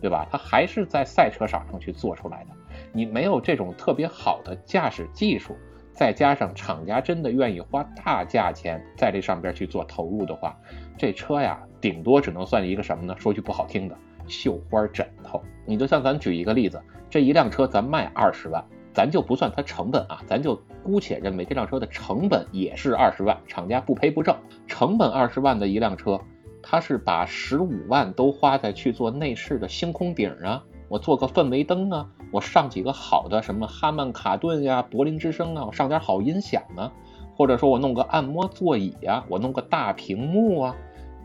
[0.01, 0.27] 对吧？
[0.31, 2.51] 他还是在赛车场上去做出来的。
[2.93, 5.57] 你没有这种特别好的驾驶技术，
[5.93, 10.59] 再加上厂家真的愿意花大价钱在这上边去做投入的话，
[10.97, 13.15] 这车呀，顶多只能算一个什么呢？
[13.19, 13.97] 说句不好听的。
[14.28, 16.81] 绣花枕头，你就像咱举一个例子，
[17.11, 24.36] 这一辆车咱卖二十万，咱就不算它成本啊，咱就姑且认为这辆车的成本也是二十万，厂家不赔不挣。
[24.66, 26.20] 成本二十万的一辆车，
[26.62, 36.93] 它是把十五万都花在去做内饰的星空顶啊，我做个氛围灯啊，我上几个好的什么哈曼卡顿呀、柏林之声啊，我上点好音响啊，
[37.36, 40.77] 或者说我弄个按摩座椅呀，我弄个大屏幕啊。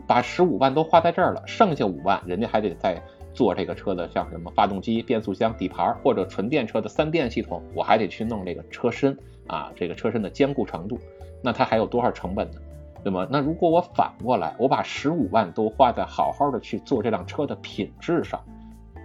[0.06, 3.02] 把十五万都花在这儿了，剩下五万人家还得再
[3.38, 9.16] 做这个车的，像什么发动机、变速箱、底盘或者纯电车的三电系统，我还得去弄这个车身
[9.46, 10.98] 啊，这个车身的坚固程度，
[11.40, 12.58] 那它还有多少成本呢？
[13.04, 13.28] 对吗？
[13.30, 18.42] 那如果我反过来，我把十五万都花在好好的去做这辆车的品质上，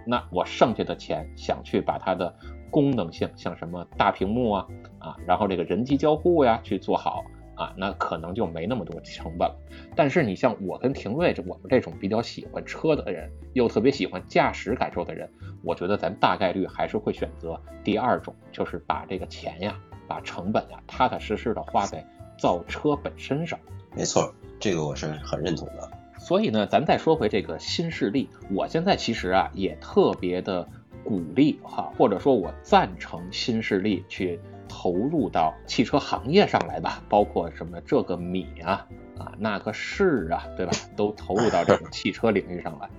[0.04, 2.34] 那我剩下的钱想去把它的
[2.72, 4.66] 功能性，像什么大屏幕啊
[4.98, 7.24] 啊，然后这个人机交互呀去做好。
[7.56, 9.56] 啊，那可能就没那么多成本了。
[9.94, 15.30] 但是你像我跟廷瑞这我们这种比较喜欢车的人，又特别喜欢驾驶感受的人，
[15.62, 19.78] 我觉得咱大概率还是会选择第二种，就是把这个钱呀，
[20.08, 22.04] 把成本呀，踏踏实实的花在
[22.38, 23.58] 造车本身上。
[23.96, 25.88] 没错，这个我是很认同的。
[26.18, 30.66] 所以呢，咱再说回这个新势力，我现在其实啊也特别的
[31.04, 34.40] 鼓励哈，或者说我赞成新势力去。
[34.76, 38.84] 投入到汽车行业上来吧，包括什么这个米啊
[39.16, 40.72] 啊那个是啊，对吧？
[40.96, 42.90] 都投入到这种汽车领域上来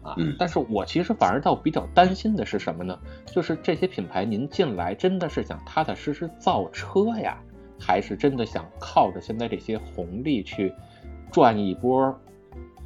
[0.00, 0.14] 啊。
[0.38, 2.96] 但是我其实反而倒比较担心的是什么呢？
[3.26, 7.36] 就是这些品牌您进来真的是想踏踏实实造车呀，
[7.80, 10.72] 还是真的想靠着现在这些红利去
[11.32, 12.16] 赚一波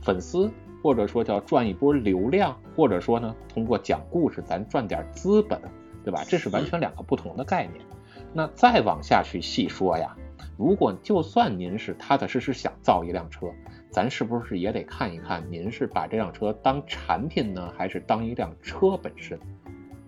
[0.00, 0.50] 粉丝，
[0.82, 5.60] 或者说叫赚一波流量，或者说呢通过讲故事咱赚点资本，
[6.02, 6.24] 对吧？
[6.26, 7.84] 这是完全两个不同的概念。
[8.32, 10.16] 那再往下去细说呀，
[10.56, 13.48] 如果就算您是踏踏实实想造一辆车，
[13.90, 19.38] 咱是不是也得看一看您是把这辆车当产品呢，还是当一辆车本身，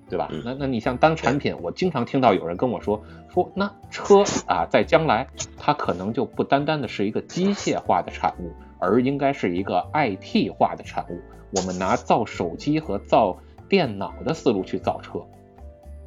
[0.08, 0.28] 对吧？
[0.44, 3.02] 那那你像当产品，我经常听到有人跟我说
[3.32, 5.26] 说，那车啊，在将来
[5.56, 11.20] 它可能就不单单的是一个机械化的产物，而应该是一个 IT 化的产物。
[11.56, 13.38] 我们拿造手机和造
[13.68, 15.26] 电脑的思路去造车。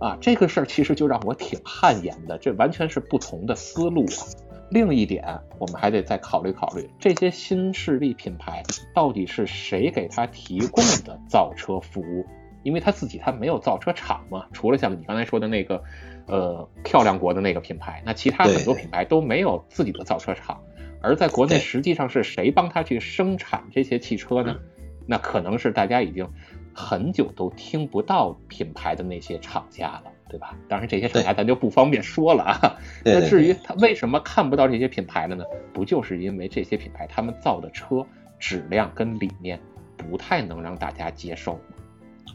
[0.04, 4.28] 啊，这个事儿其实就让我挺汗颜的，这完全是不同的思路啊。
[4.70, 8.62] 另一点，我们还得再考虑考虑，这些新势力品牌
[8.94, 12.26] 到底是谁给他提供的造车服务？
[12.64, 15.82] 因为他自己他没有造车厂嘛，除了像你刚才说的那个，
[16.28, 20.62] 呃，漂亮国的那个品牌，那其他很多品牌都没有自己的造车厂。
[21.02, 24.58] 而在国内，实际上是谁帮他去生产这些汽车呢？
[25.06, 26.28] 那可能是大家已经。
[26.74, 30.58] 很久都听不到品牌的那些厂家了，对吧？
[30.68, 32.78] 当然这些厂家咱就不方便说了啊。
[33.04, 35.46] 那至于他为什么看不到这些品牌了呢？
[35.72, 38.06] 不就是因为这些品牌他们造的车
[38.40, 39.60] 质量跟理念
[39.96, 41.60] 不太能让大家接受吗？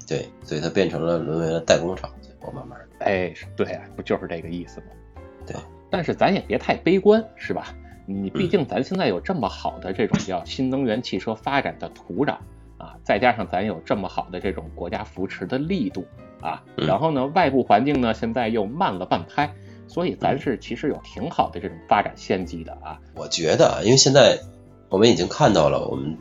[0.06, 2.10] 对，所以它变成了沦为了代工厂，
[2.40, 3.04] 我慢慢的。
[3.04, 4.86] 哎，对，不就是这个意思吗？
[5.46, 5.56] 对。
[5.90, 7.74] 但是咱也别太悲观，是吧？
[8.06, 12.38] 你毕竟咱现在有这么好的这种叫新能源汽车发展的土壤。
[12.78, 16.06] 啊，再加上咱有这么好的这种国家扶持的力度
[16.40, 19.52] 啊，然后呢，外部环境呢现在又慢了半拍，
[19.88, 23.00] 所以咱是其实有挺好的这种发展先机的啊。
[23.16, 24.38] 我觉得啊，因为现在
[24.88, 26.16] 我们已经看到了，我们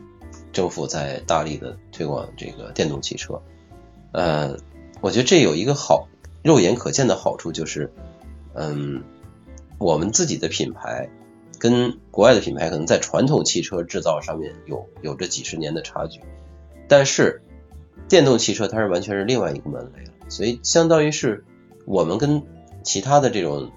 [0.52, 3.40] 政府在大力的推广这个电动汽车，
[4.10, 4.56] 呃，
[5.00, 6.08] 我觉得这有一个好
[6.42, 7.92] 肉眼可见的好处就是，
[8.54, 9.04] 嗯，
[9.78, 11.08] 我们自己的品牌
[11.60, 16.20] 跟国外的品牌可能在传统汽车制造上面有有着几十年的差距。
[16.88, 17.42] 但是，
[18.08, 21.44] 电动汽车它是完全是另外一个门类了，所以相当于是
[21.84, 22.42] 我们跟
[22.82, 23.70] 其他的这种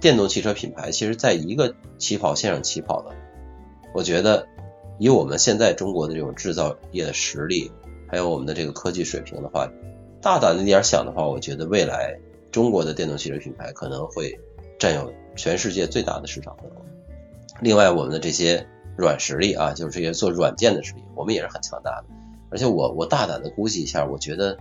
[0.00, 3.14] 电动汽车品牌，其实在一个起跑线上起跑的。
[3.94, 4.46] 我觉得，
[4.98, 7.70] 以我们现在中国的这种制造业的实力，
[8.08, 9.70] 还有我们的这个科技水平的话，
[10.20, 12.18] 大胆的点想的话，我觉得未来
[12.50, 14.38] 中国的电动汽车品牌可能会
[14.78, 16.74] 占有全世界最大的市场份额。
[17.60, 18.66] 另外，我们的这些
[18.96, 22.06] 软实力啊，就是这些做软件的实力，我们也是很强大的。
[22.50, 24.58] 而且我我大胆的估计一下，我觉得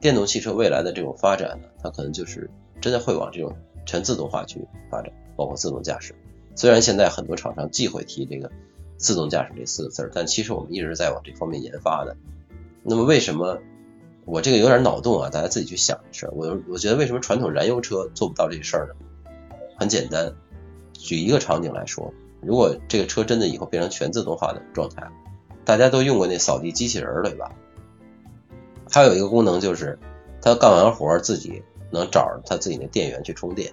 [0.00, 2.48] 电动汽车未来的这种发展呢，它可能就是
[2.80, 6.14] 真的会往这种全自动化去发展，包括自动驾驶。
[6.54, 8.50] 虽然现在很多厂商忌讳提这个
[8.96, 12.16] 自动驾驶这四个字儿，但其实我们一直在往这方面研发的。
[12.82, 13.58] 那么为什么
[14.24, 15.30] 我这个有点脑洞啊？
[15.30, 16.32] 大家自己去想一事儿。
[16.36, 18.94] 我我觉得为什么传统燃油车做不到这事儿呢？
[19.78, 20.32] 很简单，
[20.92, 25.10] 举一个场景来说，如果这个车真的以后变成全自动化的状态。
[25.64, 27.52] 大家都用过那扫地机器人，对吧？
[28.90, 29.98] 它有一个功能就是，
[30.40, 33.72] 它干完活自己能找着它自己那电源去充电，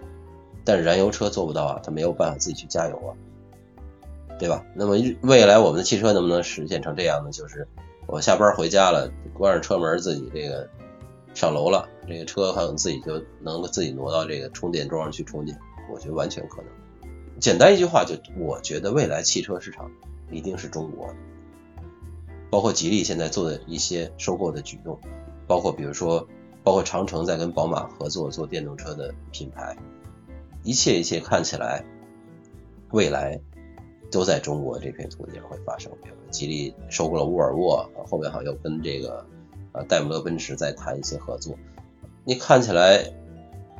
[0.63, 3.11] 但是燃油车做不到啊，它没有办法自己去加油啊，
[4.37, 4.63] 对吧？
[4.75, 7.31] 那么未来我们的汽车能不能实现成这样呢？
[7.31, 7.67] 就是
[8.07, 10.69] 我下班回家了，关上车门，自己这个
[11.33, 15.57] 上楼了，这个车可能自己就能自己挪到这个充电桩上去充电，
[15.91, 16.65] 我觉得完全可能。
[17.39, 19.89] 简单一句话就，我觉得未来汽车市场
[20.31, 21.15] 一定是中国的。
[22.49, 24.99] 包括吉利现在做的一些收购的举动，
[25.47, 26.27] 包括比如说，
[26.63, 29.77] 包括长城在跟宝马合作做电动车的品牌，
[30.63, 31.83] 一切一切看起来，
[32.91, 33.39] 未来
[34.11, 35.91] 都在中国这片土地上会发生。
[36.03, 39.25] 比如吉利收购了沃尔沃，后面好像又跟这个
[39.71, 41.55] 呃戴姆勒奔驰在谈一些合作。
[42.25, 43.13] 你看起来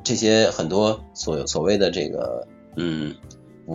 [0.04, 3.16] 这些很多所所谓的这个嗯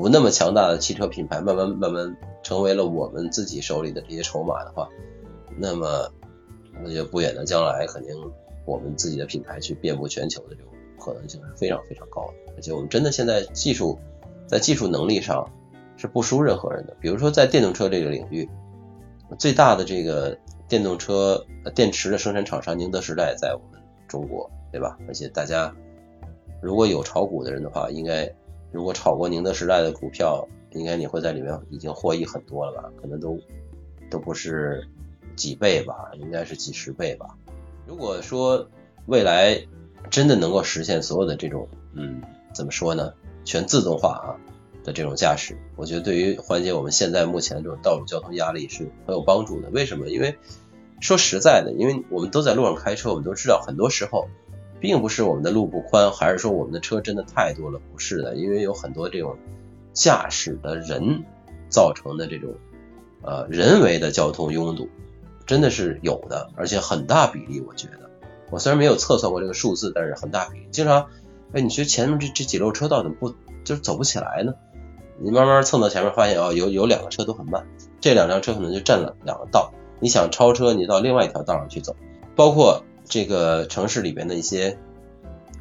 [0.01, 2.17] 不那么强大的汽车品牌，慢慢慢慢。
[2.43, 4.87] 成为了我们自己手里的这些筹码的话，
[5.57, 6.13] 那么
[6.85, 8.15] 我觉得不远的将来，肯定
[8.67, 12.53] 我们自己的品牌去遍布全球的这种可能性是非常非常高的。
[12.55, 13.99] 而且我们真的现在技术
[14.47, 15.51] 在技术能力上
[15.97, 16.95] 是不输任何人的。
[17.01, 18.47] 比如说在电动车这个领域，
[19.39, 20.37] 最大的这个
[20.69, 24.99] 电动车电池的生产厂商宁德时代在我们中国，对吧？
[25.09, 25.75] 而且大家
[26.61, 28.31] 如果有炒股的人的话，应该
[28.75, 30.47] 如果炒过宁德时代的股票。
[30.77, 32.91] 应该你会在里面已经获益很多了吧？
[33.01, 33.39] 可能都
[34.11, 34.89] 都不是
[35.37, 37.39] 几倍吧，应该是几十倍吧。
[37.87, 38.69] 如果说
[39.07, 39.69] 未来
[40.11, 42.21] 真的能够实现所有的这种，嗯，
[42.53, 43.15] 怎么说呢？
[43.45, 44.35] 全自动化啊
[44.83, 49.71] 的这种驾驶，我觉得对于缓解我们现在目前这种道路交通压力是很有帮助的。
[49.71, 50.09] 为什么？
[50.09, 50.37] 因为
[51.01, 54.29] 说实在的，因为我们都在路上开车，我们都知道，很多时候
[54.81, 59.37] 并不是我们的路不宽，还是说我们的车真的太多了，不是的，因为有很多这种。
[59.97, 61.23] 驾驶的人
[61.69, 62.55] 造成的这种
[63.23, 64.89] 呃人为的交通拥堵，
[65.47, 67.61] 真的是有的，而且很大比例。
[67.61, 68.11] 我觉得，
[68.51, 70.67] 我虽然没有测算过这个数字，但是很大比例。
[70.73, 71.07] 经常，
[71.53, 73.33] 哎，你觉得前面这这几路车道怎么不
[73.63, 74.55] 就是走不起来呢？
[75.21, 77.65] 你慢慢蹭到前面，发现哦，有有两个车都很慢，
[78.01, 79.73] 这两辆车可能就占了两个道。
[80.01, 81.95] 你想超车，你到另外一条道上去走。
[82.35, 84.79] 包括这个城市里边的一些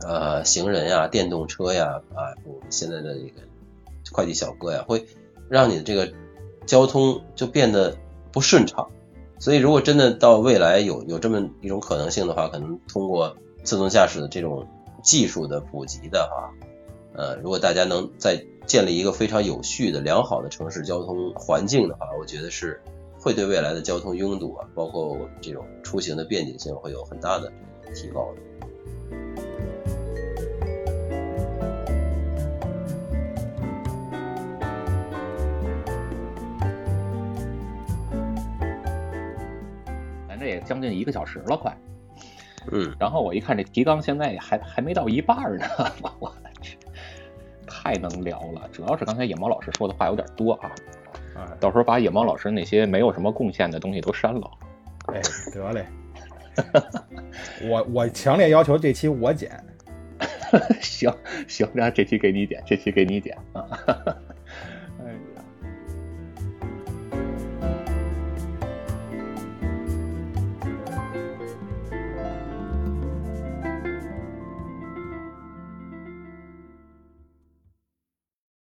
[0.01, 3.41] 呃行人呀、电动车呀啊，我们现在的这个。
[4.11, 5.07] 快递小哥呀，会
[5.49, 6.11] 让你的这个
[6.67, 7.95] 交通就变得
[8.33, 8.89] 不顺畅。
[9.39, 14.67] 所以，如果真的到未来有有这么一种可能性的话，可能通过自动驾驶的这种
[15.01, 16.53] 技术的普及的话，
[17.15, 22.81] 呃，如果大家能在建立一个非常有序的良好的城市交通环境的话，我觉得是
[23.23, 27.49] 会对未来的交通拥堵啊，包括我们这种出行的便捷性会有很大的
[27.95, 28.41] 提高的。
[40.37, 41.73] 这也将近一个小时了，快。
[42.69, 45.65] 嗯，然后我一看这提纲，现在还还没到一半呢，
[46.19, 46.29] 我
[46.61, 46.77] 去，
[47.65, 48.67] 太能聊了。
[48.73, 50.75] 主要是刚才野猫老师说的话有点多啊，啊，
[51.59, 54.51] 到时候把野猫老师那些没有什么贡献的东西都删了。
[55.07, 55.21] 哎，
[55.53, 55.85] 得嘞，
[57.67, 59.51] 我我强烈要求这期我剪。
[60.81, 61.11] 行
[61.47, 63.65] 行，那这期给你剪，这期给你剪啊。